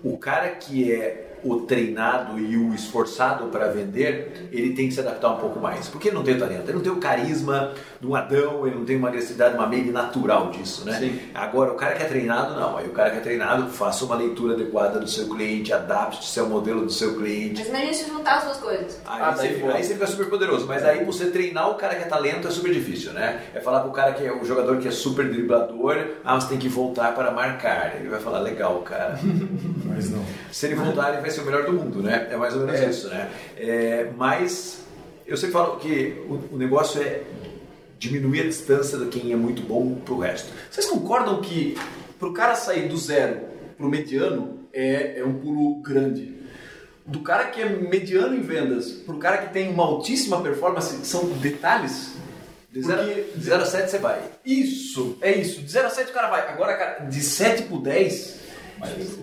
o 0.03 0.17
cara 0.17 0.49
que 0.51 0.91
é 0.91 1.34
o 1.45 1.61
treinado 1.61 2.39
e 2.39 2.57
o 2.57 2.73
esforçado 2.73 3.45
para 3.45 3.67
vender, 3.67 4.49
ele 4.51 4.73
tem 4.73 4.87
que 4.87 4.93
se 4.93 4.99
adaptar 4.99 5.29
um 5.29 5.37
pouco 5.37 5.59
mais. 5.59 5.87
Porque 5.87 6.07
ele 6.07 6.15
não 6.15 6.23
tem 6.23 6.37
talento, 6.37 6.63
ele 6.65 6.73
não 6.73 6.81
tem 6.81 6.91
o 6.91 6.97
carisma 6.97 7.71
do 8.01 8.15
Adão, 8.15 8.65
ele 8.65 8.75
não 8.75 8.85
tem 8.85 8.97
uma 8.97 9.11
necessidade, 9.11 9.55
uma 9.55 9.67
meio 9.67 9.91
natural 9.91 10.49
disso, 10.49 10.85
né? 10.85 10.99
Sim. 10.99 11.19
Agora, 11.33 11.71
o 11.71 11.75
cara 11.75 11.95
que 11.95 12.03
é 12.03 12.05
treinado, 12.05 12.59
não. 12.59 12.77
Aí 12.77 12.87
o 12.87 12.91
cara 12.91 13.11
que 13.11 13.17
é 13.17 13.21
treinado, 13.21 13.67
faça 13.69 14.05
uma 14.05 14.15
leitura 14.15 14.53
adequada 14.53 14.99
do 14.99 15.07
seu 15.07 15.27
cliente, 15.27 15.71
adapte-se 15.71 16.39
ao 16.39 16.47
modelo 16.47 16.85
do 16.85 16.91
seu 16.91 17.15
cliente. 17.15 17.59
Mas 17.59 17.69
imagina 17.69 17.93
se 17.93 18.07
juntar 18.07 18.37
as 18.37 18.43
duas 18.45 18.57
coisas. 18.57 18.99
Aí, 19.05 19.21
ah, 19.21 19.31
você, 19.31 19.47
aí 19.47 19.83
você 19.83 19.93
fica 19.93 20.07
super 20.07 20.29
poderoso. 20.29 20.65
Mas 20.65 20.83
aí 20.83 21.03
você 21.05 21.27
treinar 21.27 21.69
o 21.69 21.75
cara 21.75 21.95
que 21.95 22.03
é 22.03 22.07
talento 22.07 22.47
é 22.47 22.51
super 22.51 22.73
difícil, 22.73 23.13
né? 23.13 23.43
É 23.53 23.59
falar 23.59 23.81
pro 23.81 23.91
cara 23.91 24.13
que 24.13 24.25
é 24.25 24.33
o 24.33 24.43
jogador 24.43 24.77
que 24.77 24.87
é 24.87 24.91
super 24.91 25.29
driblador, 25.29 25.97
ah, 26.23 26.39
você 26.39 26.49
tem 26.49 26.57
que 26.57 26.69
voltar 26.69 27.13
para 27.13 27.31
marcar. 27.31 27.95
Ele 27.95 28.09
vai 28.09 28.19
falar, 28.19 28.39
legal, 28.39 28.81
cara. 28.81 29.19
Mas 29.85 30.09
não. 30.09 30.23
Se 30.51 30.65
ele 30.65 30.75
voltar, 30.75 31.13
ele 31.13 31.21
vai 31.21 31.29
ser 31.35 31.41
o 31.41 31.45
melhor 31.45 31.65
do 31.65 31.73
mundo, 31.73 32.01
né? 32.01 32.27
É 32.31 32.37
mais 32.37 32.55
ou 32.55 32.61
menos 32.65 32.81
é. 32.81 32.89
isso, 32.89 33.07
né? 33.09 33.29
É, 33.57 34.09
mas 34.15 34.79
eu 35.25 35.35
sempre 35.35 35.53
falo 35.53 35.77
que 35.77 36.21
o, 36.27 36.55
o 36.55 36.57
negócio 36.57 37.01
é 37.01 37.23
diminuir 37.97 38.41
a 38.41 38.43
distância 38.45 38.97
de 38.97 39.05
quem 39.07 39.31
é 39.31 39.35
muito 39.35 39.61
bom 39.61 39.95
pro 39.95 40.19
resto. 40.19 40.51
Vocês 40.69 40.85
concordam 40.85 41.41
que 41.41 41.77
pro 42.19 42.33
cara 42.33 42.55
sair 42.55 42.87
do 42.87 42.97
zero 42.97 43.41
pro 43.77 43.89
mediano 43.89 44.59
é, 44.73 45.19
é 45.19 45.25
um 45.25 45.33
pulo 45.33 45.81
grande? 45.81 46.35
Do 47.05 47.19
cara 47.19 47.45
que 47.45 47.61
é 47.61 47.69
mediano 47.69 48.35
em 48.35 48.41
vendas 48.41 48.91
pro 48.91 49.17
cara 49.17 49.37
que 49.37 49.53
tem 49.53 49.69
uma 49.69 49.83
altíssima 49.83 50.41
performance 50.41 51.05
são 51.05 51.25
detalhes? 51.25 52.13
De 52.71 52.81
0 52.81 53.63
a 53.63 53.65
7 53.65 53.89
você 53.89 53.97
vai. 53.99 54.21
Isso, 54.45 55.17
é 55.21 55.31
isso. 55.31 55.61
De 55.61 55.71
0 55.71 55.87
a 55.87 55.89
7 55.89 56.09
o 56.09 56.13
cara 56.13 56.29
vai. 56.29 56.49
Agora, 56.49 56.75
cara, 56.75 57.05
de 57.05 57.21
7 57.21 57.63
pro 57.63 57.79
10 57.79 58.44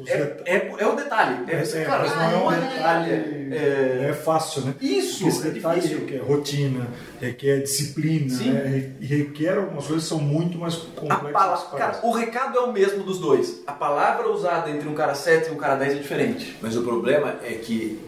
é, 0.07 0.43
é, 0.47 0.75
é, 0.79 0.87
o 0.87 0.97
detalhe. 0.97 1.45
É, 1.49 1.57
é, 1.57 1.85
claro, 1.85 2.09
mas 2.09 2.33
não 2.33 2.53
é 2.53 2.57
um 2.57 2.69
detalhe. 2.69 3.11
É, 3.53 4.07
é 4.11 4.13
fácil, 4.13 4.63
né? 4.63 4.75
Isso. 4.81 5.29
Esse 5.29 5.51
detalhe 5.51 5.87
requer 5.87 6.19
rotina, 6.19 6.89
requer 7.21 7.63
disciplina, 7.63 8.35
né? 8.39 8.93
requer 9.01 9.59
algumas 9.59 9.87
coisas 9.87 10.05
que 10.05 10.09
são 10.09 10.21
muito 10.21 10.59
mais 10.59 10.77
complexas. 10.77 11.65
Cara, 11.77 12.01
o 12.03 12.13
recado 12.13 12.59
é 12.59 12.61
o 12.61 12.73
mesmo 12.73 13.05
dos 13.05 13.19
dois. 13.19 13.63
A 13.67 13.73
palavra 13.73 14.31
usada 14.31 14.71
entre 14.71 14.89
um 14.89 14.95
cara 14.95 15.15
7 15.15 15.49
e 15.49 15.53
um 15.53 15.57
cara 15.57 15.77
10 15.77 15.93
é 15.93 15.97
diferente. 15.97 16.57
Mas 16.63 16.77
o 16.77 16.83
problema 16.83 17.37
é 17.43 17.53
que 17.53 18.01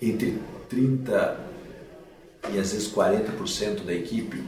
entre 0.00 0.40
30 0.68 1.40
e 2.52 2.58
às 2.58 2.72
vezes 2.72 2.92
40% 2.92 3.84
da 3.84 3.92
equipe 3.92 4.42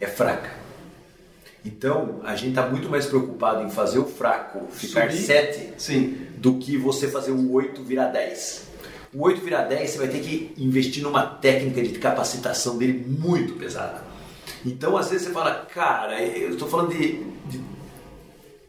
é 0.00 0.06
fraca. 0.06 0.67
Então, 1.68 2.20
a 2.24 2.34
gente 2.34 2.50
está 2.50 2.66
muito 2.66 2.88
mais 2.88 3.04
preocupado 3.04 3.62
em 3.62 3.68
fazer 3.68 3.98
o 3.98 4.06
fraco 4.06 4.66
ficar 4.70 5.12
7 5.12 5.74
do 6.38 6.54
que 6.54 6.78
você 6.78 7.08
fazer 7.08 7.30
o 7.30 7.52
8 7.52 7.82
virar 7.84 8.06
10. 8.06 8.68
O 9.12 9.22
8 9.24 9.42
virar 9.42 9.64
10, 9.64 9.90
você 9.90 9.98
vai 9.98 10.08
ter 10.08 10.20
que 10.20 10.54
investir 10.56 11.02
numa 11.02 11.26
técnica 11.26 11.82
de 11.82 11.90
capacitação 11.98 12.78
dele 12.78 13.04
muito 13.06 13.54
pesada. 13.54 14.02
Então, 14.64 14.96
às 14.96 15.10
vezes 15.10 15.26
você 15.26 15.32
fala, 15.32 15.66
cara, 15.66 16.22
eu 16.22 16.50
estou 16.50 16.68
falando 16.68 16.94
de, 16.94 17.22
de 17.46 17.60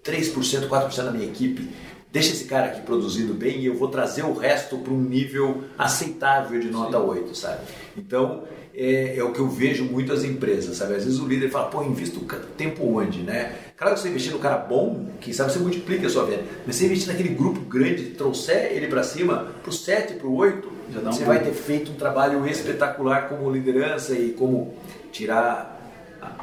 3%, 0.03 0.67
4% 0.67 1.03
da 1.03 1.11
minha 1.11 1.25
equipe. 1.25 1.69
Deixa 2.11 2.33
esse 2.33 2.45
cara 2.45 2.67
aqui 2.67 2.81
produzindo 2.81 3.33
bem 3.33 3.59
e 3.59 3.67
eu 3.67 3.75
vou 3.75 3.87
trazer 3.87 4.23
o 4.23 4.33
resto 4.33 4.77
para 4.79 4.91
um 4.91 5.01
nível 5.01 5.63
aceitável 5.77 6.59
de 6.59 6.67
nota 6.67 6.97
Sim. 6.97 7.05
8, 7.05 7.35
sabe? 7.35 7.61
Então, 7.95 8.43
é, 8.73 9.17
é, 9.17 9.23
o 9.23 9.31
que 9.31 9.39
eu 9.39 9.47
vejo 9.47 9.83
muitas 9.83 10.23
empresas, 10.23 10.77
sabe? 10.77 10.95
Às 10.95 11.03
vezes 11.03 11.19
o 11.19 11.27
líder 11.27 11.49
fala, 11.49 11.67
pô, 11.67 11.83
invisto 11.83 12.19
tempo 12.55 12.85
onde, 12.97 13.21
né? 13.21 13.55
Claro 13.75 13.95
que 13.95 14.01
você 14.01 14.09
investir 14.09 14.31
no 14.31 14.39
cara 14.39 14.57
bom, 14.57 15.07
quem 15.19 15.33
sabe 15.33 15.51
você 15.51 15.59
multiplica 15.59 16.07
a 16.07 16.09
sua 16.09 16.25
venda. 16.25 16.43
Mas 16.65 16.75
você 16.75 16.85
investir 16.85 17.07
naquele 17.07 17.29
grupo 17.29 17.59
grande, 17.61 18.11
trouxer 18.11 18.71
ele 18.71 18.87
para 18.87 19.03
cima, 19.03 19.51
para 19.61 19.69
o 19.69 19.73
7, 19.73 20.13
para 20.15 20.27
o 20.27 20.35
8, 20.35 20.71
você 21.03 21.23
vai 21.23 21.39
ter 21.39 21.51
feito 21.51 21.91
um 21.91 21.95
trabalho 21.95 22.47
espetacular 22.47 23.27
como 23.27 23.49
liderança 23.51 24.13
e 24.13 24.31
como 24.31 24.73
tirar 25.11 25.77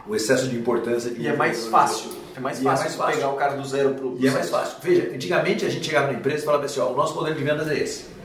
o 0.06 0.14
excesso 0.14 0.48
de 0.48 0.56
importância. 0.56 1.10
De 1.10 1.22
e 1.22 1.26
é 1.26 1.36
mais 1.36 1.66
fácil. 1.66 2.10
É 2.36 2.40
mais 2.40 2.58
fácil, 2.58 2.68
é 2.68 2.84
mais 2.84 2.94
fácil 2.94 3.14
pegar 3.14 3.30
o 3.30 3.36
cara 3.36 3.56
do 3.56 3.66
zero 3.66 3.94
para 3.94 4.06
o 4.06 4.16
E 4.18 4.26
é 4.26 4.30
mais 4.30 4.48
fácil. 4.50 4.76
Veja, 4.82 5.10
antigamente 5.14 5.64
a 5.64 5.68
gente 5.68 5.86
chegava 5.86 6.08
na 6.08 6.18
empresa 6.18 6.42
e 6.42 6.44
falava 6.44 6.64
assim, 6.64 6.80
ó, 6.80 6.92
o 6.92 6.96
nosso 6.96 7.14
modelo 7.14 7.34
de 7.34 7.42
vendas 7.42 7.68
é 7.68 7.78
esse 7.78 8.15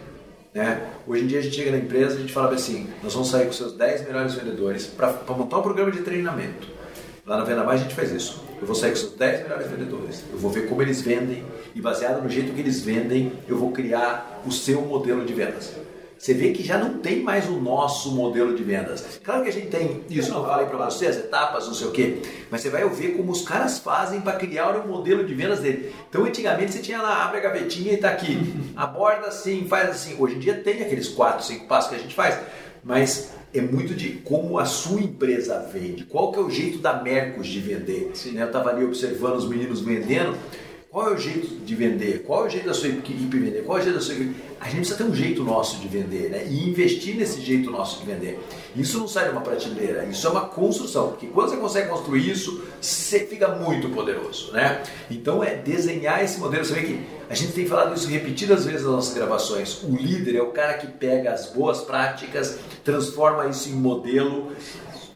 né? 0.53 0.89
Hoje 1.07 1.23
em 1.23 1.27
dia 1.27 1.39
a 1.39 1.41
gente 1.41 1.55
chega 1.55 1.71
na 1.71 1.77
empresa 1.77 2.15
e 2.15 2.17
a 2.17 2.21
gente 2.21 2.33
fala 2.33 2.53
assim, 2.53 2.89
nós 3.01 3.13
vamos 3.13 3.29
sair 3.29 3.45
com 3.45 3.53
seus 3.53 3.73
10 3.73 4.07
melhores 4.07 4.33
vendedores 4.33 4.85
para 4.85 5.13
montar 5.29 5.59
um 5.59 5.61
programa 5.61 5.91
de 5.91 6.01
treinamento. 6.01 6.67
Lá 7.25 7.37
na 7.37 7.43
Venda 7.43 7.63
Mais 7.63 7.81
a 7.81 7.83
gente 7.83 7.95
faz 7.95 8.11
isso. 8.11 8.43
Eu 8.59 8.67
vou 8.67 8.75
sair 8.75 8.91
com 8.91 8.97
seus 8.97 9.13
10 9.13 9.43
melhores 9.43 9.67
vendedores, 9.67 10.23
eu 10.31 10.37
vou 10.37 10.51
ver 10.51 10.67
como 10.67 10.81
eles 10.81 11.01
vendem 11.01 11.43
e 11.73 11.81
baseado 11.81 12.21
no 12.21 12.29
jeito 12.29 12.53
que 12.53 12.59
eles 12.59 12.81
vendem, 12.81 13.33
eu 13.47 13.57
vou 13.57 13.71
criar 13.71 14.41
o 14.45 14.51
seu 14.51 14.81
modelo 14.81 15.25
de 15.25 15.33
vendas. 15.33 15.73
Você 16.21 16.35
vê 16.35 16.51
que 16.51 16.61
já 16.61 16.77
não 16.77 16.99
tem 16.99 17.23
mais 17.23 17.49
o 17.49 17.53
nosso 17.53 18.11
modelo 18.11 18.55
de 18.55 18.63
vendas. 18.63 19.19
Claro 19.23 19.41
que 19.41 19.49
a 19.49 19.51
gente 19.51 19.69
tem 19.69 20.03
isso, 20.07 20.29
não 20.31 20.45
falei 20.45 20.67
para 20.67 20.77
você, 20.85 21.07
as 21.07 21.17
etapas, 21.17 21.65
não 21.65 21.73
sei 21.73 21.87
o 21.87 21.91
quê, 21.91 22.21
mas 22.51 22.61
você 22.61 22.69
vai 22.69 22.87
ver 22.87 23.17
como 23.17 23.31
os 23.31 23.41
caras 23.41 23.79
fazem 23.79 24.21
para 24.21 24.33
criar 24.33 24.69
o 24.77 24.87
modelo 24.87 25.25
de 25.25 25.33
vendas 25.33 25.61
dele. 25.61 25.91
Então, 26.07 26.23
antigamente 26.23 26.73
você 26.73 26.79
tinha 26.79 27.01
lá, 27.01 27.25
abre 27.25 27.39
a 27.39 27.41
gavetinha 27.41 27.93
e 27.93 27.95
está 27.95 28.09
aqui, 28.09 28.37
aborda 28.75 29.29
assim, 29.29 29.65
faz 29.67 29.89
assim. 29.89 30.15
Hoje 30.19 30.35
em 30.35 30.39
dia 30.39 30.53
tem 30.53 30.83
aqueles 30.83 31.07
quatro, 31.07 31.43
cinco 31.43 31.65
passos 31.65 31.89
que 31.89 31.95
a 31.95 31.99
gente 31.99 32.13
faz, 32.13 32.37
mas 32.83 33.31
é 33.51 33.59
muito 33.59 33.95
de 33.95 34.09
como 34.09 34.59
a 34.59 34.65
sua 34.65 35.01
empresa 35.01 35.67
vende, 35.73 36.05
qual 36.05 36.31
que 36.31 36.37
é 36.37 36.41
o 36.43 36.51
jeito 36.51 36.77
da 36.77 37.01
Mercos 37.01 37.47
de 37.47 37.59
vender. 37.59 38.13
Né? 38.31 38.43
Eu 38.43 38.45
estava 38.45 38.69
ali 38.69 38.85
observando 38.85 39.37
os 39.37 39.49
meninos 39.49 39.81
vendendo, 39.81 40.37
qual 40.91 41.07
é 41.07 41.13
o 41.13 41.17
jeito 41.17 41.47
de 41.63 41.73
vender? 41.73 42.23
Qual 42.27 42.43
é 42.43 42.47
o 42.47 42.49
jeito 42.49 42.67
da 42.67 42.73
sua 42.73 42.89
equipe 42.89 43.39
vender? 43.39 43.63
Qual 43.63 43.77
é 43.77 43.81
o 43.81 43.83
jeito 43.83 43.95
da 43.95 44.01
sua 44.01 44.13
equipe? 44.13 44.35
A 44.59 44.65
gente 44.65 44.75
precisa 44.75 44.97
ter 44.97 45.03
um 45.05 45.15
jeito 45.15 45.41
nosso 45.41 45.77
de 45.77 45.87
vender, 45.87 46.29
né? 46.29 46.45
E 46.45 46.67
investir 46.67 47.15
nesse 47.15 47.39
jeito 47.39 47.71
nosso 47.71 48.01
de 48.01 48.05
vender. 48.05 48.37
Isso 48.75 48.99
não 48.99 49.07
sai 49.07 49.23
de 49.23 49.31
uma 49.31 49.39
prateleira, 49.39 50.03
isso 50.03 50.27
é 50.27 50.29
uma 50.29 50.47
construção. 50.49 51.11
Porque 51.11 51.27
quando 51.27 51.49
você 51.49 51.55
consegue 51.55 51.87
construir 51.87 52.29
isso, 52.29 52.61
você 52.81 53.21
fica 53.21 53.47
muito 53.55 53.87
poderoso, 53.87 54.51
né? 54.51 54.83
Então 55.09 55.41
é 55.41 55.55
desenhar 55.55 56.25
esse 56.25 56.37
modelo. 56.41 56.65
Você 56.65 56.73
vê 56.73 56.81
que 56.81 57.05
a 57.29 57.35
gente 57.35 57.53
tem 57.53 57.65
falado 57.65 57.95
isso 57.95 58.09
repetidas 58.09 58.65
vezes 58.65 58.83
nas 58.83 58.91
nossas 58.91 59.13
gravações. 59.13 59.81
O 59.83 59.95
líder 59.95 60.35
é 60.35 60.41
o 60.41 60.47
cara 60.47 60.73
que 60.73 60.87
pega 60.87 61.31
as 61.31 61.47
boas 61.53 61.79
práticas, 61.79 62.59
transforma 62.83 63.47
isso 63.47 63.69
em 63.69 63.73
modelo 63.73 64.51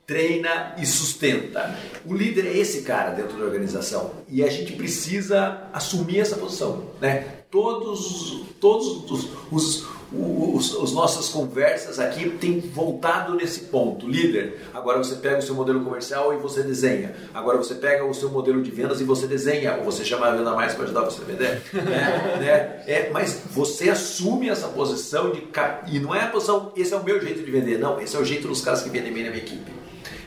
treina 0.05 0.75
e 0.77 0.85
sustenta. 0.85 1.75
O 2.05 2.13
líder 2.13 2.45
é 2.45 2.57
esse 2.57 2.81
cara 2.81 3.11
dentro 3.11 3.37
da 3.37 3.45
organização 3.45 4.11
e 4.29 4.43
a 4.43 4.49
gente 4.49 4.73
precisa 4.73 5.63
assumir 5.73 6.19
essa 6.19 6.35
posição, 6.35 6.91
né? 7.01 7.25
Todos, 7.49 8.43
todos 8.59 9.09
os, 9.09 9.29
os, 9.49 9.87
os, 10.11 10.73
os 10.73 10.91
nossas 10.91 11.29
conversas 11.29 11.99
aqui 11.99 12.29
têm 12.31 12.59
voltado 12.59 13.33
nesse 13.33 13.61
ponto. 13.61 14.09
Líder, 14.09 14.59
agora 14.73 14.97
você 14.97 15.15
pega 15.15 15.37
o 15.37 15.41
seu 15.41 15.55
modelo 15.55 15.81
comercial 15.81 16.33
e 16.33 16.37
você 16.37 16.63
desenha. 16.63 17.15
Agora 17.33 17.57
você 17.57 17.75
pega 17.75 18.03
o 18.03 18.13
seu 18.13 18.29
modelo 18.29 18.61
de 18.61 18.69
vendas 18.71 18.99
e 18.99 19.05
você 19.05 19.25
desenha. 19.25 19.77
Ou 19.77 19.85
você 19.85 20.03
chama 20.03 20.27
a 20.27 20.35
venda 20.35 20.53
mais 20.53 20.73
para 20.73 20.83
ajudar 20.83 21.01
você 21.01 21.21
a 21.21 21.25
vender. 21.25 21.61
né? 21.71 22.37
né? 22.39 22.83
É, 22.87 23.09
mas 23.13 23.41
você 23.51 23.89
assume 23.89 24.49
essa 24.49 24.67
posição 24.67 25.31
de 25.31 25.47
e 25.87 25.99
não 25.99 26.13
é 26.13 26.23
a 26.23 26.27
posição, 26.27 26.73
esse 26.75 26.93
é 26.93 26.97
o 26.97 27.03
meu 27.03 27.21
jeito 27.21 27.41
de 27.41 27.49
vender. 27.49 27.79
Não, 27.79 28.01
esse 28.01 28.17
é 28.17 28.19
o 28.19 28.25
jeito 28.25 28.49
dos 28.49 28.61
caras 28.61 28.81
que 28.81 28.89
vendem 28.89 29.13
bem 29.13 29.23
na 29.23 29.29
minha 29.29 29.41
equipe. 29.41 29.84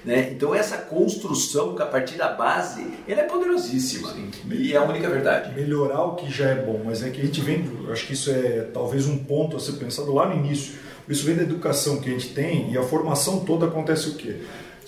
Né? 0.08 0.30
Então 0.32 0.54
essa 0.54 0.78
construção 0.78 1.74
que 1.74 1.82
a 1.82 1.86
partir 1.86 2.16
da 2.16 2.32
base, 2.32 2.82
ela 3.06 3.20
é 3.20 3.24
poderosíssima 3.24 4.08
Sim. 4.08 4.30
e 4.50 4.72
é 4.72 4.76
a 4.78 4.82
única 4.82 5.06
verdade. 5.06 5.54
Melhorar 5.54 6.02
o 6.02 6.14
que 6.14 6.32
já 6.32 6.46
é 6.48 6.54
bom, 6.54 6.80
mas 6.82 7.02
é 7.02 7.10
que 7.10 7.20
a 7.20 7.24
gente 7.26 7.42
vem, 7.42 7.70
acho 7.92 8.06
que 8.06 8.14
isso 8.14 8.30
é 8.30 8.62
talvez 8.72 9.06
um 9.06 9.18
ponto 9.18 9.54
a 9.54 9.60
ser 9.60 9.72
pensado 9.72 10.14
lá 10.14 10.26
no 10.26 10.34
início. 10.34 10.76
Isso 11.06 11.26
vem 11.26 11.36
da 11.36 11.42
educação 11.42 12.00
que 12.00 12.08
a 12.08 12.12
gente 12.12 12.30
tem 12.30 12.72
e 12.72 12.78
a 12.78 12.82
formação 12.82 13.40
toda 13.40 13.66
acontece 13.66 14.08
o 14.08 14.14
quê? 14.14 14.36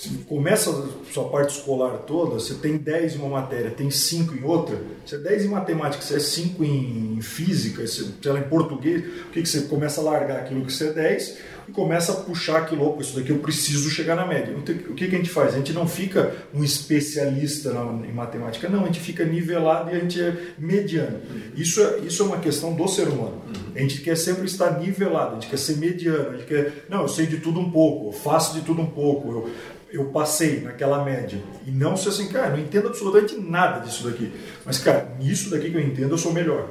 Se 0.00 0.08
começa 0.26 0.70
a 0.70 1.12
sua 1.12 1.28
parte 1.28 1.58
escolar 1.58 1.98
toda, 2.06 2.36
você 2.36 2.54
tem 2.54 2.78
10 2.78 3.16
em 3.16 3.18
uma 3.18 3.28
matéria, 3.42 3.70
tem 3.70 3.90
5 3.90 4.34
em 4.34 4.42
outra, 4.42 4.80
você 5.04 5.16
é 5.16 5.18
10 5.18 5.44
em 5.44 5.48
matemática, 5.48 6.02
você 6.02 6.16
é 6.16 6.18
5 6.18 6.64
em 6.64 7.20
física, 7.20 7.86
você, 7.86 8.06
sei 8.22 8.32
lá, 8.32 8.38
em 8.38 8.44
português, 8.44 9.04
o 9.04 9.30
que, 9.30 9.42
que 9.42 9.46
você 9.46 9.60
começa 9.60 10.00
a 10.00 10.04
largar 10.04 10.38
aquilo 10.38 10.64
que 10.64 10.72
você 10.72 10.88
é 10.88 10.92
10 10.94 11.38
e 11.68 11.72
começa 11.72 12.12
a 12.12 12.16
puxar 12.16 12.60
aquilo, 12.62 12.86
opa, 12.86 13.02
isso 13.02 13.14
daqui 13.14 13.28
eu 13.28 13.40
preciso 13.40 13.90
chegar 13.90 14.16
na 14.16 14.24
média. 14.24 14.56
Então, 14.56 14.74
o 14.74 14.94
que, 14.94 15.06
que 15.06 15.14
a 15.14 15.18
gente 15.18 15.28
faz? 15.28 15.52
A 15.52 15.58
gente 15.58 15.74
não 15.74 15.86
fica 15.86 16.34
um 16.54 16.64
especialista 16.64 17.70
na, 17.70 17.82
em 18.06 18.12
matemática, 18.14 18.70
não, 18.70 18.84
a 18.84 18.86
gente 18.86 19.00
fica 19.00 19.22
nivelado 19.22 19.90
e 19.90 19.96
a 19.96 19.98
gente 19.98 20.18
é 20.18 20.34
mediano. 20.58 21.20
Isso 21.54 21.78
é, 21.78 21.98
isso 21.98 22.22
é 22.22 22.24
uma 22.24 22.38
questão 22.38 22.72
do 22.72 22.88
ser 22.88 23.06
humano. 23.06 23.42
A 23.76 23.78
gente 23.78 24.00
quer 24.00 24.16
sempre 24.16 24.46
estar 24.46 24.80
nivelado, 24.80 25.32
a 25.32 25.34
gente 25.34 25.50
quer 25.50 25.58
ser 25.58 25.76
mediano, 25.76 26.30
a 26.30 26.36
gente 26.38 26.46
quer, 26.46 26.86
não, 26.88 27.02
eu 27.02 27.08
sei 27.08 27.26
de 27.26 27.36
tudo 27.36 27.60
um 27.60 27.70
pouco, 27.70 28.08
eu 28.08 28.12
faço 28.12 28.54
de 28.54 28.62
tudo 28.62 28.80
um 28.80 28.86
pouco, 28.86 29.30
eu, 29.30 29.50
eu 29.92 30.07
passei 30.07 30.61
naquela 30.61 31.05
média. 31.05 31.40
E 31.66 31.70
não 31.70 31.96
ser 31.96 32.11
assim, 32.11 32.29
cara, 32.29 32.50
não 32.50 32.59
entendo 32.59 32.88
absolutamente 32.88 33.37
nada 33.38 33.81
disso 33.81 34.09
daqui. 34.09 34.33
Mas, 34.64 34.79
cara, 34.79 35.14
nisso 35.18 35.50
daqui 35.50 35.70
que 35.70 35.76
eu 35.76 35.81
entendo, 35.81 36.11
eu 36.12 36.18
sou 36.18 36.33
melhor. 36.33 36.68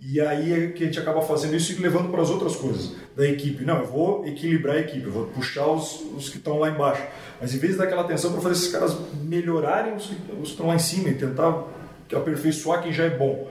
E 0.00 0.18
aí 0.18 0.52
é 0.52 0.66
que 0.68 0.82
a 0.82 0.86
gente 0.86 0.98
acaba 0.98 1.20
fazendo 1.20 1.54
isso 1.54 1.72
e 1.72 1.76
levando 1.76 2.10
para 2.10 2.22
as 2.22 2.30
outras 2.30 2.56
coisas 2.56 2.92
da 3.14 3.26
equipe. 3.26 3.64
Não, 3.64 3.80
eu 3.80 3.86
vou 3.86 4.26
equilibrar 4.26 4.76
a 4.76 4.80
equipe, 4.80 5.04
eu 5.04 5.12
vou 5.12 5.26
puxar 5.26 5.66
os, 5.66 6.00
os 6.16 6.30
que 6.30 6.38
estão 6.38 6.58
lá 6.58 6.70
embaixo. 6.70 7.02
Mas 7.38 7.54
em 7.54 7.58
vez 7.58 7.72
de 7.72 7.78
dar 7.78 7.84
aquela 7.84 8.02
atenção 8.02 8.32
para 8.32 8.40
fazer 8.40 8.54
esses 8.54 8.72
caras 8.72 8.96
melhorarem 9.22 9.94
os, 9.94 10.04
os 10.04 10.10
que 10.10 10.42
estão 10.42 10.68
lá 10.68 10.74
em 10.74 10.78
cima 10.78 11.10
e 11.10 11.14
tentar 11.14 11.64
aperfeiçoar 12.14 12.82
quem 12.82 12.92
já 12.92 13.04
é 13.04 13.10
bom. 13.10 13.46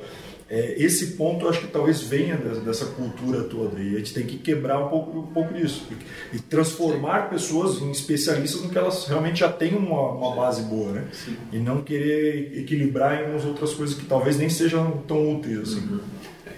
É, 0.50 0.74
esse 0.78 1.12
ponto 1.12 1.46
eu 1.46 1.50
acho 1.50 1.62
que 1.62 1.68
talvez 1.68 2.02
venha 2.02 2.36
dessa 2.36 2.88
cultura 2.88 3.44
toda 3.44 3.80
e 3.80 3.96
a 3.96 4.00
gente 4.00 4.16
tem 4.16 4.26
que 4.26 4.38
quebrar 4.38 4.80
um 4.84 4.90
pouco, 4.90 5.20
um 5.20 5.28
pouco 5.28 5.54
disso 5.54 5.88
e, 6.34 6.40
transformar 6.40 7.30
pessoas 7.30 7.80
em 7.80 7.92
especialistas 7.92 8.64
no 8.64 8.70
que 8.70 8.78
elas 8.78 9.06
realmente 9.06 9.42
já 9.42 9.50
têm 9.50 9.76
uma, 9.76 10.10
uma 10.12 10.36
base 10.36 10.64
boa, 10.64 10.92
né? 10.92 11.08
Sim. 11.12 11.38
E 11.54 11.60
não 11.60 11.84
querer 11.84 12.58
equilibrar 12.58 13.22
em 13.22 13.30
umas 13.30 13.46
outras 13.46 13.76
coisas 13.76 13.96
que 13.96 14.06
talvez 14.06 14.38
nem 14.38 14.50
sejam 14.50 15.04
tão 15.08 15.36
úteis 15.36 15.60
assim. 15.60 15.82
Uhum. 15.82 16.00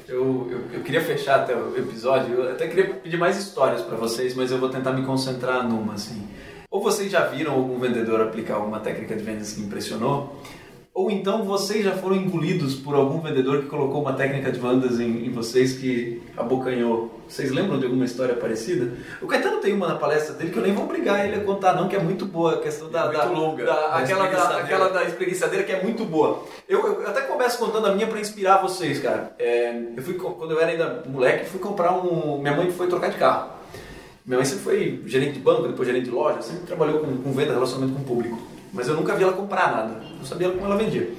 Eu, 0.08 0.48
eu, 0.52 0.62
eu, 0.74 0.84
queria 0.84 1.02
fechar 1.02 1.42
até 1.42 1.56
o 1.56 1.78
episódio, 1.78 2.36
eu 2.36 2.52
até 2.52 2.68
queria 2.68 2.94
pedir 2.94 3.18
mais 3.18 3.38
histórias 3.38 3.82
para 3.82 3.98
vocês, 3.98 4.34
mas 4.36 4.52
eu 4.52 4.58
vou 4.58 4.70
tentar 4.70 4.94
me 4.94 5.06
concentrar 5.06 5.68
numa 5.68 5.94
assim. 5.94 6.28
Ou 6.70 6.82
vocês 6.82 7.12
já 7.12 7.26
viram 7.26 7.54
algum 7.54 7.78
vendedor 7.78 8.22
aplicar 8.22 8.56
alguma 8.56 8.80
técnica 8.80 9.16
de 9.16 9.24
vendas 9.24 9.52
que 9.52 9.62
impressionou? 9.62 10.38
Ou 10.94 11.10
então 11.10 11.46
vocês 11.46 11.86
já 11.86 11.94
foram 11.94 12.18
engolidos 12.18 12.76
por 12.76 12.96
algum 12.96 13.22
vendedor 13.22 13.62
que 13.62 13.68
colocou 13.68 14.02
uma 14.02 14.12
técnica 14.12 14.52
de 14.52 14.60
vendas 14.60 15.00
em, 15.00 15.26
em, 15.26 15.32
vocês 15.32 15.78
que 15.78 16.22
abocanhou. 16.36 17.22
Vocês 17.30 17.50
lembram 17.50 17.80
de 17.80 17.86
alguma 17.86 18.04
história 18.04 18.36
parecida? 18.36 18.92
O 19.22 19.26
Caetano 19.26 19.60
tem 19.60 19.72
uma 19.74 19.88
na 19.88 19.96
palestra 19.96 20.36
dele 20.36 20.52
que 20.52 20.58
eu 20.58 20.64
nem 20.64 20.74
vou 20.74 20.84
obrigar 20.84 21.26
ele 21.26 21.38
a 21.38 21.44
contar, 21.46 21.76
não, 21.76 21.88
que 21.88 21.96
é 21.96 22.00
muito 22.00 22.26
boa. 22.26 22.56
A 22.56 22.58
questão 22.58 22.90
da. 22.90 23.04
É 23.04 23.04
muito 23.06 23.18
da, 23.18 23.26
longa. 23.26 23.66
Da, 23.66 23.96
aquela, 23.96 24.28
da, 24.28 24.58
aquela 24.58 24.90
da 24.90 25.06
espreguiçadeira 25.06 25.64
que 25.64 25.72
é 25.72 25.82
muito 25.82 26.04
boa. 26.04 26.44
Eu, 26.68 26.86
eu 26.86 27.08
até 27.08 27.22
começo 27.22 27.58
contando 27.58 27.88
a 27.88 27.96
minha 27.96 28.08
para 28.08 28.20
inspirar 28.20 28.62
vocês, 28.62 29.00
cara. 29.00 29.34
É, 29.40 29.74
eu 29.96 30.04
fui, 30.04 30.16
quando 30.16 30.52
eu 30.52 30.60
era 30.60 30.72
ainda 30.72 31.04
moleque, 31.08 31.46
fui 31.46 31.62
comprar 31.62 31.94
um. 31.94 32.38
Minha 32.38 32.58
mãe 32.58 32.70
foi 32.70 32.88
trocar 32.88 33.12
de 33.12 33.18
carro. 33.18 33.50
Minha 34.26 34.40
mãe 34.40 34.46
sempre 34.46 34.64
foi 34.66 35.02
gerente 35.06 35.36
de 35.36 35.40
banco, 35.40 35.70
depois 35.70 35.88
gerente 35.88 36.06
de 36.06 36.12
loja, 36.12 36.42
sempre 36.42 36.68
trabalhou 36.68 37.00
com, 37.00 37.16
com 37.16 37.32
venda, 37.32 37.54
relacionamento 37.54 37.96
com 37.96 38.02
o 38.02 38.06
público 38.06 38.51
mas 38.74 38.88
eu 38.88 38.96
nunca 38.96 39.16
vi 39.16 39.24
ela 39.24 39.34
comprar 39.34 39.72
nada. 39.72 40.02
Não 40.18 40.26
sabia 40.26 40.50
como 40.50 40.66
ela 40.66 40.78
vendia. 40.78 41.14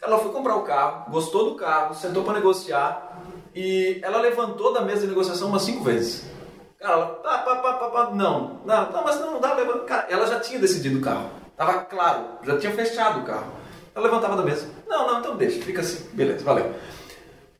Ela 0.00 0.18
foi 0.18 0.32
comprar 0.32 0.56
o 0.56 0.62
carro, 0.62 1.10
gostou 1.10 1.50
do 1.50 1.54
carro, 1.54 1.94
sentou 1.94 2.24
para 2.24 2.34
negociar 2.34 3.22
e 3.54 4.00
ela 4.02 4.20
levantou 4.20 4.72
da 4.72 4.80
mesa 4.80 5.02
de 5.02 5.08
negociação 5.08 5.48
umas 5.48 5.62
cinco 5.62 5.84
vezes. 5.84 6.24
Cara, 6.78 6.94
ela, 6.94 7.06
pá, 7.06 7.38
pá, 7.38 7.56
pá, 7.56 7.88
pá, 7.88 8.10
não, 8.12 8.60
não, 8.64 8.90
não, 8.90 9.04
mas 9.04 9.20
não, 9.20 9.32
não 9.32 9.40
dá, 9.40 9.54
levanta. 9.54 9.84
Cara, 9.84 10.06
ela 10.10 10.26
já 10.26 10.40
tinha 10.40 10.58
decidido 10.58 10.98
o 10.98 11.02
carro. 11.02 11.30
Tava 11.56 11.84
claro, 11.84 12.24
já 12.42 12.58
tinha 12.58 12.72
fechado 12.72 13.20
o 13.20 13.24
carro. 13.24 13.52
Ela 13.94 14.06
levantava 14.06 14.36
da 14.36 14.42
mesa. 14.42 14.68
Não, 14.88 15.06
não, 15.06 15.20
então 15.20 15.36
deixa, 15.36 15.62
fica 15.62 15.80
assim, 15.80 16.08
beleza, 16.12 16.44
valeu. 16.44 16.74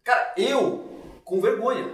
Cara, 0.02 0.32
eu, 0.36 0.84
com 1.24 1.40
vergonha, 1.40 1.88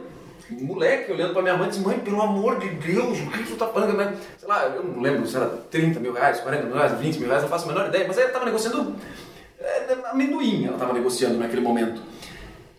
moleque 0.51 1.13
olhando 1.13 1.33
pra 1.33 1.43
minha 1.43 1.57
mãe 1.57 1.69
disse, 1.69 1.81
mãe, 1.81 1.99
pelo 1.99 2.23
amor 2.23 2.59
de 2.59 2.69
Deus, 2.71 3.19
o 3.19 3.31
que 3.31 3.43
você 3.43 3.57
tá 3.57 3.67
falando? 3.69 3.97
Sei 4.39 4.49
lá, 4.49 4.65
eu 4.65 4.83
não 4.83 5.01
lembro 5.01 5.27
se 5.27 5.37
era 5.37 5.47
30 5.47 6.01
mil 6.01 6.13
reais, 6.13 6.41
40 6.41 6.65
mil 6.65 6.75
reais, 6.75 6.93
20 6.99 7.19
mil 7.19 7.29
reais, 7.29 7.43
não 7.43 7.51
faço 7.51 7.67
a 7.67 7.73
menor 7.73 7.89
ideia, 7.89 8.07
mas 8.09 8.17
ela 8.17 8.31
tava 8.31 8.47
negociando 8.47 8.97
é, 9.61 9.97
amendoim, 10.11 10.67
ela 10.67 10.79
tava 10.79 10.93
negociando 10.93 11.39
naquele 11.39 11.61
momento. 11.61 12.01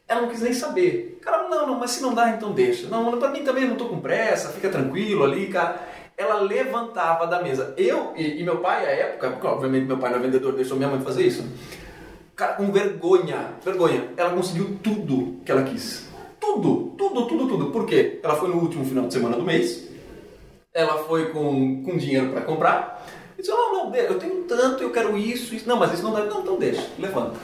Ela 0.08 0.22
não 0.22 0.30
quis 0.30 0.42
nem 0.42 0.54
saber. 0.54 1.20
Cara, 1.22 1.48
não, 1.48 1.68
não, 1.68 1.80
mas 1.80 1.92
se 1.92 2.02
não 2.02 2.16
dá, 2.16 2.30
então 2.32 2.52
deixa. 2.52 2.88
Não, 2.88 3.20
pra 3.20 3.30
mim 3.30 3.44
também 3.44 3.68
não 3.68 3.76
tô 3.76 3.86
com 3.86 4.00
pressa, 4.00 4.50
fica 4.50 4.70
tranquilo 4.70 5.24
ali, 5.24 5.48
cara. 5.48 5.80
Ela 6.18 6.42
levantava 6.42 7.28
da 7.28 7.42
mesa. 7.42 7.74
Eu 7.78 8.14
e, 8.16 8.42
e 8.42 8.44
meu 8.44 8.58
pai, 8.58 8.86
à 8.86 8.90
época, 8.90 9.30
porque 9.30 9.46
obviamente 9.46 9.86
meu 9.86 9.98
pai 9.98 10.10
não 10.10 10.18
é 10.18 10.22
vendedor, 10.22 10.54
deixou 10.54 10.76
minha 10.76 10.90
mãe 10.90 11.00
fazer 11.02 11.24
isso. 11.24 11.48
Cara, 12.36 12.54
com 12.54 12.72
vergonha, 12.72 13.54
vergonha. 13.64 14.10
Ela 14.18 14.32
conseguiu 14.32 14.80
tudo 14.82 15.40
que 15.46 15.52
ela 15.52 15.64
quis 15.64 16.09
tudo, 16.40 16.94
tudo, 16.98 17.28
tudo, 17.28 17.48
tudo. 17.48 17.66
Por 17.72 17.86
quê? 17.86 18.20
Ela 18.24 18.36
foi 18.36 18.50
no 18.50 18.58
último 18.58 18.86
final 18.86 19.08
de 19.08 19.14
semana 19.14 19.36
do 19.36 19.44
mês, 19.44 19.88
ela 20.74 21.00
foi 21.04 21.32
com, 21.32 21.84
com 21.84 21.98
dinheiro 21.98 22.32
para 22.32 22.42
comprar, 22.42 23.06
e 23.38 23.42
disse, 23.42 23.54
não, 23.54 23.90
não, 23.90 23.96
eu 23.96 24.20
tenho 24.20 24.44
tanto, 24.44 24.84
eu 24.84 24.92
quero 24.92 25.18
isso, 25.18 25.56
isso. 25.56 25.68
Não, 25.68 25.78
mas 25.78 25.94
isso 25.94 26.04
não 26.04 26.12
dá. 26.12 26.26
Não, 26.26 26.42
então 26.42 26.58
deixa, 26.58 26.86
levanta. 27.00 27.40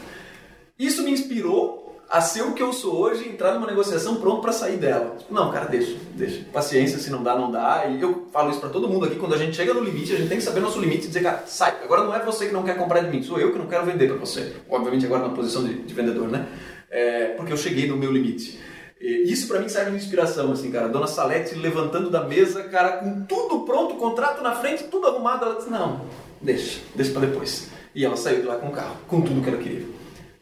Isso 0.77 1.03
me 1.03 1.11
inspirou 1.11 1.85
a 2.09 2.21
ser 2.21 2.43
o 2.43 2.53
que 2.53 2.61
eu 2.61 2.71
sou 2.73 2.97
hoje, 2.97 3.27
entrar 3.27 3.53
numa 3.53 3.65
negociação 3.65 4.17
pronto 4.17 4.41
para 4.41 4.51
sair 4.51 4.77
dela. 4.77 5.15
Não, 5.31 5.51
cara, 5.51 5.65
deixa, 5.65 5.95
deixa. 6.13 6.43
Paciência, 6.51 6.99
se 6.99 7.09
não 7.09 7.23
dá, 7.23 7.37
não 7.37 7.49
dá. 7.49 7.85
E 7.87 8.01
eu 8.01 8.27
falo 8.31 8.51
isso 8.51 8.59
para 8.59 8.69
todo 8.69 8.89
mundo 8.89 9.05
aqui, 9.05 9.15
quando 9.15 9.33
a 9.33 9.37
gente 9.37 9.55
chega 9.55 9.73
no 9.73 9.81
limite, 9.81 10.13
a 10.13 10.17
gente 10.17 10.27
tem 10.27 10.37
que 10.37 10.43
saber 10.43 10.59
nosso 10.59 10.79
limite 10.79 11.05
e 11.05 11.07
dizer, 11.07 11.23
cara, 11.23 11.43
sai. 11.47 11.77
Agora 11.83 12.03
não 12.03 12.13
é 12.13 12.23
você 12.23 12.47
que 12.47 12.53
não 12.53 12.63
quer 12.63 12.77
comprar 12.77 12.99
de 12.99 13.09
mim, 13.09 13.23
sou 13.23 13.39
eu 13.39 13.53
que 13.53 13.57
não 13.57 13.67
quero 13.67 13.85
vender 13.85 14.07
para 14.07 14.17
você. 14.17 14.53
Obviamente 14.69 15.05
agora 15.05 15.27
na 15.27 15.33
posição 15.33 15.63
de, 15.63 15.75
de 15.81 15.93
vendedor, 15.93 16.27
né? 16.27 16.45
É, 16.91 17.27
porque 17.37 17.53
eu 17.53 17.57
cheguei 17.57 17.87
no 17.87 17.95
meu 17.97 18.11
limite. 18.11 18.59
Isso 19.05 19.47
para 19.47 19.59
mim 19.59 19.69
serve 19.69 19.91
de 19.91 19.97
inspiração, 19.97 20.51
assim, 20.51 20.71
cara. 20.71 20.89
Dona 20.89 21.05
Salete 21.05 21.53
levantando 21.53 22.09
da 22.09 22.23
mesa, 22.23 22.63
cara, 22.63 22.97
com 22.97 23.21
tudo 23.25 23.59
pronto, 23.59 23.95
contrato 23.95 24.41
na 24.41 24.55
frente, 24.55 24.85
tudo 24.85 25.07
arrumado. 25.07 25.45
Ela 25.45 25.55
disse: 25.55 25.69
Não, 25.69 26.01
deixa, 26.41 26.79
deixa 26.95 27.11
para 27.11 27.27
depois. 27.27 27.69
E 27.93 28.03
ela 28.03 28.17
saiu 28.17 28.41
de 28.41 28.47
lá 28.47 28.55
com 28.55 28.67
o 28.67 28.71
carro, 28.71 28.97
com 29.07 29.21
tudo 29.21 29.41
que 29.41 29.49
ela 29.49 29.57
queria. 29.57 29.94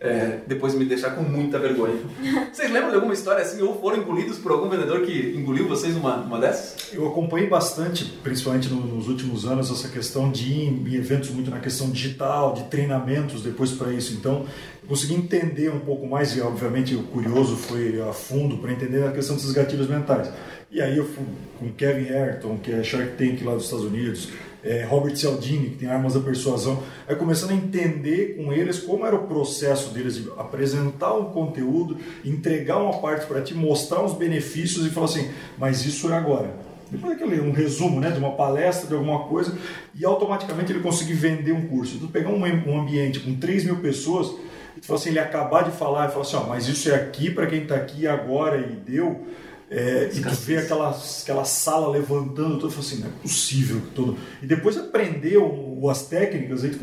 É, 0.04 0.40
depois 0.46 0.74
de 0.74 0.80
me 0.80 0.84
deixar 0.84 1.12
com 1.12 1.22
muita 1.22 1.58
vergonha. 1.58 1.96
Vocês 2.52 2.70
lembram 2.70 2.90
de 2.90 2.96
alguma 2.96 3.14
história 3.14 3.42
assim, 3.42 3.62
ou 3.62 3.80
foram 3.80 4.00
engolidos 4.00 4.38
por 4.38 4.52
algum 4.52 4.70
vendedor 4.70 5.00
que 5.02 5.34
engoliu 5.34 5.66
vocês 5.66 5.96
numa, 5.96 6.18
numa 6.18 6.42
dessas? 6.42 6.92
Eu 6.92 7.08
acompanhei 7.08 7.48
bastante, 7.48 8.04
principalmente 8.22 8.68
nos 8.68 9.08
últimos 9.08 9.46
anos, 9.46 9.72
essa 9.72 9.88
questão 9.88 10.30
de 10.30 10.52
ir 10.52 10.68
em 10.68 10.96
eventos 10.96 11.30
muito 11.30 11.50
na 11.50 11.62
questão 11.62 11.90
digital, 11.90 12.54
de 12.54 12.64
treinamentos 12.66 13.42
depois 13.42 13.72
para 13.72 13.94
isso. 13.94 14.14
Então, 14.14 14.46
consegui 14.90 15.14
entender 15.14 15.70
um 15.70 15.80
pouco 15.80 16.06
mais, 16.06 16.36
e 16.36 16.42
obviamente 16.42 16.96
o 16.96 17.04
curioso 17.04 17.56
foi 17.56 18.02
a 18.02 18.12
fundo 18.12 18.58
para 18.58 18.74
entender 18.74 19.06
a 19.06 19.12
questão 19.14 19.38
desses 19.38 19.54
gatilhos 19.54 19.88
mentais. 19.88 20.30
E 20.70 20.82
aí 20.82 20.98
eu 20.98 21.06
fui 21.06 21.24
com 21.60 21.72
Kevin 21.72 22.10
Ayrton, 22.10 22.58
que 22.58 22.74
é 22.74 22.84
Shark 22.84 23.12
Tank 23.18 23.42
lá 23.44 23.54
dos 23.54 23.66
Estados 23.66 23.86
Unidos, 23.86 24.30
é, 24.64 24.84
Robert 24.84 25.16
Cialdini, 25.16 25.72
que 25.72 25.78
tem 25.78 25.90
Armas 25.90 26.14
da 26.14 26.22
Persuasão, 26.22 26.82
aí 27.08 27.16
começando 27.16 27.52
a 27.52 27.56
entender 27.56 28.38
com 28.38 28.54
eles 28.54 28.80
como 28.80 29.06
era 29.06 29.16
o 29.16 29.28
processo 29.28 29.94
deles 29.94 30.16
de 30.16 30.30
apresentar 30.38 31.14
um 31.14 31.26
conteúdo, 31.26 31.98
entregar 32.24 32.78
uma 32.78 33.00
parte 33.00 33.26
para 33.26 33.42
ti, 33.42 33.54
mostrar 33.54 34.04
os 34.04 34.14
benefícios 34.14 34.86
e 34.86 34.90
falar 34.90 35.08
assim, 35.08 35.30
mas 35.58 35.86
isso 35.86 36.12
é 36.12 36.16
agora. 36.16 36.64
Depois 36.90 37.14
aquele 37.14 37.42
um 37.42 37.52
resumo 37.52 38.00
né, 38.00 38.12
de 38.12 38.20
uma 38.20 38.34
palestra, 38.34 38.88
de 38.88 38.94
alguma 38.94 39.24
coisa, 39.24 39.58
e 39.96 40.06
automaticamente 40.06 40.72
ele 40.72 40.80
conseguir 40.80 41.14
vender 41.14 41.52
um 41.52 41.68
curso. 41.68 41.98
Tu 41.98 42.08
pegar 42.08 42.30
um, 42.30 42.44
um 42.44 42.80
ambiente 42.80 43.20
com 43.20 43.36
3 43.36 43.66
mil 43.66 43.78
pessoas, 43.78 44.28
e 44.78 44.80
tu 44.80 44.86
fala 44.86 45.00
assim, 45.00 45.10
ele 45.10 45.20
acabar 45.20 45.64
de 45.64 45.72
falar 45.72 46.08
e 46.08 46.12
falar 46.12 46.22
assim, 46.22 46.36
ó, 46.36 46.44
mas 46.44 46.68
isso 46.68 46.90
é 46.90 46.96
aqui 46.96 47.32
para 47.32 47.48
quem 47.48 47.64
está 47.64 47.76
aqui 47.76 48.08
agora 48.08 48.58
e 48.58 48.76
deu, 48.76 49.26
é, 49.76 50.12
e 50.14 50.22
tu 50.22 50.36
vê 50.36 50.58
aquela, 50.58 50.96
aquela 51.22 51.44
sala 51.44 51.90
levantando, 51.90 52.60
tu 52.60 52.70
fala 52.70 52.82
assim, 52.82 53.00
não 53.00 53.08
é 53.08 53.12
possível. 53.22 53.82
Todo... 53.96 54.16
E 54.42 54.46
depois 54.46 54.78
aprender 54.78 55.38
o, 55.38 55.90
as 55.90 56.04
técnicas, 56.06 56.64
aí 56.64 56.70
tu 56.70 56.80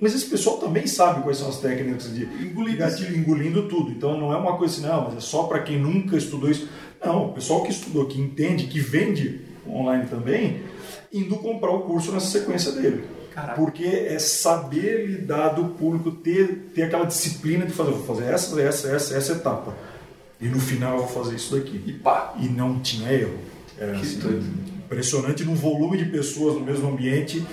mas 0.00 0.14
esse 0.14 0.26
pessoal 0.26 0.58
também 0.58 0.86
sabe 0.86 1.22
quais 1.22 1.38
são 1.38 1.48
as 1.48 1.60
técnicas 1.60 2.14
de 2.14 2.24
engolindo, 2.24 2.76
gatilho, 2.76 3.16
engolindo 3.16 3.68
tudo. 3.68 3.90
Então 3.90 4.18
não 4.20 4.34
é 4.34 4.36
uma 4.36 4.58
coisa 4.58 4.74
assim, 4.74 4.86
não, 4.86 5.04
mas 5.04 5.16
é 5.16 5.20
só 5.20 5.44
para 5.44 5.60
quem 5.60 5.78
nunca 5.78 6.14
estudou 6.14 6.50
isso. 6.50 6.68
Não, 7.02 7.30
o 7.30 7.32
pessoal 7.32 7.62
que 7.62 7.70
estudou, 7.70 8.04
que 8.04 8.20
entende, 8.20 8.66
que 8.66 8.80
vende 8.80 9.40
online 9.66 10.06
também, 10.06 10.60
indo 11.10 11.36
comprar 11.36 11.70
o 11.70 11.84
curso 11.84 12.12
nessa 12.12 12.26
sequência 12.26 12.72
dele. 12.72 13.04
Caraca. 13.32 13.54
Porque 13.54 13.84
é 13.84 14.18
saber 14.18 15.06
lidar 15.06 15.50
do 15.50 15.70
público, 15.70 16.10
ter, 16.10 16.70
ter 16.74 16.82
aquela 16.82 17.06
disciplina 17.06 17.64
de 17.64 17.72
fazer, 17.72 17.92
vou 17.92 18.04
fazer 18.04 18.30
essa, 18.30 18.60
essa, 18.60 18.88
essa, 18.88 19.16
essa 19.16 19.32
etapa. 19.32 19.74
E 20.44 20.48
no 20.48 20.60
final 20.60 20.98
eu 20.98 21.06
vou 21.06 21.24
fazer 21.24 21.36
isso 21.36 21.56
daqui. 21.56 21.82
E 21.86 21.92
pá! 21.94 22.34
E 22.38 22.46
não 22.48 22.78
tinha 22.80 23.10
erro. 23.10 23.38
Era 23.78 23.96
assim, 23.96 24.20
impressionante 24.84 25.42
no 25.42 25.54
volume 25.54 25.96
de 25.96 26.04
pessoas 26.04 26.54
no 26.54 26.60
mesmo 26.60 26.86
ambiente 26.90 27.44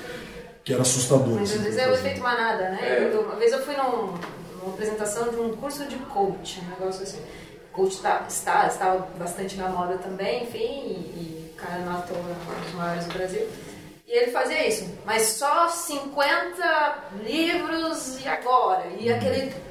que 0.62 0.74
era 0.74 0.82
assustador. 0.82 1.36
Mas 1.40 1.52
assim, 1.52 1.60
às 1.60 1.64
vezes 1.64 1.80
é 1.80 1.90
o 1.90 1.94
efeito 1.94 2.20
manada, 2.20 2.70
né? 2.72 2.80
É. 2.82 3.10
Eu, 3.14 3.22
uma 3.22 3.38
vez 3.38 3.54
eu 3.54 3.62
fui 3.64 3.78
num, 3.78 4.14
numa 4.58 4.74
apresentação 4.74 5.30
de 5.30 5.38
um 5.38 5.56
curso 5.56 5.86
de 5.86 5.96
coach, 5.96 6.60
um 6.60 6.70
negócio 6.70 7.04
assim. 7.04 7.20
Coach 7.72 8.02
tá, 8.02 8.26
está, 8.28 8.68
estava 8.68 9.08
bastante 9.18 9.56
na 9.56 9.70
moda 9.70 9.98
também, 9.98 10.44
enfim, 10.44 10.60
e, 10.60 10.60
e 10.60 11.54
cara 11.56 11.80
não 11.86 11.98
à 11.98 12.02
toa 12.02 12.18
um 12.18 12.62
dos 12.66 12.74
maiores 12.74 13.06
do 13.06 13.14
Brasil. 13.14 13.48
E 14.06 14.12
ele 14.12 14.32
fazia 14.32 14.68
isso, 14.68 14.94
mas 15.06 15.22
só 15.24 15.70
50 15.70 17.04
livros 17.24 18.22
e 18.22 18.28
agora? 18.28 18.88
E 19.00 19.12
aquele. 19.12 19.71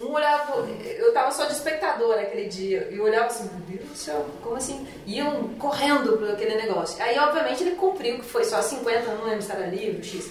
Um 0.00 0.12
olhava, 0.14 0.66
eu 0.82 1.12
tava 1.12 1.30
só 1.30 1.44
de 1.44 1.52
espectadora 1.52 2.22
aquele 2.22 2.48
dia, 2.48 2.88
e 2.90 2.96
eu 2.96 3.04
olhava 3.04 3.26
assim, 3.26 3.50
meu 3.52 3.60
Deus 3.66 3.90
do 3.90 3.94
céu, 3.94 4.26
como 4.42 4.56
assim? 4.56 4.88
Iam 5.06 5.50
correndo 5.58 6.16
por 6.16 6.30
aquele 6.30 6.54
negócio. 6.54 7.02
Aí, 7.02 7.18
obviamente, 7.18 7.62
ele 7.62 7.76
cumpriu, 7.76 8.18
que 8.18 8.24
foi 8.24 8.44
só 8.44 8.62
50, 8.62 9.14
não 9.14 9.24
lembro 9.24 9.42
se 9.42 9.52
era 9.52 9.66
livro, 9.66 10.02
X. 10.02 10.30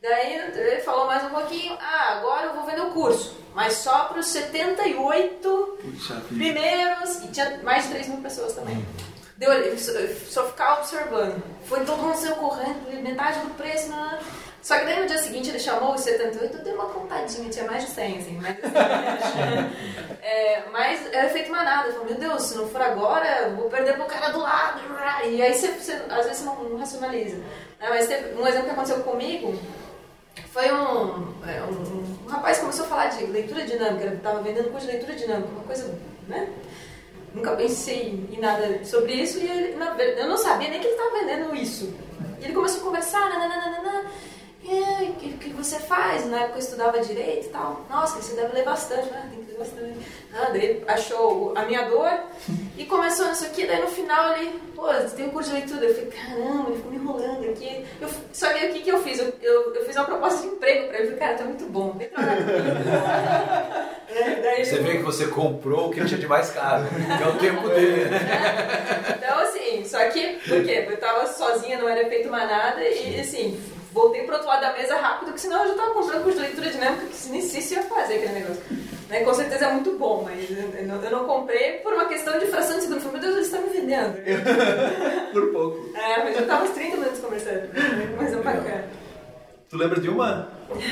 Daí 0.00 0.34
ele 0.34 0.80
falou 0.80 1.06
mais 1.06 1.22
um 1.24 1.28
pouquinho, 1.28 1.76
ah, 1.78 2.14
agora 2.16 2.46
eu 2.46 2.54
vou 2.54 2.64
vender 2.64 2.80
o 2.80 2.90
curso, 2.90 3.36
mas 3.54 3.74
só 3.74 4.06
para 4.06 4.18
os 4.18 4.26
78 4.28 5.78
Puxa 5.80 6.14
primeiros, 6.26 7.22
e 7.22 7.28
tinha 7.28 7.60
mais 7.62 7.84
de 7.84 7.90
3 7.90 8.08
mil 8.08 8.22
pessoas 8.22 8.54
também. 8.54 8.84
Deu, 9.36 9.78
só, 9.78 9.92
só 10.28 10.48
ficar 10.48 10.78
observando. 10.78 11.42
Foi 11.66 11.84
todo 11.84 12.02
mundo 12.02 12.16
saiu 12.16 12.36
correndo, 12.36 13.02
metade 13.02 13.40
do 13.40 13.54
preço, 13.54 13.90
né? 13.90 14.20
Só 14.62 14.78
que 14.78 14.84
daí 14.84 15.00
no 15.00 15.06
dia 15.06 15.18
seguinte 15.18 15.50
ele 15.50 15.58
chamou 15.58 15.92
os 15.92 16.02
78, 16.02 16.56
eu 16.56 16.62
dei 16.62 16.72
uma 16.72 16.86
contadinha, 16.86 17.50
tinha 17.50 17.64
mais 17.64 17.84
de 17.84 17.90
100, 17.90 18.18
assim, 18.18 18.38
mas 18.40 18.56
assim, 18.64 20.16
é, 20.22 20.62
Mas 20.70 21.12
era 21.12 21.28
feito 21.30 21.50
manada, 21.50 21.88
eu 21.88 21.94
falei, 21.94 22.10
meu 22.10 22.28
Deus, 22.28 22.42
se 22.44 22.56
não 22.56 22.68
for 22.68 22.80
agora, 22.80 23.26
eu 23.48 23.56
vou 23.56 23.68
perder 23.68 23.94
pro 23.94 24.04
cara 24.04 24.28
do 24.28 24.38
lado. 24.38 24.80
E 25.24 25.42
aí 25.42 25.52
você, 25.52 25.72
você 25.72 25.92
às 26.08 26.26
vezes 26.26 26.38
você 26.38 26.44
não, 26.44 26.62
não 26.62 26.78
racionaliza. 26.78 27.38
Né? 27.38 27.88
Mas 27.88 28.06
teve 28.06 28.40
um 28.40 28.46
exemplo 28.46 28.66
que 28.66 28.70
aconteceu 28.70 29.02
comigo, 29.02 29.58
foi 30.52 30.72
um, 30.72 31.34
é, 31.44 31.60
um, 31.64 32.24
um 32.24 32.28
rapaz 32.28 32.58
começou 32.58 32.84
a 32.84 32.88
falar 32.88 33.06
de 33.06 33.26
leitura 33.26 33.64
dinâmica, 33.64 34.04
ele 34.04 34.14
estava 34.16 34.42
vendendo 34.42 34.70
curso 34.70 34.86
de 34.86 34.92
leitura 34.92 35.14
dinâmica, 35.14 35.48
uma 35.48 35.64
coisa, 35.64 35.98
né? 36.28 36.48
Nunca 37.34 37.56
pensei 37.56 38.28
em 38.30 38.38
nada 38.38 38.84
sobre 38.84 39.14
isso 39.14 39.38
e 39.38 39.50
ele, 39.50 39.76
eu 40.18 40.28
não 40.28 40.36
sabia 40.36 40.68
nem 40.68 40.78
que 40.78 40.86
ele 40.86 40.94
estava 40.94 41.18
vendendo 41.18 41.56
isso. 41.56 41.92
E 42.40 42.44
ele 42.44 42.52
começou 42.52 42.80
a 42.80 42.84
conversar, 42.84 43.28
nananana, 43.28 44.10
e 44.64 45.10
o 45.10 45.14
que, 45.14 45.50
que 45.50 45.56
você 45.56 45.78
faz? 45.78 46.26
Na 46.26 46.40
época 46.40 46.58
eu 46.58 46.62
estudava 46.62 47.00
direito 47.00 47.46
e 47.46 47.50
tal. 47.50 47.84
Nossa, 47.90 48.20
você 48.20 48.34
deve 48.34 48.54
ler 48.54 48.64
bastante, 48.64 49.10
né? 49.10 49.28
Tem 49.30 49.44
que 49.44 49.52
ler 49.52 49.58
bastante. 49.58 49.98
Ah, 50.32 50.50
daí 50.50 50.64
ele 50.64 50.84
achou 50.86 51.52
a 51.56 51.64
minha 51.64 51.82
dor 51.82 52.10
e 52.78 52.84
começou 52.84 53.30
isso 53.32 53.44
aqui. 53.44 53.66
Daí 53.66 53.80
no 53.80 53.88
final 53.88 54.36
ele, 54.36 54.60
pô, 54.74 54.86
tem 55.16 55.26
um 55.26 55.30
curso 55.30 55.50
de 55.50 55.56
leitura. 55.56 55.84
Eu 55.84 55.94
falei, 55.94 56.10
caramba, 56.10 56.68
ele 56.68 56.76
ficou 56.76 56.90
me 56.92 56.96
enrolando 56.96 57.50
aqui. 57.50 57.84
Eu, 58.00 58.08
só 58.32 58.52
que 58.52 58.66
o 58.66 58.72
que, 58.72 58.80
que 58.82 58.90
eu 58.90 59.02
fiz? 59.02 59.18
Eu, 59.18 59.32
eu, 59.42 59.74
eu 59.74 59.84
fiz 59.84 59.96
uma 59.96 60.04
proposta 60.04 60.42
de 60.42 60.54
emprego 60.54 60.88
pra 60.88 60.98
ele. 60.98 61.08
Eu 61.08 61.12
falei, 61.12 61.18
cara, 61.18 61.38
tá 61.38 61.44
muito 61.44 61.64
bom, 61.66 61.92
vem 61.92 62.08
trabalhar 62.08 62.36
comigo. 62.36 63.92
É, 64.14 64.34
daí 64.42 64.64
Você 64.64 64.78
vê 64.78 64.98
que 64.98 65.02
você 65.02 65.26
comprou 65.26 65.88
o 65.88 65.90
que 65.90 66.04
tinha 66.04 66.20
de 66.20 66.26
mais 66.26 66.50
caro, 66.50 66.84
que 66.84 67.22
é 67.22 67.26
o 67.26 67.38
tempo 67.38 67.68
dele, 67.68 68.04
né? 68.10 68.20
Então, 69.16 69.38
assim, 69.38 69.84
só 69.86 69.98
que, 70.10 70.38
por 70.46 70.62
quê? 70.62 70.86
Eu 70.86 70.96
tava 70.98 71.26
sozinha, 71.26 71.78
não 71.78 71.88
era 71.88 72.02
efeito 72.02 72.28
manada, 72.28 72.82
e 72.82 73.18
assim, 73.18 73.58
voltei 73.92 74.22
pro 74.24 74.34
outro 74.34 74.48
lado 74.48 74.60
da 74.60 74.72
mesa 74.72 74.96
rápido, 74.96 75.26
porque 75.26 75.40
senão 75.40 75.62
eu 75.62 75.68
já 75.68 75.74
tava 75.74 75.94
comprando 75.94 76.22
curso 76.22 76.38
de 76.38 76.44
leitura 76.44 76.70
dinâmica, 76.70 77.06
que 77.06 77.28
nem 77.28 77.42
sei 77.42 77.60
se 77.60 77.74
ia 77.74 77.82
fazer 77.82 78.14
aquele 78.14 78.32
negócio. 78.32 78.62
Né? 79.08 79.20
Com 79.24 79.34
certeza 79.34 79.66
é 79.66 79.72
muito 79.72 79.92
bom, 79.98 80.22
mas 80.24 80.50
eu 80.50 80.86
não, 80.86 81.02
eu 81.02 81.10
não 81.10 81.24
comprei 81.24 81.72
por 81.78 81.92
uma 81.92 82.06
questão 82.06 82.38
de 82.38 82.46
fração 82.46 82.76
de 82.76 82.82
segundo. 82.82 82.96
Eu 82.96 83.02
falei, 83.02 83.20
meu 83.20 83.20
Deus, 83.20 83.34
eles 83.34 83.46
estão 83.46 83.62
me 83.62 83.68
vendendo. 83.68 84.16
Por 85.32 85.52
pouco. 85.52 85.96
É, 85.96 86.24
mas 86.24 86.36
eu 86.36 86.46
tava 86.46 86.64
uns 86.64 86.70
30 86.70 86.96
minutos 86.96 87.20
conversando. 87.20 87.68
Mas 88.16 88.32
é 88.32 88.36
bacana. 88.36 88.84
Tu 89.68 89.76
lembra 89.76 90.00
de 90.00 90.08
uma? 90.08 90.48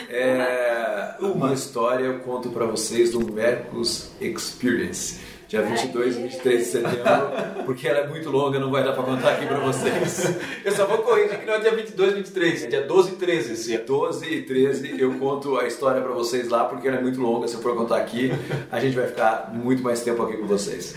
É, 0.08 1.14
uma 1.20 1.52
história 1.52 2.04
eu 2.04 2.20
conto 2.20 2.50
pra 2.50 2.66
vocês 2.66 3.10
do 3.10 3.20
Mercos 3.20 4.10
Experience, 4.20 5.20
dia 5.50 5.62
22 5.62 6.16
e 6.16 6.22
23 6.22 6.58
de 6.58 6.64
setembro, 6.64 7.64
porque 7.66 7.88
ela 7.88 7.98
é 7.98 8.06
muito 8.06 8.30
longa, 8.30 8.60
não 8.60 8.70
vai 8.70 8.84
dar 8.84 8.92
pra 8.92 9.02
contar 9.02 9.32
aqui 9.32 9.46
pra 9.46 9.58
vocês. 9.58 10.38
Eu 10.64 10.70
só 10.70 10.86
vou 10.86 10.98
corrigir 10.98 11.40
que 11.40 11.44
não 11.44 11.54
é 11.54 11.58
dia 11.58 11.72
22, 11.72 12.14
23, 12.14 12.64
é 12.64 12.66
dia 12.68 12.82
12 12.82 13.10
e 13.10 13.16
13 13.16 13.52
esse 13.54 13.74
ano. 13.74 13.84
12 13.84 14.32
e 14.32 14.42
13 14.42 15.00
eu 15.00 15.18
conto 15.18 15.58
a 15.58 15.66
história 15.66 16.00
pra 16.00 16.12
vocês 16.12 16.48
lá, 16.48 16.66
porque 16.66 16.86
ela 16.86 16.98
é 16.98 17.02
muito 17.02 17.20
longa, 17.20 17.48
se 17.48 17.54
eu 17.54 17.60
for 17.60 17.74
contar 17.74 17.96
aqui, 17.96 18.30
a 18.70 18.78
gente 18.78 18.94
vai 18.94 19.08
ficar 19.08 19.50
muito 19.52 19.82
mais 19.82 20.04
tempo 20.04 20.22
aqui 20.22 20.36
com 20.36 20.46
vocês. 20.46 20.94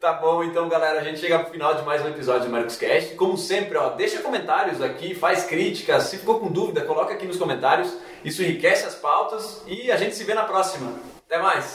Tá 0.00 0.14
bom, 0.14 0.42
então 0.42 0.66
galera, 0.66 0.98
a 0.98 1.04
gente 1.04 1.20
chega 1.20 1.38
pro 1.38 1.52
final 1.52 1.74
de 1.74 1.82
mais 1.82 2.02
um 2.02 2.08
episódio 2.08 2.46
do 2.46 2.50
Marcos 2.50 2.76
Cast. 2.76 3.14
Como 3.14 3.36
sempre, 3.36 3.76
ó, 3.76 3.90
deixa 3.90 4.22
comentários 4.22 4.80
aqui, 4.80 5.14
faz 5.14 5.44
críticas, 5.44 6.04
se 6.04 6.16
ficou 6.16 6.40
com 6.40 6.50
dúvida, 6.50 6.80
coloca 6.80 7.12
aqui 7.12 7.26
nos 7.26 7.36
comentários. 7.36 7.94
Isso 8.24 8.42
enriquece 8.42 8.86
as 8.86 8.94
pautas 8.94 9.62
e 9.66 9.92
a 9.92 9.98
gente 9.98 10.16
se 10.16 10.24
vê 10.24 10.32
na 10.32 10.44
próxima. 10.44 10.94
Até 11.26 11.42
mais! 11.42 11.74